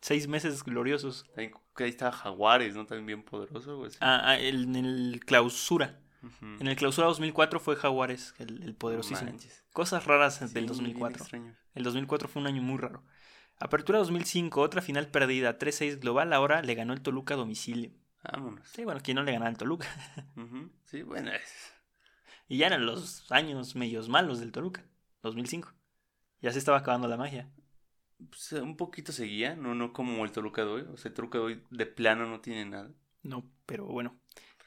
Seis 0.00 0.28
meses 0.28 0.62
gloriosos. 0.64 1.26
Ahí, 1.36 1.50
estaba 1.78 2.12
Jaguares, 2.12 2.74
¿no? 2.74 2.86
También 2.86 3.06
bien 3.06 3.22
poderoso. 3.22 3.86
Ah, 4.00 4.22
ah 4.24 4.38
en 4.38 4.76
el 4.76 5.20
clausura. 5.24 6.00
En 6.60 6.66
el 6.66 6.76
clausura 6.76 7.06
2004 7.06 7.60
fue 7.60 7.76
Jaguares, 7.76 8.34
el, 8.38 8.74
poderosísimo. 8.74 9.32
Cosas 9.72 10.04
raras 10.04 10.52
del 10.52 10.66
2004. 10.66 11.24
El 11.74 11.82
2004 11.82 12.28
fue 12.28 12.42
un 12.42 12.48
año 12.48 12.62
muy 12.62 12.78
raro. 12.78 13.02
Apertura 13.60 13.98
2005, 13.98 14.60
otra 14.60 14.80
final 14.80 15.08
perdida, 15.08 15.58
3-6 15.58 16.00
global, 16.00 16.32
ahora 16.32 16.62
le 16.62 16.74
ganó 16.74 16.94
el 16.94 17.02
Toluca 17.02 17.34
a 17.34 17.36
domicilio. 17.36 17.90
Vámonos. 18.24 18.66
Sí, 18.68 18.84
bueno, 18.84 19.00
¿quién 19.02 19.16
no 19.16 19.22
le 19.22 19.32
ganaba 19.32 19.50
al 19.50 19.58
Toluca? 19.58 19.86
Sí, 20.86 21.02
bueno. 21.02 21.30
Y 22.48 22.56
ya 22.56 22.66
eran 22.66 22.84
los 22.84 23.30
años 23.30 23.76
medios 23.76 24.08
malos 24.08 24.40
del 24.40 24.50
Toluca, 24.50 24.82
2005. 25.22 25.72
Ya 26.40 26.52
se 26.52 26.58
estaba 26.58 26.78
acabando 26.78 27.06
la 27.06 27.16
magia. 27.16 27.48
Pues, 28.28 28.52
un 28.52 28.76
poquito 28.76 29.12
seguía, 29.12 29.54
no, 29.54 29.74
no 29.74 29.92
como 29.92 30.24
el 30.24 30.32
Toluca 30.32 30.64
de 30.64 30.70
hoy. 30.70 30.82
O 30.92 30.96
sea, 30.96 31.10
el 31.10 31.14
Toluca 31.14 31.38
de 31.38 31.44
hoy 31.44 31.62
de 31.70 31.86
plano 31.86 32.26
no 32.26 32.40
tiene 32.40 32.64
nada. 32.64 32.90
No, 33.22 33.44
pero 33.66 33.84
bueno. 33.84 34.18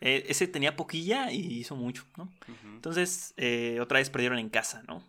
Eh, 0.02 0.26
ese 0.28 0.48
tenía 0.48 0.76
poquilla 0.76 1.32
y 1.32 1.60
hizo 1.60 1.76
mucho, 1.76 2.06
¿no? 2.18 2.32
Entonces, 2.64 3.34
eh, 3.38 3.80
otra 3.82 4.00
vez 4.00 4.10
perdieron 4.10 4.38
en 4.38 4.50
casa, 4.50 4.84
¿no? 4.88 5.04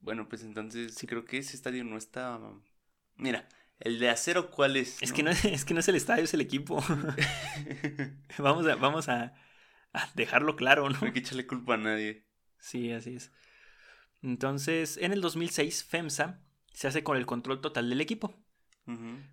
Bueno, 0.00 0.28
pues 0.28 0.42
entonces 0.44 0.94
sí. 0.94 1.06
creo 1.06 1.24
que 1.24 1.38
ese 1.38 1.56
estadio 1.56 1.82
no 1.82 1.96
está... 1.96 2.40
Mira, 3.16 3.48
el 3.80 3.98
de 3.98 4.10
acero, 4.10 4.50
¿cuál 4.50 4.76
es? 4.76 5.02
Es, 5.02 5.12
Que, 5.12 5.22
no, 5.22 5.30
es 5.30 5.64
que 5.64 5.74
no 5.74 5.80
es 5.80 5.88
el 5.88 5.96
estadio, 5.96 6.24
es 6.24 6.34
el 6.34 6.40
equipo. 6.40 6.82
vamos 8.38 8.66
a, 8.66 8.76
vamos 8.76 9.08
a, 9.08 9.34
dejarlo 10.14 10.56
claro, 10.56 10.88
¿no? 10.88 10.98
No 11.00 11.06
hay 11.06 11.12
que 11.12 11.20
echarle 11.20 11.46
culpa 11.46 11.74
a 11.74 11.78
nadie. 11.78 12.26
Sí, 12.58 12.92
así 12.92 13.16
es. 13.16 13.32
Entonces, 14.22 14.96
en 14.96 15.12
el 15.12 15.20
2006, 15.20 15.84
FEMSA 15.84 16.40
se 16.72 16.88
hace 16.88 17.02
con 17.02 17.16
el 17.16 17.26
control 17.26 17.60
total 17.60 17.88
del 17.88 18.00
equipo 18.00 18.34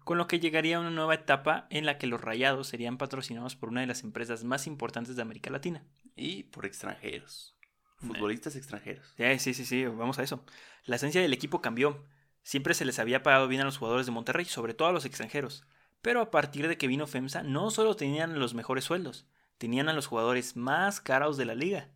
con 0.03 0.17
lo 0.17 0.27
que 0.27 0.39
llegaría 0.39 0.77
a 0.77 0.79
una 0.79 0.89
nueva 0.89 1.13
etapa 1.13 1.67
en 1.69 1.85
la 1.85 1.99
que 1.99 2.07
los 2.07 2.19
rayados 2.19 2.67
serían 2.67 2.97
patrocinados 2.97 3.55
por 3.55 3.69
una 3.69 3.81
de 3.81 3.87
las 3.87 4.03
empresas 4.03 4.43
más 4.43 4.65
importantes 4.65 5.15
de 5.15 5.21
América 5.21 5.51
Latina. 5.51 5.85
Y 6.15 6.43
por 6.43 6.65
extranjeros. 6.65 7.55
Futbolistas 7.97 8.55
extranjeros. 8.55 9.13
Sí, 9.15 9.53
sí, 9.53 9.65
sí, 9.65 9.85
vamos 9.85 10.17
a 10.17 10.23
eso. 10.23 10.43
La 10.85 10.95
esencia 10.95 11.21
del 11.21 11.33
equipo 11.33 11.61
cambió. 11.61 12.03
Siempre 12.43 12.73
se 12.73 12.85
les 12.85 12.99
había 12.99 13.23
pagado 13.23 13.47
bien 13.47 13.61
a 13.61 13.65
los 13.65 13.77
jugadores 13.77 14.05
de 14.05 14.11
Monterrey, 14.11 14.45
sobre 14.45 14.73
todo 14.73 14.89
a 14.89 14.91
los 14.91 15.05
extranjeros. 15.05 15.65
Pero 16.01 16.21
a 16.21 16.29
partir 16.29 16.67
de 16.67 16.77
que 16.77 16.87
vino 16.87 17.07
FEMSA, 17.07 17.43
no 17.43 17.71
solo 17.71 17.95
tenían 17.95 18.39
los 18.39 18.53
mejores 18.53 18.83
sueldos, 18.83 19.25
tenían 19.57 19.87
a 19.87 19.93
los 19.93 20.07
jugadores 20.07 20.57
más 20.57 20.99
caros 20.99 21.37
de 21.37 21.45
la 21.45 21.55
liga. 21.55 21.89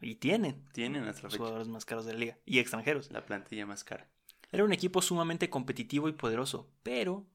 Y 0.00 0.16
tienen. 0.16 0.64
Tienen 0.72 1.04
hasta 1.04 1.22
los 1.22 1.36
jugadores 1.36 1.68
más 1.68 1.84
caros 1.84 2.04
de 2.04 2.14
la 2.14 2.18
liga. 2.18 2.38
Y 2.44 2.58
extranjeros. 2.58 3.12
La 3.12 3.24
plantilla 3.24 3.64
más 3.64 3.84
cara. 3.84 4.08
Era 4.50 4.64
un 4.64 4.72
equipo 4.72 5.02
sumamente 5.02 5.50
competitivo 5.50 6.08
y 6.08 6.12
poderoso, 6.12 6.68
pero 6.82 7.26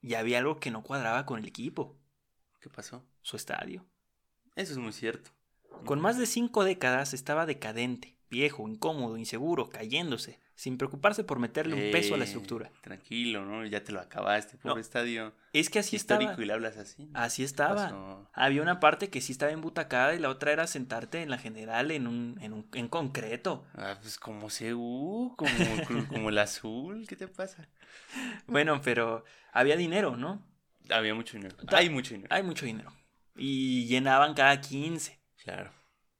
ya 0.00 0.18
había 0.18 0.38
algo 0.38 0.58
que 0.58 0.70
no 0.70 0.82
cuadraba 0.82 1.26
con 1.26 1.38
el 1.38 1.46
equipo. 1.46 1.96
¿Qué 2.60 2.70
pasó? 2.70 3.04
Su 3.22 3.36
estadio. 3.36 3.84
Eso 4.56 4.72
es 4.72 4.78
muy 4.78 4.92
cierto. 4.92 5.30
Con 5.84 6.00
más 6.00 6.18
de 6.18 6.26
cinco 6.26 6.64
décadas 6.64 7.14
estaba 7.14 7.46
decadente, 7.46 8.16
viejo, 8.30 8.68
incómodo, 8.68 9.16
inseguro, 9.16 9.68
cayéndose 9.68 10.38
sin 10.60 10.76
preocuparse 10.76 11.24
por 11.24 11.38
meterle 11.38 11.74
un 11.74 11.90
peso 11.90 12.14
a 12.14 12.18
la 12.18 12.24
estructura. 12.24 12.70
Tranquilo, 12.82 13.46
¿no? 13.46 13.64
Ya 13.64 13.82
te 13.82 13.92
lo 13.92 14.00
acabaste, 14.00 14.58
pobre 14.58 14.82
estadio. 14.82 15.32
Es 15.54 15.70
que 15.70 15.78
así 15.78 15.96
histórico 15.96 16.32
estaba. 16.32 16.44
y 16.44 16.46
le 16.46 16.52
hablas 16.52 16.76
así. 16.76 17.08
Así 17.14 17.42
estaba. 17.42 18.28
Había 18.34 18.60
una 18.60 18.78
parte 18.78 19.08
que 19.08 19.22
sí 19.22 19.32
estaba 19.32 19.52
embutacada 19.52 20.14
y 20.14 20.18
la 20.18 20.28
otra 20.28 20.52
era 20.52 20.66
sentarte 20.66 21.22
en 21.22 21.30
la 21.30 21.38
general 21.38 21.90
en 21.90 22.06
un, 22.06 22.38
en 22.42 22.52
un 22.52 22.68
en 22.74 22.88
concreto. 22.88 23.64
Ah, 23.74 23.96
pues 24.02 24.18
como 24.18 24.48
CU, 24.48 25.34
como, 25.34 25.50
como 26.08 26.28
el 26.28 26.36
azul, 26.36 27.06
¿qué 27.08 27.16
te 27.16 27.26
pasa? 27.26 27.66
Bueno, 28.46 28.82
pero 28.82 29.24
había 29.52 29.76
dinero, 29.76 30.18
¿no? 30.18 30.46
Había 30.90 31.14
mucho 31.14 31.38
dinero. 31.38 31.56
Hay 31.68 31.88
mucho 31.88 32.12
dinero. 32.12 32.28
Hay 32.34 32.42
mucho 32.42 32.66
dinero. 32.66 32.92
Y 33.34 33.86
llenaban 33.86 34.34
cada 34.34 34.60
15. 34.60 35.18
Claro. 35.42 35.72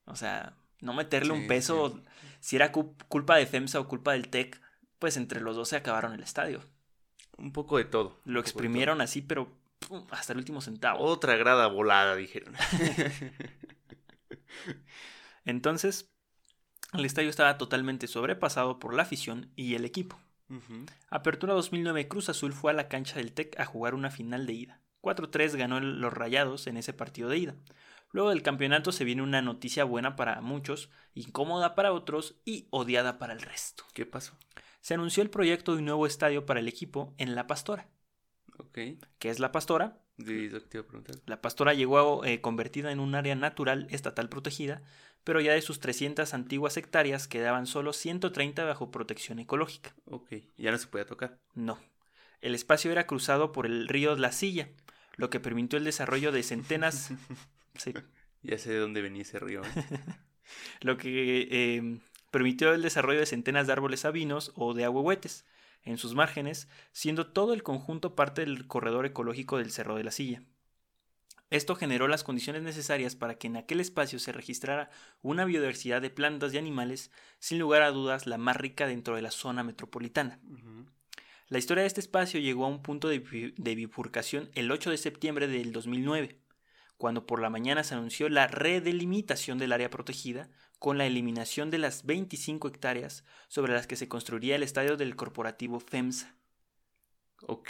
O 0.06 0.16
sea, 0.16 0.56
no 0.80 0.94
meterle 0.94 1.32
un 1.32 1.46
peso 1.46 2.00
si 2.40 2.56
era 2.56 2.72
culpa 2.72 3.36
de 3.36 3.46
FEMSA 3.46 3.80
o 3.80 3.88
culpa 3.88 4.12
del 4.12 4.28
TEC, 4.28 4.60
pues 4.98 5.16
entre 5.16 5.40
los 5.40 5.56
dos 5.56 5.68
se 5.68 5.76
acabaron 5.76 6.14
el 6.14 6.22
estadio. 6.22 6.62
Un 7.36 7.52
poco 7.52 7.78
de 7.78 7.84
todo. 7.84 8.20
Lo 8.24 8.40
exprimieron 8.40 9.00
así, 9.00 9.22
pero 9.22 9.56
hasta 10.10 10.32
el 10.32 10.38
último 10.38 10.60
centavo. 10.60 11.00
Otra 11.00 11.36
grada 11.36 11.66
volada, 11.68 12.16
dijeron. 12.16 12.54
Entonces, 15.44 16.10
el 16.92 17.04
estadio 17.04 17.30
estaba 17.30 17.58
totalmente 17.58 18.06
sobrepasado 18.06 18.78
por 18.78 18.94
la 18.94 19.02
afición 19.02 19.50
y 19.56 19.74
el 19.74 19.84
equipo. 19.84 20.18
Apertura 21.10 21.54
2009, 21.54 22.08
Cruz 22.08 22.28
Azul 22.28 22.52
fue 22.52 22.72
a 22.72 22.74
la 22.74 22.88
cancha 22.88 23.16
del 23.16 23.32
TEC 23.32 23.58
a 23.60 23.64
jugar 23.64 23.94
una 23.94 24.10
final 24.10 24.46
de 24.46 24.52
ida. 24.52 24.80
4-3 25.00 25.56
ganó 25.56 25.80
los 25.80 26.12
Rayados 26.12 26.66
en 26.66 26.76
ese 26.76 26.92
partido 26.92 27.28
de 27.28 27.38
ida. 27.38 27.54
Luego 28.12 28.30
del 28.30 28.42
campeonato 28.42 28.90
se 28.92 29.04
viene 29.04 29.22
una 29.22 29.40
noticia 29.40 29.84
buena 29.84 30.16
para 30.16 30.40
muchos, 30.40 30.90
incómoda 31.14 31.74
para 31.74 31.92
otros 31.92 32.36
y 32.44 32.66
odiada 32.70 33.18
para 33.18 33.32
el 33.32 33.40
resto. 33.40 33.84
¿Qué 33.94 34.04
pasó? 34.04 34.36
Se 34.80 34.94
anunció 34.94 35.22
el 35.22 35.30
proyecto 35.30 35.72
de 35.72 35.78
un 35.78 35.84
nuevo 35.84 36.06
estadio 36.06 36.46
para 36.46 36.60
el 36.60 36.68
equipo 36.68 37.14
en 37.18 37.34
La 37.34 37.46
Pastora. 37.46 37.88
Ok. 38.58 38.78
¿Qué 39.18 39.30
es 39.30 39.38
La 39.38 39.52
Pastora? 39.52 39.98
La 41.26 41.40
Pastora 41.40 41.72
llegó 41.74 42.24
eh, 42.24 42.40
convertida 42.40 42.92
en 42.92 43.00
un 43.00 43.14
área 43.14 43.34
natural 43.34 43.86
estatal 43.90 44.28
protegida, 44.28 44.82
pero 45.24 45.40
ya 45.40 45.52
de 45.52 45.62
sus 45.62 45.80
300 45.80 46.34
antiguas 46.34 46.76
hectáreas 46.76 47.28
quedaban 47.28 47.66
solo 47.66 47.92
130 47.92 48.64
bajo 48.64 48.90
protección 48.90 49.38
ecológica. 49.38 49.94
Ok, 50.06 50.32
ya 50.58 50.70
no 50.70 50.78
se 50.78 50.88
podía 50.88 51.06
tocar. 51.06 51.38
No. 51.54 51.78
El 52.40 52.54
espacio 52.54 52.90
era 52.90 53.06
cruzado 53.06 53.52
por 53.52 53.66
el 53.66 53.86
río 53.86 54.16
La 54.16 54.32
Silla, 54.32 54.68
lo 55.16 55.30
que 55.30 55.40
permitió 55.40 55.78
el 55.78 55.84
desarrollo 55.84 56.32
de 56.32 56.42
centenas 56.42 57.12
Sí. 57.80 57.94
Ya 58.42 58.56
sé 58.56 58.70
de 58.70 58.78
dónde 58.78 59.02
venía 59.02 59.20
ese 59.20 59.38
río. 59.38 59.60
¿eh? 59.62 59.68
Lo 60.80 60.96
que 60.96 61.76
em, 61.76 62.00
permitió 62.30 62.72
el 62.72 62.80
desarrollo 62.80 63.20
de 63.20 63.26
centenas 63.26 63.66
de 63.66 63.74
árboles 63.74 64.00
sabinos 64.00 64.52
o 64.54 64.72
de 64.72 64.84
ahuehuetes 64.84 65.44
en 65.82 65.98
sus 65.98 66.14
márgenes, 66.14 66.66
siendo 66.92 67.26
todo 67.26 67.52
el 67.52 67.62
conjunto 67.62 68.14
parte 68.14 68.40
del 68.40 68.66
corredor 68.66 69.04
ecológico 69.04 69.58
del 69.58 69.70
Cerro 69.70 69.96
de 69.96 70.04
la 70.04 70.10
Silla. 70.10 70.42
Esto 71.50 71.74
generó 71.74 72.08
las 72.08 72.24
condiciones 72.24 72.62
necesarias 72.62 73.14
para 73.14 73.34
que 73.34 73.48
en 73.48 73.58
aquel 73.58 73.80
espacio 73.80 74.18
se 74.18 74.32
registrara 74.32 74.88
una 75.20 75.44
biodiversidad 75.44 76.00
de 76.00 76.08
plantas 76.08 76.54
y 76.54 76.58
animales, 76.58 77.10
sin 77.40 77.58
lugar 77.58 77.82
a 77.82 77.90
dudas 77.90 78.26
la 78.26 78.38
más 78.38 78.56
rica 78.56 78.86
dentro 78.86 79.16
de 79.16 79.22
la 79.22 79.30
zona 79.30 79.64
metropolitana. 79.64 80.40
La 81.48 81.58
historia 81.58 81.82
de 81.82 81.88
este 81.88 82.00
espacio 82.00 82.40
llegó 82.40 82.64
a 82.64 82.68
un 82.68 82.80
punto 82.80 83.08
de, 83.08 83.52
de 83.54 83.74
bifurcación 83.74 84.48
el 84.54 84.70
8 84.70 84.90
de 84.90 84.96
septiembre 84.96 85.46
del 85.46 85.72
2009, 85.72 86.38
cuando 87.00 87.24
por 87.24 87.40
la 87.40 87.48
mañana 87.48 87.82
se 87.82 87.94
anunció 87.94 88.28
la 88.28 88.46
redelimitación 88.46 89.56
del 89.56 89.72
área 89.72 89.88
protegida 89.88 90.50
con 90.78 90.98
la 90.98 91.06
eliminación 91.06 91.70
de 91.70 91.78
las 91.78 92.04
25 92.04 92.68
hectáreas 92.68 93.24
sobre 93.48 93.72
las 93.72 93.86
que 93.86 93.96
se 93.96 94.06
construiría 94.06 94.54
el 94.54 94.62
estadio 94.62 94.98
del 94.98 95.16
corporativo 95.16 95.80
FEMSA. 95.80 96.36
Ok. 97.46 97.68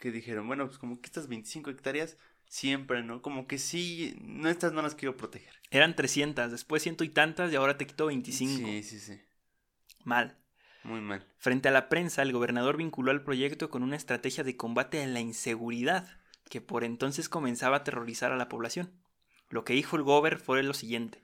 Que 0.00 0.10
dijeron, 0.10 0.48
bueno, 0.48 0.66
pues 0.66 0.78
como 0.78 1.00
que 1.00 1.06
estas 1.06 1.28
25 1.28 1.70
hectáreas 1.70 2.18
siempre, 2.44 3.04
¿no? 3.04 3.22
Como 3.22 3.46
que 3.46 3.58
sí, 3.58 4.16
no 4.20 4.48
estas 4.48 4.72
no 4.72 4.82
las 4.82 4.96
quiero 4.96 5.16
proteger. 5.16 5.54
Eran 5.70 5.94
300, 5.94 6.50
después 6.50 6.82
ciento 6.82 7.04
y 7.04 7.08
tantas 7.08 7.52
y 7.52 7.54
ahora 7.54 7.78
te 7.78 7.86
quito 7.86 8.06
25. 8.06 8.66
Sí, 8.66 8.82
sí, 8.82 8.98
sí. 8.98 9.20
Mal. 10.02 10.36
Muy 10.82 11.00
mal. 11.00 11.24
Frente 11.38 11.68
a 11.68 11.70
la 11.72 11.88
prensa, 11.88 12.22
el 12.22 12.32
gobernador 12.32 12.78
vinculó 12.78 13.12
al 13.12 13.22
proyecto 13.22 13.70
con 13.70 13.84
una 13.84 13.94
estrategia 13.94 14.42
de 14.42 14.56
combate 14.56 15.00
a 15.00 15.06
la 15.06 15.20
inseguridad 15.20 16.20
que 16.48 16.60
por 16.60 16.84
entonces 16.84 17.28
comenzaba 17.28 17.76
a 17.76 17.80
aterrorizar 17.80 18.32
a 18.32 18.36
la 18.36 18.48
población. 18.48 18.92
Lo 19.48 19.64
que 19.64 19.74
dijo 19.74 19.96
el 19.96 20.02
Gober 20.02 20.38
fue 20.38 20.62
lo 20.62 20.74
siguiente. 20.74 21.22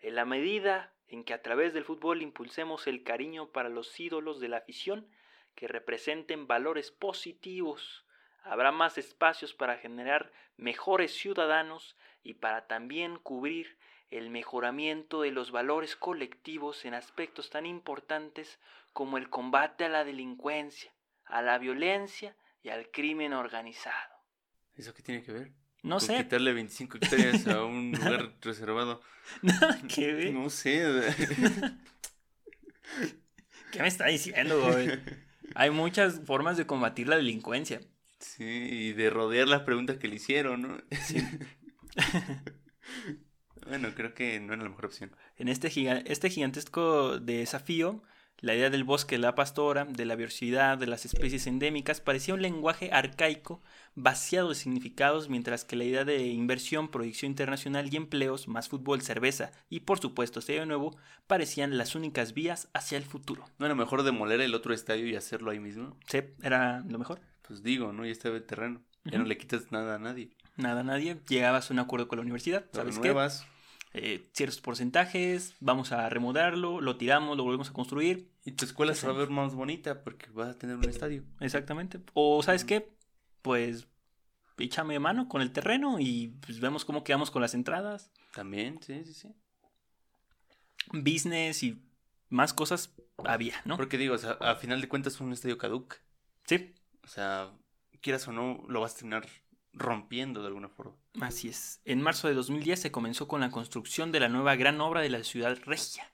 En 0.00 0.14
la 0.14 0.24
medida 0.24 0.92
en 1.08 1.24
que 1.24 1.34
a 1.34 1.42
través 1.42 1.74
del 1.74 1.84
fútbol 1.84 2.22
impulsemos 2.22 2.86
el 2.86 3.02
cariño 3.02 3.50
para 3.50 3.68
los 3.68 3.98
ídolos 3.98 4.40
de 4.40 4.48
la 4.48 4.58
afición 4.58 5.08
que 5.54 5.66
representen 5.66 6.46
valores 6.46 6.90
positivos, 6.90 8.04
habrá 8.42 8.72
más 8.72 8.96
espacios 8.98 9.54
para 9.54 9.76
generar 9.76 10.32
mejores 10.56 11.14
ciudadanos 11.14 11.96
y 12.22 12.34
para 12.34 12.66
también 12.66 13.16
cubrir 13.18 13.78
el 14.10 14.30
mejoramiento 14.30 15.22
de 15.22 15.30
los 15.30 15.50
valores 15.50 15.96
colectivos 15.96 16.84
en 16.84 16.94
aspectos 16.94 17.50
tan 17.50 17.64
importantes 17.66 18.58
como 18.92 19.18
el 19.18 19.30
combate 19.30 19.84
a 19.84 19.88
la 19.88 20.04
delincuencia, 20.04 20.92
a 21.24 21.42
la 21.42 21.58
violencia 21.58 22.36
y 22.62 22.70
al 22.70 22.90
crimen 22.90 23.32
organizado. 23.32 24.19
¿Eso 24.80 24.94
qué 24.94 25.02
tiene 25.02 25.22
que 25.22 25.30
ver? 25.32 25.52
No 25.82 25.98
Con 25.98 26.06
sé, 26.06 26.16
quitarle 26.16 26.52
25 26.54 26.96
hectáreas 26.96 27.46
a 27.46 27.64
un 27.64 27.92
lugar 27.96 28.34
reservado. 28.40 29.02
nada 29.42 29.78
que 29.88 30.12
ver. 30.12 30.32
No 30.32 30.48
sé. 30.48 30.82
¿Qué 33.72 33.82
me 33.82 33.88
está 33.88 34.06
diciendo, 34.06 34.60
güey? 34.62 34.88
Hay 35.54 35.70
muchas 35.70 36.20
formas 36.24 36.56
de 36.56 36.66
combatir 36.66 37.08
la 37.08 37.16
delincuencia. 37.16 37.80
Sí, 38.18 38.44
y 38.44 38.92
de 38.94 39.10
rodear 39.10 39.48
las 39.48 39.62
preguntas 39.62 39.98
que 39.98 40.08
le 40.08 40.16
hicieron, 40.16 40.62
¿no? 40.62 40.78
bueno, 43.66 43.94
creo 43.94 44.14
que 44.14 44.40
no 44.40 44.52
era 44.54 44.62
la 44.62 44.68
mejor 44.70 44.86
opción. 44.86 45.14
En 45.36 45.48
este, 45.48 45.68
giga- 45.70 46.02
este 46.06 46.30
gigantesco 46.30 47.18
desafío, 47.18 48.02
la 48.40 48.54
idea 48.54 48.70
del 48.70 48.84
bosque 48.84 49.16
de 49.16 49.22
la 49.22 49.34
pastora, 49.34 49.84
de 49.84 50.04
la 50.04 50.16
diversidad, 50.16 50.78
de 50.78 50.86
las 50.86 51.04
especies 51.04 51.46
endémicas, 51.46 52.00
parecía 52.00 52.34
un 52.34 52.42
lenguaje 52.42 52.90
arcaico, 52.92 53.62
vaciado 53.94 54.50
de 54.50 54.54
significados, 54.54 55.28
mientras 55.28 55.64
que 55.64 55.76
la 55.76 55.84
idea 55.84 56.04
de 56.04 56.26
inversión, 56.28 56.88
proyección 56.88 57.30
internacional 57.30 57.92
y 57.92 57.96
empleos, 57.96 58.48
más 58.48 58.68
fútbol, 58.68 59.02
cerveza 59.02 59.52
y 59.68 59.80
por 59.80 59.98
supuesto 59.98 60.40
estadio 60.40 60.66
nuevo, 60.66 60.96
parecían 61.26 61.76
las 61.76 61.94
únicas 61.94 62.34
vías 62.34 62.68
hacia 62.72 62.98
el 62.98 63.04
futuro. 63.04 63.44
¿No 63.58 63.66
era 63.66 63.74
mejor 63.74 64.02
demoler 64.02 64.40
el 64.40 64.54
otro 64.54 64.74
estadio 64.74 65.06
y 65.06 65.16
hacerlo 65.16 65.50
ahí 65.50 65.60
mismo? 65.60 65.96
Sí, 66.06 66.20
era 66.42 66.80
lo 66.88 66.98
mejor. 66.98 67.20
Pues 67.46 67.62
digo, 67.62 67.92
¿no? 67.92 68.04
Ya 68.04 68.12
estaba 68.12 68.36
el 68.36 68.44
terreno. 68.44 68.80
Ya 69.04 69.18
no 69.18 69.24
le 69.24 69.38
quitas 69.38 69.72
nada 69.72 69.96
a 69.96 69.98
nadie. 69.98 70.30
Nada, 70.56 70.82
nadie. 70.82 71.20
Llegabas 71.28 71.70
a 71.70 71.74
un 71.74 71.80
acuerdo 71.80 72.06
con 72.06 72.18
la 72.18 72.22
universidad. 72.22 72.66
¿Sabes 72.72 72.98
qué? 72.98 73.14
Eh, 73.92 74.30
ciertos 74.32 74.60
porcentajes, 74.60 75.56
vamos 75.58 75.90
a 75.90 76.08
remodelarlo, 76.08 76.80
lo 76.80 76.96
tiramos, 76.96 77.36
lo 77.36 77.42
volvemos 77.42 77.70
a 77.70 77.72
construir. 77.72 78.30
y 78.44 78.52
tu 78.52 78.64
escuela 78.64 78.94
se 78.94 79.06
va 79.06 79.12
a 79.14 79.16
ver 79.16 79.30
más 79.30 79.54
bonita 79.54 80.02
porque 80.04 80.26
vas 80.30 80.50
a 80.50 80.58
tener 80.58 80.76
un 80.76 80.88
estadio. 80.88 81.24
Exactamente. 81.40 82.00
O, 82.14 82.42
¿sabes 82.42 82.64
qué? 82.64 82.92
Pues 83.42 83.88
échame 84.58 84.98
mano 84.98 85.28
con 85.28 85.42
el 85.42 85.52
terreno 85.52 85.98
y 85.98 86.28
pues 86.40 86.60
vemos 86.60 86.84
cómo 86.84 87.02
quedamos 87.02 87.30
con 87.30 87.42
las 87.42 87.54
entradas. 87.54 88.12
También, 88.32 88.80
sí, 88.82 89.04
sí, 89.04 89.14
sí. 89.14 89.34
Business 90.92 91.62
y 91.62 91.82
más 92.28 92.54
cosas 92.54 92.94
había, 93.24 93.60
¿no? 93.64 93.76
Porque 93.76 93.98
digo, 93.98 94.14
o 94.14 94.18
sea, 94.18 94.32
a 94.32 94.54
final 94.56 94.80
de 94.80 94.88
cuentas 94.88 95.20
un 95.20 95.32
estadio 95.32 95.58
caduc. 95.58 95.96
Sí, 96.46 96.74
O 97.04 97.08
sea, 97.08 97.50
quieras 98.00 98.26
o 98.28 98.32
no, 98.32 98.64
lo 98.68 98.80
vas 98.80 98.94
a 98.94 98.96
terminar 98.96 99.26
rompiendo 99.72 100.40
de 100.42 100.48
alguna 100.48 100.68
forma. 100.68 100.96
así 101.20 101.48
es. 101.48 101.80
En 101.84 102.00
marzo 102.02 102.28
de 102.28 102.34
2010 102.34 102.80
se 102.80 102.90
comenzó 102.92 103.28
con 103.28 103.40
la 103.40 103.50
construcción 103.50 104.12
de 104.12 104.20
la 104.20 104.28
nueva 104.28 104.56
gran 104.56 104.80
obra 104.80 105.00
de 105.00 105.10
la 105.10 105.22
ciudad 105.24 105.56
regia, 105.64 106.10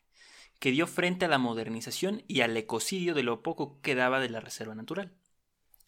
que 0.59 0.70
dio 0.70 0.86
frente 0.86 1.24
a 1.24 1.28
la 1.28 1.38
modernización 1.38 2.22
y 2.28 2.40
al 2.42 2.57
ecocidio 2.57 3.14
de 3.14 3.22
lo 3.22 3.42
poco 3.42 3.76
que 3.76 3.92
quedaba 3.92 4.20
de 4.20 4.30
la 4.30 4.40
reserva 4.40 4.74
natural. 4.74 5.12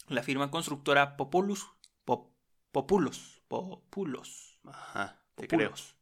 La 0.08 0.22
firma 0.22 0.50
constructora 0.50 1.16
Populus, 1.16 1.66
Pop- 2.04 2.32
Populos, 2.72 3.42
Populos, 3.48 4.58
Ajá, 4.64 5.22
te 5.34 5.46
creo. 5.46 5.70
Populos, 5.70 5.94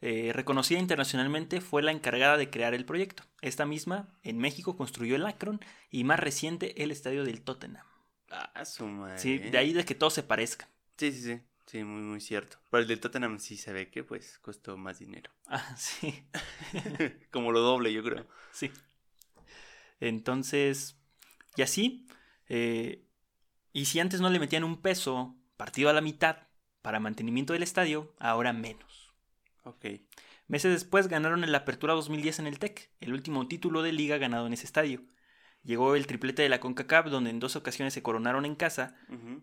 eh, 0.00 0.32
reconocida 0.34 0.78
internacionalmente, 0.78 1.60
fue 1.60 1.82
la 1.82 1.90
encargada 1.92 2.36
de 2.36 2.50
crear 2.50 2.74
el 2.74 2.84
proyecto. 2.84 3.22
Esta 3.40 3.64
misma, 3.64 4.08
en 4.22 4.38
México, 4.38 4.76
construyó 4.76 5.16
el 5.16 5.26
Akron 5.26 5.60
y 5.90 6.04
más 6.04 6.20
reciente 6.20 6.82
el 6.82 6.90
estadio 6.90 7.24
del 7.24 7.42
Tottenham. 7.42 7.86
Ah, 8.30 8.64
su 8.64 8.86
madre. 8.86 9.18
Sí, 9.18 9.38
de 9.38 9.56
ahí 9.58 9.72
de 9.72 9.84
que 9.84 9.94
todos 9.94 10.12
se 10.14 10.22
parezcan. 10.22 10.68
Sí, 10.96 11.12
sí, 11.12 11.22
sí. 11.22 11.40
Sí, 11.66 11.82
muy, 11.82 12.02
muy 12.02 12.20
cierto. 12.20 12.58
Para 12.70 12.82
el 12.82 12.88
del 12.88 13.00
Tottenham 13.00 13.38
sí 13.38 13.56
se 13.56 13.72
ve 13.72 13.90
que 13.90 14.04
pues 14.04 14.38
costó 14.38 14.76
más 14.76 14.98
dinero. 14.98 15.30
Ah, 15.46 15.76
sí, 15.76 16.24
Como 17.30 17.52
lo 17.52 17.60
doble, 17.60 17.92
yo 17.92 18.02
creo. 18.02 18.26
sí. 18.52 18.70
Entonces, 20.00 20.96
y 21.56 21.62
así, 21.62 22.06
eh, 22.48 23.06
y 23.72 23.84
si 23.86 24.00
antes 24.00 24.20
no 24.20 24.30
le 24.30 24.38
metían 24.38 24.64
un 24.64 24.80
peso 24.80 25.36
partido 25.56 25.90
a 25.90 25.92
la 25.92 26.00
mitad 26.00 26.48
para 26.82 27.00
mantenimiento 27.00 27.52
del 27.52 27.62
estadio, 27.62 28.14
ahora 28.18 28.52
menos. 28.52 29.12
Ok. 29.64 29.86
Meses 30.46 30.72
después 30.72 31.08
ganaron 31.08 31.44
el 31.44 31.54
Apertura 31.54 31.94
2010 31.94 32.38
en 32.38 32.46
el 32.46 32.58
TEC, 32.58 32.90
el 33.00 33.12
último 33.12 33.48
título 33.48 33.82
de 33.82 33.92
liga 33.92 34.18
ganado 34.18 34.46
en 34.46 34.52
ese 34.52 34.66
estadio. 34.66 35.02
Llegó 35.62 35.96
el 35.96 36.06
triplete 36.06 36.42
de 36.42 36.50
la 36.50 36.60
CONCACAF, 36.60 37.06
donde 37.06 37.30
en 37.30 37.40
dos 37.40 37.56
ocasiones 37.56 37.94
se 37.94 38.02
coronaron 38.02 38.44
en 38.44 38.54
casa, 38.54 38.96
Ujú. 39.08 39.42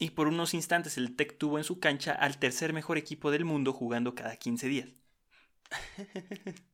Y 0.00 0.10
por 0.10 0.26
unos 0.26 0.54
instantes 0.54 0.96
el 0.96 1.14
TEC 1.14 1.38
tuvo 1.38 1.58
en 1.58 1.64
su 1.64 1.78
cancha 1.78 2.12
al 2.12 2.38
tercer 2.38 2.72
mejor 2.72 2.98
equipo 2.98 3.30
del 3.30 3.44
mundo 3.44 3.72
jugando 3.72 4.16
cada 4.16 4.34
15 4.34 4.66
días. 4.66 4.88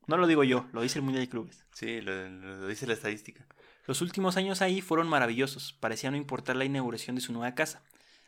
No 0.07 0.17
lo 0.17 0.29
digo 0.29 0.45
yo, 0.45 0.67
lo 0.73 0.81
dice 0.81 1.01
el 1.01 1.05
Mundial 1.05 1.25
de 1.25 1.29
Clubes. 1.29 1.67
Sí, 1.73 2.01
lo, 2.01 2.29
lo 2.29 2.69
dice 2.69 2.87
la 2.87 2.95
estadística. 2.95 3.45
Los 3.85 4.01
últimos 4.01 4.37
años 4.37 4.63
ahí 4.63 4.81
fueron 4.81 5.09
maravillosos, 5.09 5.73
parecía 5.75 6.11
no 6.13 6.17
importar 6.17 6.55
la 6.55 6.65
inauguración 6.65 7.17
de 7.17 7.23
su 7.23 7.33
nueva 7.33 7.57
casa, 7.57 7.83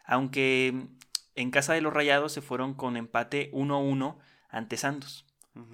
aunque 0.04 0.88
en 1.36 1.50
casa 1.52 1.72
de 1.72 1.80
los 1.80 1.92
Rayados 1.92 2.32
se 2.32 2.42
fueron 2.42 2.74
con 2.74 2.96
empate 2.96 3.52
1-1 3.52 4.18
ante 4.48 4.76
Santos, 4.76 5.24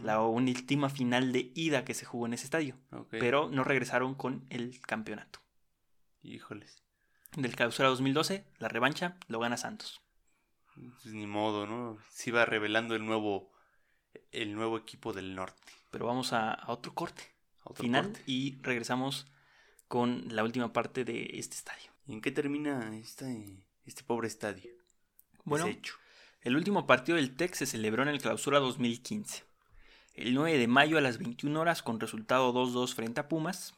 la 0.03 0.21
última 0.21 0.91
final 0.91 1.33
de 1.33 1.51
ida 1.55 1.87
que 1.87 1.95
se 1.95 2.05
jugó 2.05 2.27
en 2.27 2.35
ese 2.35 2.45
estadio, 2.45 2.77
pero 3.11 3.49
no 3.49 3.65
regresaron 3.65 4.15
con 4.15 4.45
el 4.51 4.79
campeonato. 4.83 5.41
Híjoles. 6.23 6.84
Del 7.37 7.57
clausura 7.57 7.89
2012, 7.89 8.45
la 8.59 8.69
revancha 8.69 9.17
lo 9.29 9.41
gana 9.41 9.57
Santos. 9.57 10.01
Pues 10.75 11.07
ni 11.15 11.27
modo, 11.27 11.67
¿no? 11.67 11.99
Se 12.11 12.31
iba 12.31 12.45
revelando 12.45 12.95
el 12.95 13.05
nuevo, 13.05 13.51
el 14.33 14.55
nuevo 14.55 14.77
equipo 14.79 15.13
del 15.13 15.35
norte. 15.35 15.73
Pero 15.91 16.07
vamos 16.07 16.33
a, 16.33 16.53
a 16.53 16.73
otro 16.73 16.95
corte 16.95 17.23
A 17.65 17.71
otro 17.71 17.83
final 17.83 18.07
corte. 18.07 18.23
y 18.27 18.59
regresamos 18.63 19.27
con 19.89 20.25
la 20.35 20.43
última 20.45 20.73
parte 20.73 21.05
de 21.05 21.31
este 21.35 21.57
estadio. 21.57 21.91
¿Y 22.07 22.13
en 22.13 22.21
qué 22.21 22.31
termina 22.31 22.97
este, 22.97 23.65
este 23.85 24.03
pobre 24.03 24.29
estadio? 24.29 24.71
Bueno, 25.45 25.67
el 26.43 26.57
último 26.57 26.87
partido 26.87 27.17
del 27.17 27.37
TEC 27.37 27.55
se 27.55 27.67
celebró 27.67 28.03
en 28.03 28.09
el 28.09 28.21
clausura 28.21 28.59
2015. 28.61 29.45
El 30.15 30.35
9 30.35 30.59
de 30.59 30.69
mayo 30.69 30.99
a 30.99 31.01
las 31.01 31.19
21 31.19 31.61
horas 31.61 31.83
con 31.83 32.01
resultado 32.01 32.53
2-2 32.53 32.95
frente 32.95 33.21
a 33.21 33.29
Pumas. 33.29 33.75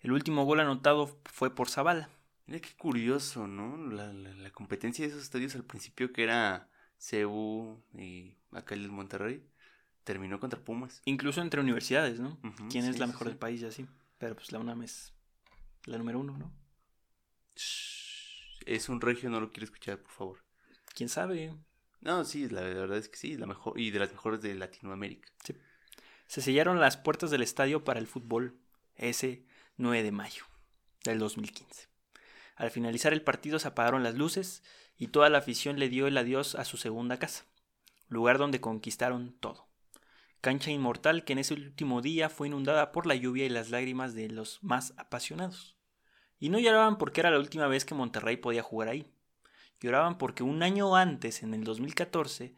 El 0.00 0.12
último 0.12 0.44
gol 0.44 0.60
anotado 0.60 1.18
fue 1.24 1.54
por 1.54 1.68
Zavala. 1.68 2.10
Mira 2.46 2.60
qué 2.60 2.74
curioso, 2.76 3.46
¿no? 3.46 3.76
La, 3.90 4.12
la, 4.12 4.34
la 4.34 4.50
competencia 4.50 5.04
de 5.04 5.10
esos 5.10 5.22
estadios 5.22 5.54
al 5.54 5.64
principio 5.64 6.12
que 6.12 6.22
era 6.24 6.68
CU 6.98 7.82
y 7.94 8.36
acá 8.52 8.74
el 8.74 8.90
Monterrey, 8.90 9.46
terminó 10.04 10.38
contra 10.40 10.60
Pumas. 10.60 11.02
Incluso 11.04 11.40
entre 11.40 11.60
universidades, 11.60 12.20
¿no? 12.20 12.38
¿Quién 12.70 12.84
es 12.84 12.94
sí, 12.94 13.00
la 13.00 13.06
sí, 13.06 13.12
mejor 13.12 13.26
sí. 13.26 13.30
del 13.30 13.38
país 13.38 13.62
y 13.62 13.66
así? 13.66 13.86
Pero 14.18 14.36
pues 14.36 14.52
la 14.52 14.58
UNAM 14.58 14.82
es 14.82 15.12
la 15.86 15.98
número 15.98 16.20
uno, 16.20 16.38
¿no? 16.38 16.52
Es 18.66 18.88
un 18.88 19.00
regio, 19.00 19.28
no 19.28 19.40
lo 19.40 19.52
quiero 19.52 19.64
escuchar, 19.64 19.98
por 19.98 20.12
favor. 20.12 20.44
¿Quién 20.94 21.08
sabe? 21.08 21.54
No, 22.00 22.24
sí, 22.24 22.48
la 22.48 22.62
verdad 22.62 22.98
es 22.98 23.08
que 23.08 23.16
sí, 23.16 23.36
la 23.36 23.46
mejor 23.46 23.78
y 23.78 23.90
de 23.90 23.98
las 23.98 24.12
mejores 24.12 24.40
de 24.40 24.54
Latinoamérica. 24.54 25.28
Se 26.26 26.40
sellaron 26.40 26.80
las 26.80 26.96
puertas 26.96 27.30
del 27.30 27.42
estadio 27.42 27.84
para 27.84 28.00
el 28.00 28.06
fútbol 28.06 28.58
ese 28.96 29.44
9 29.76 30.02
de 30.02 30.12
mayo 30.12 30.44
del 31.04 31.18
2015. 31.18 31.88
Al 32.56 32.70
finalizar 32.70 33.12
el 33.12 33.22
partido 33.22 33.58
se 33.58 33.68
apagaron 33.68 34.02
las 34.02 34.14
luces 34.14 34.62
y 34.96 35.08
toda 35.08 35.28
la 35.28 35.38
afición 35.38 35.78
le 35.78 35.88
dio 35.88 36.06
el 36.06 36.16
adiós 36.16 36.54
a 36.54 36.64
su 36.64 36.76
segunda 36.76 37.18
casa, 37.18 37.46
lugar 38.08 38.38
donde 38.38 38.60
conquistaron 38.60 39.36
todo. 39.40 39.66
Cancha 40.40 40.70
inmortal 40.70 41.24
que 41.24 41.32
en 41.32 41.38
ese 41.38 41.54
último 41.54 42.02
día 42.02 42.28
fue 42.28 42.48
inundada 42.48 42.92
por 42.92 43.06
la 43.06 43.14
lluvia 43.14 43.46
y 43.46 43.48
las 43.48 43.70
lágrimas 43.70 44.14
de 44.14 44.28
los 44.28 44.62
más 44.62 44.92
apasionados. 44.98 45.74
Y 46.38 46.50
no 46.50 46.58
lloraban 46.58 46.98
porque 46.98 47.20
era 47.20 47.30
la 47.30 47.38
última 47.38 47.66
vez 47.66 47.84
que 47.84 47.94
Monterrey 47.94 48.36
podía 48.36 48.62
jugar 48.62 48.88
ahí. 48.88 49.10
Lloraban 49.80 50.18
porque 50.18 50.42
un 50.42 50.62
año 50.62 50.96
antes, 50.96 51.42
en 51.42 51.54
el 51.54 51.64
2014, 51.64 52.54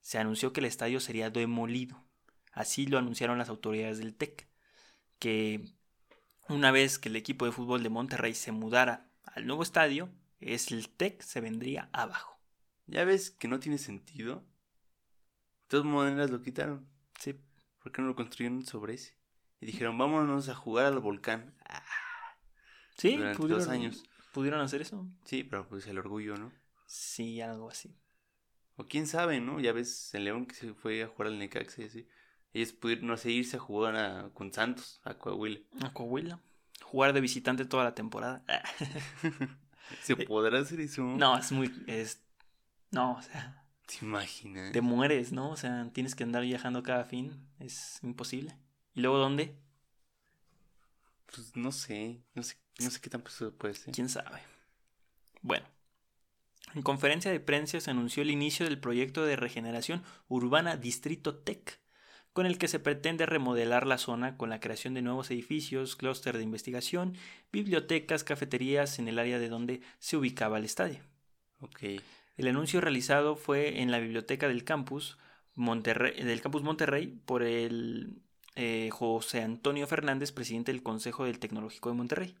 se 0.00 0.18
anunció 0.18 0.52
que 0.52 0.60
el 0.60 0.66
estadio 0.66 1.00
sería 1.00 1.30
demolido. 1.30 2.02
Así 2.52 2.86
lo 2.86 2.98
anunciaron 2.98 3.38
las 3.38 3.48
autoridades 3.48 3.98
del 3.98 4.14
TEC, 4.14 4.48
que 5.18 5.64
una 6.48 6.72
vez 6.72 6.98
que 6.98 7.08
el 7.08 7.16
equipo 7.16 7.44
de 7.44 7.52
fútbol 7.52 7.82
de 7.82 7.88
Monterrey 7.88 8.34
se 8.34 8.52
mudara 8.52 9.07
al 9.34 9.46
nuevo 9.46 9.62
estadio, 9.62 10.08
es 10.40 10.70
el 10.72 10.88
TEC 10.88 11.22
se 11.22 11.40
vendría 11.40 11.88
abajo. 11.92 12.38
Ya 12.86 13.04
ves 13.04 13.30
que 13.30 13.48
no 13.48 13.60
tiene 13.60 13.78
sentido. 13.78 14.36
De 14.36 15.68
todas 15.68 15.86
maneras 15.86 16.30
lo 16.30 16.40
quitaron. 16.42 16.88
Sí, 17.18 17.34
¿Por 17.82 17.92
qué 17.92 18.00
no 18.02 18.08
lo 18.08 18.14
construyeron 18.16 18.64
sobre 18.64 18.94
ese? 18.94 19.16
Y 19.60 19.66
dijeron, 19.66 19.98
vámonos 19.98 20.48
a 20.48 20.54
jugar 20.54 20.86
al 20.86 20.98
volcán. 21.00 21.54
Ah, 21.68 21.82
sí 22.96 23.16
Durante 23.16 23.38
pudieron, 23.38 23.60
dos 23.64 23.68
años. 23.68 24.04
pudieron 24.32 24.60
hacer 24.60 24.82
eso. 24.82 25.06
sí, 25.24 25.44
pero 25.44 25.68
pues 25.68 25.86
el 25.86 25.98
orgullo, 25.98 26.36
¿no? 26.36 26.52
Sí, 26.86 27.40
algo 27.40 27.68
así. 27.70 27.94
O 28.76 28.86
quién 28.86 29.06
sabe, 29.06 29.40
¿no? 29.40 29.60
Ya 29.60 29.72
ves 29.72 30.14
el 30.14 30.24
León 30.24 30.46
que 30.46 30.54
se 30.54 30.72
fue 30.72 31.02
a 31.02 31.08
jugar 31.08 31.28
al 31.28 31.38
Necaxa 31.38 31.82
y 31.82 31.86
así. 31.86 32.08
Ellos 32.54 32.72
pudieron, 32.72 33.08
no 33.08 33.16
sé, 33.16 33.30
irse 33.30 33.56
a 33.56 33.60
jugar 33.60 33.96
a- 33.96 34.30
con 34.32 34.52
Santos, 34.52 35.00
a 35.04 35.14
Coahuila. 35.18 35.60
A 35.82 35.92
Coahuila. 35.92 36.40
Jugar 36.90 37.12
de 37.12 37.20
visitante 37.20 37.66
toda 37.66 37.84
la 37.84 37.94
temporada. 37.94 38.42
¿Se 40.02 40.16
podrá 40.16 40.60
hacer 40.60 40.80
eso? 40.80 41.02
No, 41.02 41.36
es 41.36 41.52
muy. 41.52 41.70
Es... 41.86 42.22
No, 42.90 43.16
o 43.16 43.22
sea, 43.22 43.62
¿Te 43.86 44.06
imaginas? 44.06 44.72
te 44.72 44.80
mueres, 44.80 45.30
¿no? 45.30 45.50
O 45.50 45.56
sea, 45.56 45.90
tienes 45.92 46.14
que 46.14 46.24
andar 46.24 46.44
viajando 46.44 46.82
cada 46.82 47.04
fin. 47.04 47.46
Es 47.58 47.98
imposible. 48.02 48.56
¿Y 48.94 49.02
luego 49.02 49.18
dónde? 49.18 49.54
Pues 51.26 51.54
no 51.54 51.72
sé, 51.72 52.22
no 52.34 52.42
sé, 52.42 52.56
no 52.78 52.90
sé 52.90 53.00
qué 53.02 53.10
tan 53.10 53.20
pesado 53.20 53.52
puede 53.52 53.74
ser. 53.74 53.92
¿Quién 53.92 54.08
sabe? 54.08 54.40
Bueno. 55.42 55.66
En 56.74 56.80
conferencia 56.80 57.30
de 57.30 57.40
prensa 57.40 57.78
se 57.80 57.90
anunció 57.90 58.22
el 58.22 58.30
inicio 58.30 58.64
del 58.64 58.80
proyecto 58.80 59.26
de 59.26 59.36
regeneración 59.36 60.02
urbana 60.28 60.78
Distrito 60.78 61.36
Tech, 61.36 61.80
con 62.38 62.46
el 62.46 62.56
que 62.56 62.68
se 62.68 62.78
pretende 62.78 63.26
remodelar 63.26 63.84
la 63.84 63.98
zona 63.98 64.36
con 64.36 64.48
la 64.48 64.60
creación 64.60 64.94
de 64.94 65.02
nuevos 65.02 65.28
edificios, 65.32 65.96
clúster 65.96 66.36
de 66.36 66.44
investigación, 66.44 67.16
bibliotecas, 67.50 68.22
cafeterías 68.22 69.00
en 69.00 69.08
el 69.08 69.18
área 69.18 69.40
de 69.40 69.48
donde 69.48 69.80
se 69.98 70.16
ubicaba 70.16 70.58
el 70.58 70.64
estadio. 70.64 71.00
Ok. 71.62 71.80
El 72.36 72.46
anuncio 72.46 72.80
realizado 72.80 73.34
fue 73.34 73.82
en 73.82 73.90
la 73.90 73.98
biblioteca 73.98 74.46
del 74.46 74.62
campus 74.62 75.18
Monterrey, 75.56 76.22
del 76.22 76.40
campus 76.40 76.62
Monterrey 76.62 77.08
por 77.26 77.42
el 77.42 78.22
eh, 78.54 78.88
José 78.92 79.42
Antonio 79.42 79.88
Fernández, 79.88 80.30
presidente 80.30 80.70
del 80.70 80.84
Consejo 80.84 81.24
del 81.24 81.40
Tecnológico 81.40 81.88
de 81.88 81.96
Monterrey. 81.96 82.36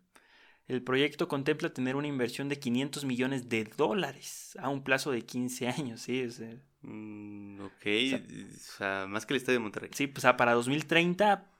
El 0.68 0.84
proyecto 0.84 1.26
contempla 1.26 1.72
tener 1.72 1.96
una 1.96 2.06
inversión 2.06 2.48
de 2.48 2.60
500 2.60 3.04
millones 3.04 3.48
de 3.48 3.64
dólares 3.64 4.56
a 4.60 4.68
un 4.68 4.84
plazo 4.84 5.10
de 5.10 5.22
15 5.22 5.66
años. 5.66 6.02
Sí, 6.02 6.22
o 6.22 6.30
sea, 6.30 6.54
Mm, 6.82 7.60
ok, 7.60 7.82
sea- 7.82 8.22
o 8.22 8.58
sea, 8.58 9.06
más 9.08 9.26
que 9.26 9.34
el 9.34 9.38
estadio 9.38 9.58
de 9.58 9.62
Monterrey. 9.62 9.90
sí, 9.92 10.06
pues, 10.06 10.18
o 10.18 10.22
sea, 10.22 10.36
para 10.36 10.52
2030 10.54 11.50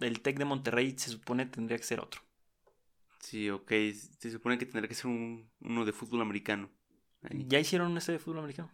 el 0.00 0.20
TEC 0.20 0.38
de 0.38 0.44
Monterrey 0.44 0.94
se 0.98 1.10
supone 1.10 1.46
tendría 1.46 1.78
que 1.78 1.84
ser 1.84 2.00
otro. 2.00 2.22
Sí, 3.20 3.48
ok, 3.50 3.72
se 4.18 4.30
supone 4.30 4.58
que 4.58 4.66
tendrá 4.66 4.86
que 4.88 4.94
ser 4.94 5.06
un, 5.06 5.50
uno 5.60 5.84
de 5.84 5.92
fútbol 5.92 6.20
americano. 6.20 6.70
Ahí. 7.22 7.44
¿Ya 7.48 7.58
hicieron 7.58 7.90
un 7.90 7.98
estadio 7.98 8.18
de 8.18 8.24
fútbol 8.24 8.40
americano? 8.40 8.70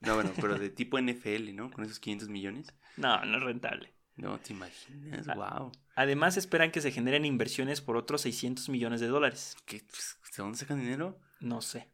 No, 0.00 0.14
bueno, 0.14 0.32
pero 0.40 0.58
de 0.58 0.70
tipo 0.70 0.98
NFL, 0.98 1.54
¿no? 1.54 1.70
Con 1.70 1.84
esos 1.84 1.98
500 2.00 2.28
millones. 2.28 2.74
No, 2.96 3.24
no 3.24 3.38
es 3.38 3.42
rentable. 3.42 3.92
No, 4.16 4.38
¿te 4.38 4.52
imaginas? 4.52 5.26
Wow. 5.34 5.72
Además 5.94 6.36
esperan 6.36 6.70
que 6.70 6.80
se 6.82 6.92
generen 6.92 7.24
inversiones 7.24 7.80
por 7.80 7.96
otros 7.96 8.20
600 8.22 8.68
millones 8.68 9.00
de 9.00 9.06
dólares. 9.06 9.56
¿Qué? 9.64 9.78
¿De 9.78 9.84
dónde 10.36 10.58
sacan 10.58 10.80
dinero? 10.80 11.18
No 11.40 11.62
sé. 11.62 11.88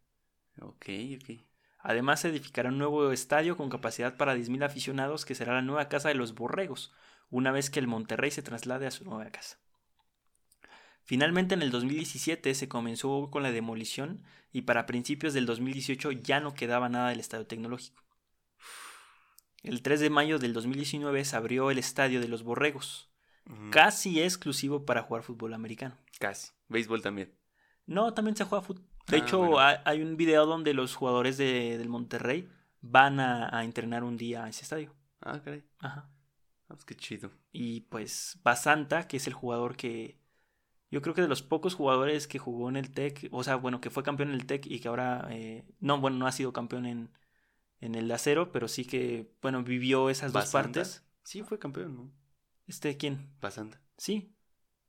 Ok, 0.61 0.87
ok. 1.16 1.41
Además 1.89 2.20
se 2.20 2.28
edificará 2.28 2.68
un 2.68 2.76
nuevo 2.76 3.12
estadio 3.12 3.57
con 3.57 3.70
capacidad 3.70 4.18
para 4.18 4.36
10.000 4.36 4.62
aficionados 4.62 5.24
que 5.24 5.34
será 5.34 5.55
la 5.55 5.62
nueva 5.62 5.89
casa 5.89 6.11
de 6.11 6.14
los 6.14 6.34
Borregos, 6.34 6.93
una 7.30 7.51
vez 7.51 7.70
que 7.70 7.80
el 7.80 7.86
Monterrey 7.86 8.30
se 8.30 8.43
traslade 8.43 8.86
a 8.86 8.91
su 8.91 9.07
nueva 9.07 9.24
casa. 9.30 9.57
Finalmente 11.03 11.55
en 11.55 11.62
el 11.62 11.70
2017 11.70 12.55
se 12.55 12.68
comenzó 12.68 13.30
con 13.30 13.43
la 13.43 13.53
demolición 13.53 14.22
y 14.53 14.62
para 14.62 14.84
principios 14.84 15.32
del 15.32 15.47
2018 15.47 16.12
ya 16.12 16.41
no 16.41 16.53
quedaba 16.53 16.91
nada 16.91 17.09
del 17.09 17.20
estadio 17.20 17.47
tecnológico. 17.47 18.05
El 19.62 19.80
3 19.80 19.99
de 19.99 20.11
mayo 20.11 20.39
del 20.39 20.53
2019 20.53 21.24
se 21.24 21.36
abrió 21.36 21.70
el 21.70 21.78
estadio 21.78 22.20
de 22.20 22.28
los 22.28 22.43
Borregos, 22.43 23.09
casi 23.70 24.20
exclusivo 24.20 24.84
para 24.84 25.05
jugar 25.05 25.22
fútbol 25.22 25.55
americano. 25.55 25.97
Casi. 26.18 26.51
Béisbol 26.68 27.01
también. 27.01 27.34
No, 27.86 28.12
también 28.12 28.36
se 28.36 28.45
juega 28.45 28.62
fútbol. 28.62 28.84
De 29.09 29.17
Ah, 29.17 29.21
hecho, 29.21 29.39
bueno. 29.39 29.59
hay, 29.59 29.77
hay 29.85 30.03
un 30.03 30.17
video 30.17 30.47
donde 30.47 30.75
los 30.75 30.95
jugadores 30.95 31.37
de- 31.39 31.79
del 31.79 31.89
Monterrey 31.89 32.49
van 32.81 33.21
a, 33.21 33.57
a 33.57 33.65
entrenar 33.65 34.05
un 34.05 34.17
día 34.17 34.45
a 34.45 34.49
ese 34.49 34.63
estadio. 34.63 34.95
Ah, 35.21 35.41
caray. 35.43 35.65
Ajá. 35.81 36.09
Ah, 36.69 36.75
pues 36.75 36.85
qué 36.85 36.95
chido. 36.95 37.31
Y 37.53 37.83
pues 37.83 38.39
Basanta, 38.43 39.09
que 39.09 39.17
es 39.17 39.27
el 39.27 39.33
jugador 39.35 39.77
que. 39.77 40.19
Yo 40.91 41.03
creo 41.03 41.15
que 41.15 41.23
de 41.23 41.29
los 41.29 41.43
pocos 41.43 41.75
jugadores 41.75 42.27
que 42.29 42.39
jugó 42.39 42.69
en 42.69 42.77
el 42.77 42.91
TEC, 42.93 43.29
o 43.33 43.45
sea, 43.45 43.57
bueno, 43.57 43.81
que 43.81 43.91
fue 43.91 44.03
campeón 44.03 44.31
en 44.31 44.35
el 44.37 44.47
TEC 44.47 44.67
y 44.67 44.81
que 44.81 44.89
ahora. 44.89 45.27
eh, 45.31 45.65
no, 45.81 46.01
bueno, 46.01 46.17
no 46.19 46.27
ha 46.27 46.33
sido 46.33 46.53
campeón 46.53 46.87
en, 46.87 47.11
en 47.81 47.95
el 47.95 48.11
acero, 48.11 48.53
pero 48.53 48.69
sí 48.69 48.85
que, 48.85 49.33
bueno, 49.43 49.63
vivió 49.65 50.11
esas 50.11 50.33
dos 50.33 50.51
partes. 50.51 51.05
Sí, 51.25 51.43
fue 51.43 51.59
campeón, 51.59 51.97
¿no? 51.97 52.13
¿Este 52.67 52.97
quién? 52.97 53.31
Basanta. 53.41 53.81
Sí, 53.97 54.35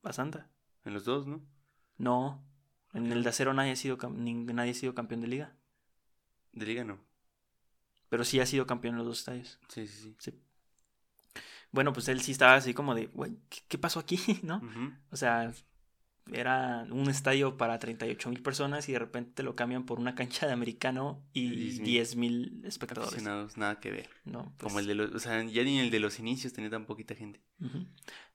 Basanta. 0.02 0.50
En 0.86 0.94
los 0.94 1.06
dos, 1.06 1.28
¿no? 1.28 1.42
No, 1.98 2.44
en 2.94 3.12
el 3.12 3.24
de 3.24 3.30
acero 3.30 3.54
nadie 3.54 3.72
ha 3.72 3.76
sido, 3.76 3.98
nadie 3.98 4.72
ha 4.72 4.76
sido 4.76 4.96
campeón 4.96 5.22
de 5.22 5.28
liga. 5.28 5.56
De 6.54 6.66
liga 6.66 6.84
no. 6.84 7.00
Pero 8.10 8.24
sí 8.24 8.40
ha 8.40 8.46
sido 8.46 8.66
campeón 8.66 8.96
en 8.96 9.00
los 9.00 9.08
dos 9.08 9.20
estadios. 9.20 9.60
Sí, 9.68 9.88
sí, 9.88 10.02
sí. 10.02 10.16
Sí. 10.18 10.40
Bueno, 11.72 11.94
pues 11.94 12.08
él 12.08 12.22
sí 12.22 12.32
estaba 12.32 12.56
así 12.56 12.74
como 12.74 12.96
de, 12.96 13.08
güey, 13.08 13.38
¿qué, 13.50 13.60
qué 13.68 13.78
pasó 13.78 14.00
aquí? 14.00 14.20
¿No? 14.44 14.62
O 15.12 15.16
sea, 15.16 15.54
era 16.34 16.86
un 16.92 17.10
estadio 17.10 17.58
para 17.58 17.80
38 17.80 18.30
mil 18.30 18.42
personas 18.42 18.88
y 18.90 18.94
de 18.94 19.00
repente 19.00 19.32
te 19.36 19.44
lo 19.44 19.56
cambian 19.56 19.86
por 19.86 20.00
una 20.00 20.16
cancha 20.16 20.48
de 20.48 20.54
americano 20.54 21.22
y 21.34 21.50
10,000 21.50 21.84
10 21.86 22.16
mil 22.16 22.62
espectadores. 22.66 23.14
Aficionados, 23.14 23.58
nada 23.58 23.80
que 23.80 23.92
ver. 23.92 24.10
¿no? 24.26 24.54
Como 24.60 24.74
Pues, 24.74 24.78
el 24.78 24.88
de 24.88 24.96
los, 24.96 25.12
o 25.14 25.20
sea, 25.20 25.44
ya 25.44 25.64
ni 25.64 25.80
el 25.80 25.92
de 25.92 26.00
los 26.00 26.20
inicios 26.20 26.54
tenía 26.54 26.70
tan 26.70 26.86
poquita 26.86 27.16
gente. 27.16 27.40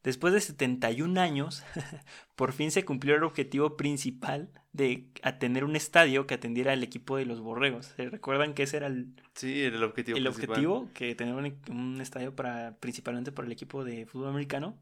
Después 0.03 0.35
de 0.35 0.41
71 0.41 1.19
años, 1.21 1.63
por 2.37 2.53
fin 2.53 2.71
se 2.71 2.85
cumplió 2.85 3.15
el 3.17 3.23
objetivo 3.23 3.77
principal 3.77 4.51
de 4.73 5.09
tener 5.39 5.65
un 5.65 5.77
estadio 5.77 6.27
que 6.27 6.35
atendiera 6.35 6.73
al 6.73 6.83
equipo 6.83 7.17
de 7.17 7.25
los 7.25 7.41
borregos. 7.41 7.87
¿Se 7.97 8.11
recuerdan 8.11 8.53
que 8.55 8.65
ese 8.65 8.77
era 8.79 8.89
el, 8.89 9.15
Sí, 9.35 9.63
era 9.63 9.77
el 9.77 9.83
objetivo. 9.85 10.19
el 10.19 10.25
principal. 10.25 10.51
objetivo? 10.51 10.91
Que 10.93 11.15
tener 11.15 11.35
un, 11.35 11.57
un 11.71 12.01
estadio 12.01 12.35
para 12.37 12.77
principalmente 12.81 13.33
para 13.33 13.47
el 13.47 13.53
equipo 13.53 13.83
de 13.85 14.05
fútbol 14.05 14.29
americano. 14.29 14.77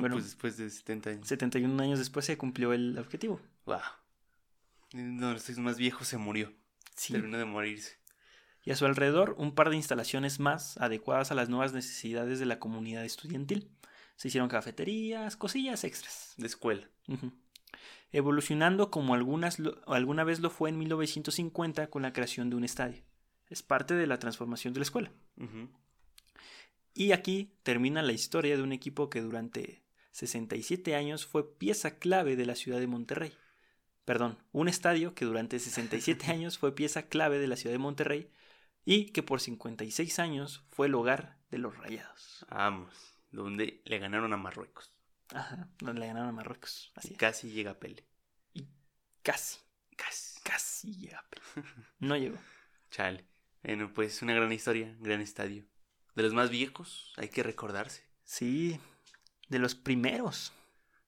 Bueno, 0.00 0.14
bueno. 0.14 0.14
pues 0.16 0.24
después 0.24 0.56
de 0.56 0.70
70 0.70 1.10
años. 1.10 1.28
71 1.28 1.82
años 1.82 1.98
después 1.98 2.24
se 2.24 2.36
cumplió 2.38 2.72
el 2.72 2.98
objetivo. 2.98 3.40
Wow. 3.64 3.78
Uno 4.94 5.28
de 5.28 5.32
los 5.34 5.58
más 5.58 5.76
viejos 5.78 6.08
se 6.08 6.16
murió. 6.18 6.52
Sí. 6.96 7.12
Terminó 7.12 7.36
de 7.38 7.44
morirse. 7.44 7.98
y 8.64 8.70
a 8.72 8.76
su 8.76 8.84
alrededor 8.86 9.34
un 9.38 9.54
par 9.54 9.70
de 9.70 9.76
instalaciones 9.76 10.40
más 10.40 10.76
adecuadas 10.78 11.30
a 11.30 11.34
las 11.34 11.48
nuevas 11.48 11.72
necesidades 11.72 12.38
de 12.38 12.46
la 12.46 12.58
comunidad 12.58 13.04
estudiantil. 13.04 13.70
Se 14.16 14.28
hicieron 14.28 14.48
cafeterías, 14.48 15.36
cosillas 15.36 15.84
extras. 15.84 16.34
De 16.36 16.46
escuela. 16.46 16.88
Evolucionando 18.12 18.90
como 18.90 19.14
algunas 19.14 19.58
lo- 19.58 19.80
alguna 19.92 20.24
vez 20.24 20.40
lo 20.40 20.48
fue 20.50 20.70
en 20.70 20.78
1950 20.78 21.88
con 21.90 22.02
la 22.02 22.12
creación 22.12 22.48
de 22.50 22.56
un 22.56 22.64
estadio. 22.64 23.02
Es 23.48 23.62
parte 23.62 23.94
de 23.94 24.06
la 24.06 24.18
transformación 24.18 24.72
de 24.72 24.80
la 24.80 24.84
escuela. 24.84 25.12
Y 26.94 27.12
aquí 27.12 27.52
termina 27.62 28.00
la 28.02 28.12
historia 28.12 28.56
de 28.56 28.62
un 28.62 28.72
equipo 28.72 29.10
que 29.10 29.20
durante 29.20 29.82
67 30.16 30.94
años 30.96 31.26
fue 31.26 31.58
pieza 31.58 31.98
clave 31.98 32.36
de 32.36 32.46
la 32.46 32.54
ciudad 32.54 32.80
de 32.80 32.86
Monterrey. 32.86 33.36
Perdón, 34.06 34.38
un 34.50 34.66
estadio 34.66 35.14
que 35.14 35.26
durante 35.26 35.58
67 35.58 36.26
años 36.32 36.56
fue 36.56 36.74
pieza 36.74 37.02
clave 37.08 37.38
de 37.38 37.46
la 37.46 37.56
ciudad 37.56 37.74
de 37.74 37.78
Monterrey 37.78 38.30
y 38.86 39.10
que 39.12 39.22
por 39.22 39.42
56 39.42 40.18
años 40.18 40.64
fue 40.70 40.86
el 40.86 40.94
hogar 40.94 41.36
de 41.50 41.58
los 41.58 41.76
Rayados. 41.76 42.46
Vamos. 42.48 42.94
Donde 43.30 43.82
le 43.84 43.98
ganaron 43.98 44.32
a 44.32 44.38
Marruecos. 44.38 44.90
Ajá, 45.34 45.68
donde 45.80 46.00
le 46.00 46.06
ganaron 46.06 46.30
a 46.30 46.32
Marruecos. 46.32 46.92
Así 46.94 47.12
Y 47.12 47.16
casi 47.16 47.50
llega 47.50 47.72
a 47.72 47.78
Pele. 47.78 48.06
Casi, 49.22 49.58
Casi. 49.96 50.40
casi 50.42 50.96
llega. 50.96 51.22
pero 51.28 51.42
No 51.98 52.16
llegó. 52.16 52.38
Chale. 52.90 53.26
Bueno, 53.62 53.92
pues 53.92 54.22
una 54.22 54.32
gran 54.34 54.50
historia, 54.50 54.96
gran 55.00 55.20
estadio. 55.20 55.66
De 56.14 56.22
los 56.22 56.32
más 56.32 56.48
viejos, 56.48 57.12
hay 57.18 57.28
que 57.28 57.42
recordarse. 57.42 58.08
Sí, 58.24 58.80
de 59.48 59.58
los 59.58 59.74
primeros. 59.74 60.52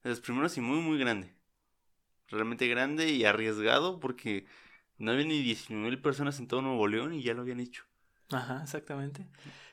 De 0.03 0.11
los 0.11 0.21
primeros 0.21 0.57
y 0.57 0.61
muy, 0.61 0.81
muy 0.81 0.99
grande. 0.99 1.33
Realmente 2.29 2.69
grande 2.69 3.11
y 3.11 3.25
arriesgado 3.25 4.01
porque 4.01 4.47
no 4.99 5.13
había 5.13 5.25
ni 5.25 5.43
19 5.43 5.91
mil 5.91 6.01
personas 6.01 6.39
en 6.39 6.49
todo 6.49 6.63
Nuevo 6.63 6.87
León 6.89 7.15
y 7.15 7.23
ya 7.23 7.35
lo 7.35 7.43
habían 7.43 7.61
hecho. 7.61 7.85
Ajá, 8.31 8.61
exactamente. 8.63 9.27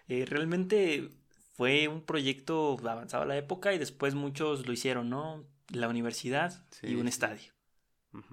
Eh, 0.07 0.25
realmente 0.25 1.09
fue 1.53 1.87
un 1.87 2.01
proyecto 2.01 2.77
avanzado 2.87 3.23
a 3.23 3.27
la 3.27 3.37
época 3.37 3.73
y 3.73 3.77
después 3.77 4.15
muchos 4.15 4.65
lo 4.67 4.73
hicieron, 4.73 5.09
¿no? 5.09 5.45
La 5.69 5.89
universidad 5.89 6.65
y 6.81 6.95
un 6.95 7.07
estadio. 7.07 7.51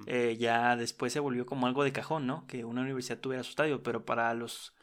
Eh, 0.06 0.36
ya 0.38 0.76
después 0.76 1.12
se 1.12 1.18
volvió 1.18 1.44
como 1.44 1.66
algo 1.66 1.82
de 1.82 1.92
cajón, 1.92 2.26
¿no? 2.26 2.46
Que 2.46 2.64
una 2.64 2.82
universidad 2.82 3.18
tuviera 3.18 3.42
su 3.42 3.50
estadio, 3.50 3.82
pero 3.82 4.04
para 4.04 4.32
los 4.34 4.74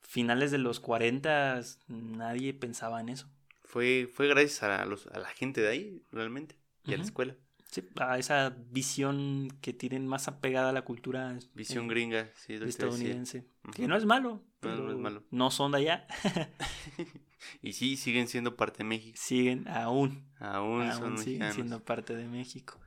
finales 0.00 0.50
de 0.50 0.58
los 0.58 0.80
40 0.80 1.60
nadie 1.86 2.52
pensaba 2.54 3.00
en 3.00 3.10
eso. 3.10 3.28
Fue, 3.70 4.08
fue 4.12 4.26
gracias 4.28 4.62
a, 4.64 4.84
los, 4.84 5.06
a 5.08 5.18
la 5.20 5.28
gente 5.28 5.60
de 5.60 5.68
ahí, 5.68 6.02
realmente, 6.10 6.56
y 6.84 6.92
a 6.94 6.96
la 6.96 7.04
escuela. 7.04 7.36
Sí, 7.66 7.82
a 8.00 8.18
esa 8.18 8.50
visión 8.70 9.48
que 9.60 9.72
tienen 9.72 10.04
más 10.08 10.26
apegada 10.26 10.70
a 10.70 10.72
la 10.72 10.82
cultura 10.82 11.38
Visión 11.54 11.84
eh, 11.84 11.88
gringa, 11.88 12.30
sí, 12.34 12.54
es 12.54 12.60
lo 12.60 12.66
que 12.66 12.72
te 12.72 12.84
decía. 12.84 12.86
estadounidense. 12.88 13.46
Que 13.76 13.86
no 13.86 13.96
es 13.96 14.04
malo, 14.06 14.42
No, 14.62 14.74
no 14.74 14.90
es 14.90 14.98
malo. 14.98 15.22
no 15.30 15.50
son 15.52 15.70
de 15.72 15.78
allá. 15.78 16.06
Y 17.62 17.72
sí, 17.72 17.96
siguen 17.96 18.28
siendo 18.28 18.54
parte 18.56 18.78
de 18.78 18.84
México. 18.84 19.16
Siguen 19.18 19.66
aún 19.68 20.30
Aún, 20.40 20.82
aún 20.82 20.92
son 20.92 21.18
siguen 21.18 21.24
mexicanos. 21.38 21.54
siendo 21.54 21.84
parte 21.84 22.14
de 22.14 22.26
México. 22.28 22.78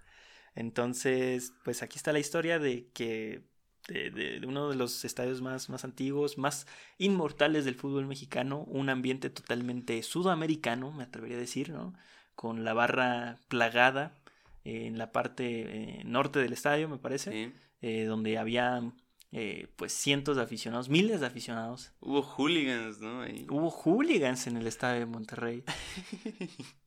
Entonces, 0.54 1.54
pues 1.64 1.82
aquí 1.82 1.98
está 1.98 2.14
la 2.14 2.20
historia 2.20 2.60
de 2.60 2.88
que 2.94 3.42
de, 3.88 4.10
de- 4.12 4.40
de 4.40 4.48
uno 4.48 4.70
de 4.70 4.76
los 4.76 5.04
estadios 5.06 5.42
más, 5.42 5.70
más 5.70 5.84
antiguos, 5.84 6.38
más 6.38 6.68
inmortales 6.98 7.66
del 7.66 7.76
fútbol 7.76 8.06
mexicano, 8.06 8.64
un 8.68 8.90
ambiente 8.90 9.30
totalmente 9.30 10.02
sudamericano, 10.04 10.92
me 10.92 11.04
atrevería 11.04 11.38
a 11.38 11.40
decir, 11.42 11.70
¿no? 11.70 11.94
Con 12.36 12.64
la 12.64 12.74
barra 12.74 13.38
plagada 13.48 14.14
en 14.64 14.98
la 14.98 15.12
parte 15.12 16.00
eh, 16.00 16.04
norte 16.06 16.40
del 16.40 16.54
estadio, 16.54 16.88
me 16.88 16.98
parece, 16.98 17.32
Sí. 17.32 17.54
eh, 17.82 18.06
donde 18.06 18.38
había 18.38 18.82
eh, 19.34 19.68
pues 19.76 19.92
cientos 19.94 20.38
de 20.38 20.44
aficionados, 20.44 20.90
miles 20.90 21.20
de 21.20 21.26
aficionados. 21.26 21.92
Hubo 22.00 22.22
hooligans, 22.22 23.00
¿no? 23.00 23.24
Hubo 23.50 23.70
hooligans 23.72 24.48
en 24.48 24.58
el 24.58 24.68
estadio 24.68 25.00
de 25.02 25.06
Monterrey. 25.08 25.64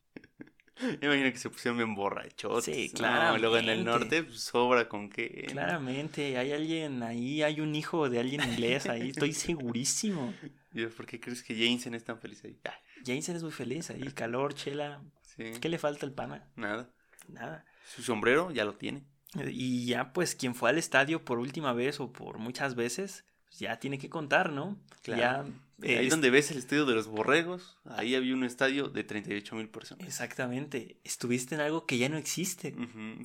Imagino 1.01 1.31
que 1.31 1.37
se 1.37 1.49
pusieron 1.49 1.77
bien 1.77 1.95
borrachos. 1.95 2.65
Sí, 2.65 2.91
Y 2.95 3.39
luego 3.39 3.57
en 3.57 3.69
el 3.69 3.83
norte, 3.83 4.23
pues, 4.23 4.41
sobra 4.41 4.87
con 4.87 5.09
qué. 5.09 5.45
¿no? 5.47 5.53
Claramente, 5.53 6.37
hay 6.37 6.51
alguien 6.51 7.03
ahí, 7.03 7.41
hay 7.43 7.61
un 7.61 7.75
hijo 7.75 8.09
de 8.09 8.19
alguien 8.19 8.41
inglés 8.43 8.87
ahí, 8.87 9.09
estoy 9.09 9.33
segurísimo. 9.33 10.33
¿Y 10.73 10.85
por 10.87 11.05
qué 11.05 11.19
crees 11.19 11.41
que 11.43 11.55
Jameson 11.55 11.95
es 11.95 12.03
tan 12.03 12.19
feliz 12.19 12.43
ahí? 12.43 12.59
Ah, 12.65 12.73
Jason 13.05 13.35
es 13.35 13.43
muy 13.43 13.51
feliz 13.51 13.89
ahí, 13.89 14.11
calor, 14.11 14.53
chela. 14.53 15.01
sí. 15.21 15.53
¿Qué 15.59 15.69
le 15.69 15.77
falta 15.77 16.05
al 16.05 16.13
pana? 16.13 16.47
Nada. 16.55 16.89
Nada. 17.27 17.65
Su 17.87 18.03
sombrero 18.03 18.51
ya 18.51 18.65
lo 18.65 18.73
tiene. 18.75 19.03
Y 19.47 19.85
ya, 19.85 20.13
pues, 20.13 20.35
quien 20.35 20.55
fue 20.55 20.69
al 20.69 20.77
estadio 20.77 21.23
por 21.23 21.39
última 21.39 21.73
vez 21.73 21.99
o 21.99 22.11
por 22.11 22.37
muchas 22.37 22.75
veces, 22.75 23.25
pues, 23.45 23.59
ya 23.59 23.79
tiene 23.79 23.97
que 23.97 24.09
contar, 24.09 24.51
¿no? 24.51 24.77
Claro. 25.01 25.47
Ya. 25.47 25.53
Eh, 25.81 25.97
ahí 25.99 26.05
es- 26.05 26.11
donde 26.11 26.29
ves 26.29 26.49
el 26.51 26.57
estadio 26.57 26.85
de 26.85 26.95
los 26.95 27.07
borregos, 27.07 27.77
ahí 27.85 28.15
había 28.15 28.33
un 28.33 28.43
estadio 28.43 28.89
de 28.89 29.03
38 29.03 29.55
mil 29.55 29.69
personas. 29.69 30.07
Exactamente. 30.07 30.99
Estuviste 31.03 31.55
en 31.55 31.61
algo 31.61 31.85
que 31.85 31.97
ya 31.97 32.09
no 32.09 32.17
existe. 32.17 32.75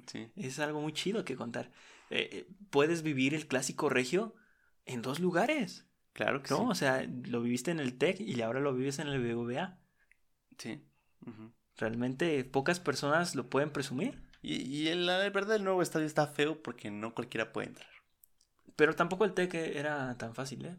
Sí. 0.06 0.30
Es 0.36 0.58
algo 0.58 0.80
muy 0.80 0.92
chido 0.92 1.24
que 1.24 1.36
contar. 1.36 1.70
Eh, 2.10 2.28
eh, 2.32 2.46
puedes 2.70 3.02
vivir 3.02 3.34
el 3.34 3.46
clásico 3.46 3.88
regio 3.88 4.34
en 4.86 5.00
dos 5.02 5.18
lugares, 5.20 5.86
Claro 6.12 6.42
que 6.42 6.50
¿no? 6.52 6.68
O 6.68 6.74
sea, 6.74 7.06
lo 7.24 7.40
viviste 7.40 7.70
en 7.70 7.80
el 7.80 7.96
TEC 7.96 8.20
y 8.20 8.42
ahora 8.42 8.60
lo 8.60 8.74
vives 8.74 8.98
en 8.98 9.08
el 9.08 9.18
BBVA. 9.20 9.78
sí. 10.58 10.82
Sí. 11.24 11.32
Realmente 11.78 12.44
pocas 12.44 12.80
personas 12.80 13.34
lo 13.34 13.48
pueden 13.48 13.70
presumir. 13.70 14.20
Y, 14.42 14.56
y 14.62 14.88
el- 14.88 15.06
la 15.06 15.16
verdad, 15.30 15.56
el 15.56 15.64
nuevo 15.64 15.80
estadio 15.82 16.04
está 16.06 16.26
feo 16.26 16.62
porque 16.62 16.90
no 16.90 17.14
cualquiera 17.14 17.52
puede 17.52 17.68
entrar. 17.68 17.88
Pero 18.76 18.94
tampoco 18.94 19.24
el 19.24 19.32
TEC 19.32 19.54
era 19.54 20.16
tan 20.18 20.34
fácil, 20.34 20.66
¿eh? 20.66 20.76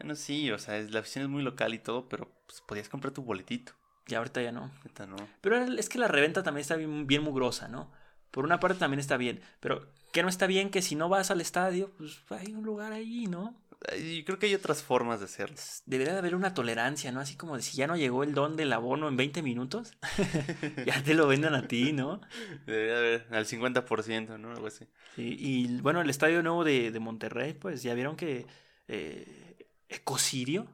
Bueno, 0.00 0.14
sí, 0.14 0.50
o 0.50 0.58
sea, 0.58 0.80
la 0.80 1.00
afición 1.00 1.24
es 1.24 1.30
muy 1.30 1.42
local 1.42 1.74
y 1.74 1.78
todo, 1.78 2.08
pero 2.08 2.32
pues, 2.46 2.62
podías 2.62 2.88
comprar 2.88 3.12
tu 3.12 3.22
boletito. 3.22 3.72
Y 4.06 4.14
ahorita 4.14 4.40
ya 4.40 4.50
no. 4.50 4.70
Neta, 4.82 5.06
no. 5.06 5.16
Pero 5.42 5.56
es 5.56 5.88
que 5.90 5.98
la 5.98 6.08
reventa 6.08 6.42
también 6.42 6.62
está 6.62 6.76
bien, 6.76 7.06
bien 7.06 7.22
mugrosa, 7.22 7.68
¿no? 7.68 7.92
Por 8.30 8.44
una 8.44 8.58
parte 8.58 8.78
también 8.78 8.98
está 8.98 9.18
bien. 9.18 9.42
Pero 9.60 9.86
que 10.10 10.22
no 10.22 10.30
está 10.30 10.46
bien 10.46 10.70
que 10.70 10.80
si 10.80 10.94
no 10.94 11.10
vas 11.10 11.30
al 11.30 11.42
estadio, 11.42 11.90
pues 11.98 12.18
hay 12.30 12.52
un 12.52 12.64
lugar 12.64 12.92
ahí, 12.92 13.26
¿no? 13.26 13.54
Y 13.98 14.24
creo 14.24 14.38
que 14.38 14.46
hay 14.46 14.54
otras 14.54 14.82
formas 14.82 15.20
de 15.20 15.26
hacerlo. 15.26 15.56
Debería 15.84 16.14
de 16.14 16.18
haber 16.18 16.34
una 16.34 16.54
tolerancia, 16.54 17.12
¿no? 17.12 17.20
Así 17.20 17.36
como 17.36 17.56
de 17.56 17.62
si 17.62 17.76
ya 17.76 17.86
no 17.86 17.96
llegó 17.96 18.24
el 18.24 18.32
don 18.32 18.56
del 18.56 18.72
abono 18.72 19.06
en 19.06 19.16
20 19.16 19.42
minutos, 19.42 19.92
ya 20.86 21.02
te 21.02 21.14
lo 21.14 21.26
vendan 21.26 21.54
a 21.54 21.68
ti, 21.68 21.92
¿no? 21.92 22.22
Debería 22.66 22.98
haber 22.98 23.26
al 23.30 23.46
50%, 23.46 24.38
¿no? 24.38 24.50
Algo 24.50 24.66
así. 24.66 24.86
Sí, 25.14 25.36
y 25.38 25.80
bueno, 25.80 26.00
el 26.00 26.10
estadio 26.10 26.42
nuevo 26.42 26.64
de, 26.64 26.90
de 26.90 27.00
Monterrey, 27.00 27.52
pues 27.52 27.82
ya 27.82 27.92
vieron 27.92 28.16
que... 28.16 28.46
Eh, 28.88 29.49
ecocidio, 29.90 30.66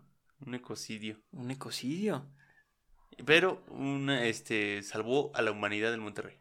Un 0.47 0.55
ecocidio. 0.55 1.19
un 1.33 1.51
ecocidio. 1.51 2.27
Pero 3.25 3.65
una, 3.71 4.25
este, 4.27 4.83
salvó 4.83 5.33
a 5.35 5.43
la 5.43 5.51
humanidad 5.51 5.91
del 5.91 6.01
Monterrey. 6.01 6.39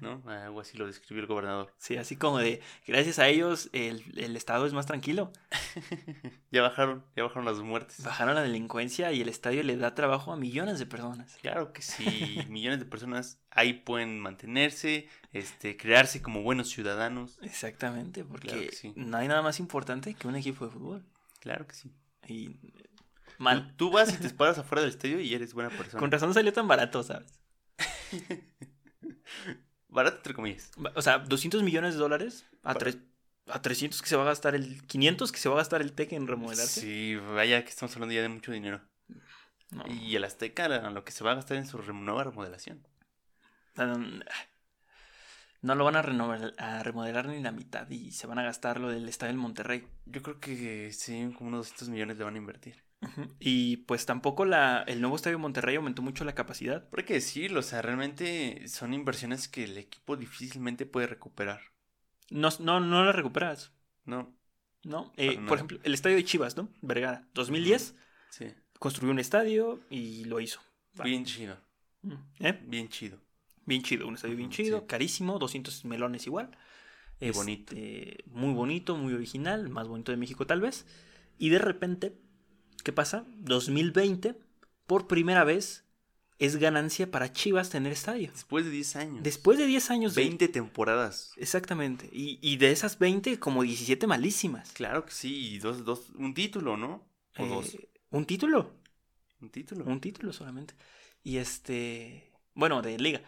¿No? 0.00 0.22
Algo 0.28 0.60
así 0.60 0.76
lo 0.78 0.86
describió 0.86 1.22
el 1.22 1.28
gobernador. 1.28 1.72
Sí, 1.78 1.96
así 1.96 2.16
como 2.16 2.38
de, 2.38 2.60
gracias 2.86 3.18
a 3.18 3.28
ellos 3.28 3.68
el, 3.72 4.02
el 4.18 4.36
estado 4.36 4.66
es 4.66 4.72
más 4.72 4.86
tranquilo. 4.86 5.32
Ya 6.50 6.62
bajaron, 6.62 7.04
ya 7.16 7.24
bajaron 7.24 7.46
las 7.46 7.58
muertes. 7.58 8.00
Bajaron 8.04 8.36
la 8.36 8.42
delincuencia 8.42 9.10
y 9.10 9.20
el 9.20 9.28
estadio 9.28 9.64
le 9.64 9.76
da 9.76 9.96
trabajo 9.96 10.32
a 10.32 10.36
millones 10.36 10.78
de 10.78 10.86
personas. 10.86 11.36
Claro 11.42 11.72
que 11.72 11.82
sí, 11.82 12.38
millones 12.48 12.78
de 12.78 12.84
personas 12.84 13.40
ahí 13.50 13.72
pueden 13.72 14.20
mantenerse, 14.20 15.08
este, 15.32 15.76
crearse 15.76 16.22
como 16.22 16.42
buenos 16.42 16.68
ciudadanos. 16.68 17.38
Exactamente, 17.42 18.22
porque 18.24 18.46
Claro 18.48 18.62
que 18.62 18.72
sí. 18.72 18.92
no 18.94 19.16
hay 19.16 19.26
nada 19.26 19.42
más 19.42 19.58
importante 19.58 20.14
que 20.14 20.28
un 20.28 20.36
equipo 20.36 20.64
de 20.64 20.70
fútbol. 20.70 21.04
Claro 21.44 21.66
que 21.68 21.74
sí. 21.74 21.92
Y 22.26 22.58
mal. 23.38 23.68
Tú, 23.76 23.88
tú 23.88 23.90
vas 23.92 24.12
y 24.12 24.16
te 24.16 24.30
paras 24.30 24.58
afuera 24.58 24.80
del 24.82 24.90
estadio 24.90 25.20
y 25.20 25.32
eres 25.32 25.54
buena 25.54 25.70
persona. 25.70 26.00
Con 26.00 26.10
razón 26.10 26.34
salió 26.34 26.52
tan 26.52 26.66
barato, 26.66 27.02
¿sabes? 27.04 27.38
Barato 29.88 30.16
entre 30.16 30.34
comillas. 30.34 30.72
O 30.96 31.02
sea, 31.02 31.18
200 31.20 31.62
millones 31.62 31.94
de 31.94 32.00
dólares 32.00 32.44
a, 32.64 32.74
tres- 32.74 32.98
a 33.46 33.62
300 33.62 34.02
que 34.02 34.08
se 34.08 34.16
va 34.16 34.22
a 34.22 34.26
gastar 34.26 34.54
el... 34.56 34.84
500 34.86 35.30
que 35.30 35.38
se 35.38 35.48
va 35.48 35.54
a 35.54 35.58
gastar 35.58 35.82
el 35.82 35.92
TEC 35.92 36.12
en 36.14 36.26
remodelarse. 36.26 36.80
Sí, 36.80 37.16
vaya 37.34 37.62
que 37.62 37.70
estamos 37.70 37.94
hablando 37.94 38.12
ya 38.14 38.22
de 38.22 38.28
mucho 38.28 38.50
dinero. 38.50 38.80
No. 39.70 39.84
Y 39.86 40.16
el 40.16 40.24
Azteca, 40.24 40.68
lo 40.90 41.04
que 41.04 41.12
se 41.12 41.22
va 41.22 41.32
a 41.32 41.34
gastar 41.36 41.58
en 41.58 41.66
su 41.66 41.78
nueva 41.92 42.24
remodelación. 42.24 42.86
No 43.76 43.96
lo 45.74 45.84
van 45.84 45.96
a, 45.96 46.02
renovar- 46.02 46.54
a 46.58 46.82
remodelar 46.82 47.26
ni 47.28 47.40
la 47.40 47.52
mitad 47.52 47.88
y 47.90 48.10
se 48.12 48.26
van 48.26 48.38
a 48.38 48.42
gastar 48.42 48.80
lo 48.80 48.88
del 48.90 49.08
estadio 49.08 49.32
del 49.32 49.40
Monterrey. 49.40 49.86
Yo 50.04 50.22
creo 50.22 50.38
que 50.40 50.92
sí, 50.92 51.32
como 51.36 51.48
unos 51.48 51.68
200 51.68 51.88
millones 51.88 52.18
le 52.18 52.24
van 52.24 52.34
a 52.34 52.38
invertir. 52.38 52.82
Y 53.38 53.78
pues 53.78 54.06
tampoco 54.06 54.44
la, 54.46 54.82
el 54.86 55.00
nuevo 55.00 55.16
estadio 55.16 55.36
de 55.36 55.42
Monterrey 55.42 55.76
aumentó 55.76 56.00
mucho 56.02 56.24
la 56.24 56.34
capacidad. 56.34 56.88
Pero 56.90 57.00
hay 57.02 57.06
que 57.06 57.14
decirlo, 57.14 57.60
o 57.60 57.62
sea, 57.62 57.82
realmente 57.82 58.66
son 58.68 58.94
inversiones 58.94 59.46
que 59.48 59.64
el 59.64 59.76
equipo 59.76 60.16
difícilmente 60.16 60.86
puede 60.86 61.06
recuperar. 61.06 61.60
No, 62.30 62.48
no, 62.60 62.80
no 62.80 63.04
la 63.04 63.12
recuperas. 63.12 63.72
No, 64.06 64.34
¿no? 64.84 65.12
Eh, 65.16 65.38
por 65.46 65.56
ejemplo, 65.58 65.78
el 65.82 65.92
estadio 65.94 66.16
de 66.16 66.24
Chivas, 66.24 66.56
¿no? 66.56 66.70
Vergara. 66.80 67.26
2010 67.34 67.94
sí. 68.30 68.46
construyó 68.78 69.12
un 69.12 69.18
estadio 69.18 69.80
y 69.90 70.24
lo 70.24 70.40
hizo. 70.40 70.60
Va. 70.98 71.04
Bien 71.04 71.24
chido, 71.24 71.58
Mm. 72.02 72.14
¿Eh? 72.40 72.60
bien 72.66 72.88
chido. 72.88 73.18
Bien 73.66 73.82
chido, 73.82 74.06
un 74.06 74.14
estadio 74.14 74.36
bien 74.36 74.50
chido, 74.50 74.80
sí. 74.80 74.86
carísimo, 74.86 75.38
200 75.38 75.84
melones 75.84 76.26
igual. 76.26 76.50
Y 77.20 77.30
bonito. 77.30 77.74
Este, 77.74 78.24
Muy 78.26 78.52
bonito, 78.52 78.96
muy 78.96 79.14
original, 79.14 79.68
más 79.70 79.88
bonito 79.88 80.12
de 80.12 80.18
México 80.18 80.46
tal 80.46 80.60
vez. 80.60 80.86
Y 81.38 81.48
de 81.48 81.58
repente, 81.58 82.16
¿qué 82.82 82.92
pasa? 82.92 83.24
2020, 83.38 84.34
por 84.86 85.06
primera 85.06 85.44
vez, 85.44 85.84
es 86.38 86.56
ganancia 86.56 87.10
para 87.10 87.32
Chivas 87.32 87.70
tener 87.70 87.92
estadio. 87.92 88.30
Después 88.32 88.64
de 88.64 88.70
10 88.72 88.96
años. 88.96 89.22
Después 89.22 89.58
de 89.58 89.66
10 89.66 89.90
años 89.90 90.14
de... 90.14 90.22
20 90.22 90.48
temporadas. 90.48 91.32
Exactamente. 91.36 92.10
Y, 92.12 92.38
y 92.42 92.56
de 92.56 92.72
esas 92.72 92.98
20, 92.98 93.38
como 93.38 93.62
17 93.62 94.06
malísimas. 94.06 94.72
Claro 94.72 95.04
que 95.06 95.12
sí, 95.12 95.54
y 95.54 95.58
dos, 95.58 95.84
dos, 95.84 96.10
un 96.16 96.34
título, 96.34 96.76
¿no? 96.76 97.06
O 97.38 97.44
Eh, 97.44 97.48
dos. 97.48 97.76
Un 98.10 98.26
título. 98.26 98.74
Un 99.40 99.50
título. 99.50 99.84
Un 99.84 100.00
título 100.00 100.32
solamente. 100.32 100.74
Y 101.22 101.38
este... 101.38 102.30
Bueno, 102.54 102.82
de 102.82 102.98
liga. 102.98 103.22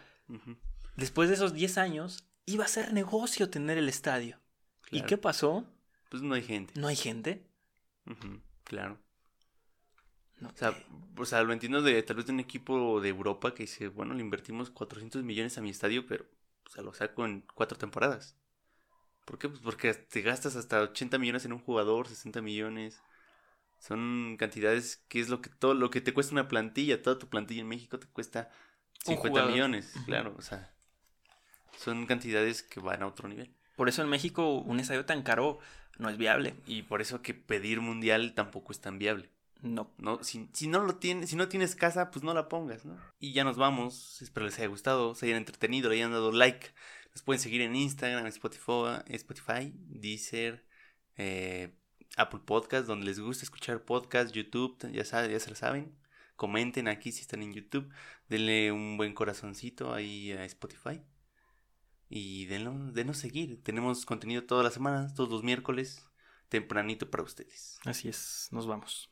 Después 0.95 1.29
de 1.29 1.35
esos 1.35 1.53
10 1.53 1.77
años, 1.77 2.27
iba 2.45 2.65
a 2.65 2.67
ser 2.67 2.93
negocio 2.93 3.49
tener 3.49 3.77
el 3.77 3.89
estadio. 3.89 4.39
¿Y 4.91 5.01
qué 5.01 5.17
pasó? 5.17 5.65
Pues 6.09 6.23
no 6.23 6.33
hay 6.33 6.43
gente. 6.43 6.73
¿No 6.79 6.87
hay 6.87 6.95
gente? 6.95 7.45
Claro. 8.63 8.99
No, 10.39 10.49
O 10.49 10.55
sea, 10.55 10.77
o 11.17 11.25
sea, 11.25 11.41
lo 11.43 11.51
entiendo 11.51 11.81
de 11.81 12.01
tal 12.03 12.17
vez 12.17 12.27
de 12.27 12.31
un 12.31 12.39
equipo 12.39 13.01
de 13.01 13.09
Europa 13.09 13.53
que 13.53 13.63
dice, 13.63 13.87
bueno, 13.87 14.13
le 14.13 14.21
invertimos 14.21 14.69
400 14.69 15.23
millones 15.23 15.57
a 15.57 15.61
mi 15.61 15.71
estadio, 15.71 16.05
pero 16.05 16.25
o 16.65 16.69
sea, 16.69 16.83
lo 16.83 16.93
saco 16.93 17.25
en 17.25 17.43
cuatro 17.55 17.77
temporadas. 17.77 18.35
¿Por 19.25 19.37
qué? 19.39 19.49
Pues 19.49 19.61
porque 19.61 19.93
te 19.93 20.21
gastas 20.21 20.55
hasta 20.55 20.81
80 20.81 21.17
millones 21.17 21.45
en 21.45 21.53
un 21.53 21.59
jugador, 21.59 22.07
60 22.07 22.41
millones. 22.41 23.01
Son 23.79 24.37
cantidades 24.37 24.97
que 25.07 25.19
es 25.19 25.29
lo 25.29 25.41
que 25.41 25.49
todo 25.49 25.73
lo 25.73 25.89
que 25.89 26.01
te 26.01 26.13
cuesta 26.13 26.33
una 26.33 26.47
plantilla, 26.47 27.01
toda 27.01 27.19
tu 27.19 27.27
plantilla 27.29 27.61
en 27.61 27.67
México 27.67 27.99
te 27.99 28.07
cuesta 28.07 28.49
50 29.05 29.29
jugador. 29.29 29.51
millones, 29.51 29.93
claro, 30.05 30.35
o 30.37 30.41
sea, 30.41 30.73
son 31.77 32.05
cantidades 32.05 32.63
que 32.63 32.79
van 32.79 33.03
a 33.03 33.07
otro 33.07 33.27
nivel. 33.27 33.53
Por 33.75 33.89
eso 33.89 34.01
en 34.01 34.09
México 34.09 34.55
un 34.55 34.79
estadio 34.79 35.05
tan 35.05 35.21
caro 35.21 35.59
no 35.99 36.09
es 36.09 36.17
viable. 36.17 36.55
Y 36.65 36.83
por 36.83 37.01
eso 37.01 37.21
que 37.21 37.33
pedir 37.33 37.81
mundial 37.81 38.33
tampoco 38.33 38.71
es 38.71 38.79
tan 38.79 38.99
viable. 38.99 39.29
No. 39.61 39.91
No, 39.97 40.23
si, 40.23 40.49
si 40.53 40.67
no 40.67 40.83
lo 40.83 40.95
tienes, 40.95 41.29
si 41.29 41.35
no 41.35 41.47
tienes 41.47 41.75
casa, 41.75 42.11
pues 42.11 42.23
no 42.23 42.33
la 42.33 42.47
pongas, 42.47 42.85
¿no? 42.85 42.97
Y 43.19 43.33
ya 43.33 43.43
nos 43.43 43.57
vamos. 43.57 44.21
Espero 44.21 44.45
les 44.45 44.57
haya 44.59 44.67
gustado, 44.67 45.15
se 45.15 45.25
hayan 45.25 45.37
entretenido, 45.37 45.89
le 45.89 45.95
hayan 45.95 46.11
dado 46.11 46.31
like. 46.31 46.67
Nos 47.13 47.23
pueden 47.23 47.41
seguir 47.41 47.61
en 47.61 47.75
Instagram, 47.75 48.27
Spotify, 48.27 49.01
Spotify, 49.07 49.73
Deezer, 49.75 50.63
eh, 51.15 51.73
Apple 52.15 52.41
Podcast, 52.45 52.85
donde 52.85 53.07
les 53.07 53.19
gusta 53.19 53.43
escuchar 53.43 53.83
podcast, 53.83 54.31
YouTube, 54.35 54.77
ya 54.91 55.03
saben, 55.03 55.31
ya 55.31 55.39
se 55.39 55.49
lo 55.49 55.55
saben. 55.55 55.97
Comenten 56.37 56.87
aquí 56.87 57.11
si 57.11 57.21
están 57.21 57.43
en 57.43 57.53
YouTube. 57.53 57.89
Denle 58.29 58.71
un 58.71 58.95
buen 58.95 59.13
corazoncito 59.13 59.93
ahí 59.93 60.31
a 60.31 60.45
Spotify. 60.45 61.01
Y 62.07 62.45
denlo, 62.45 62.73
denos 62.93 63.17
seguir. 63.17 63.61
Tenemos 63.63 64.05
contenido 64.05 64.45
todas 64.45 64.63
las 64.63 64.73
semanas, 64.73 65.13
todos 65.13 65.29
los 65.29 65.43
miércoles, 65.43 66.05
tempranito 66.47 67.09
para 67.09 67.23
ustedes. 67.23 67.79
Así 67.83 68.07
es, 68.07 68.47
nos 68.51 68.65
vamos. 68.65 69.11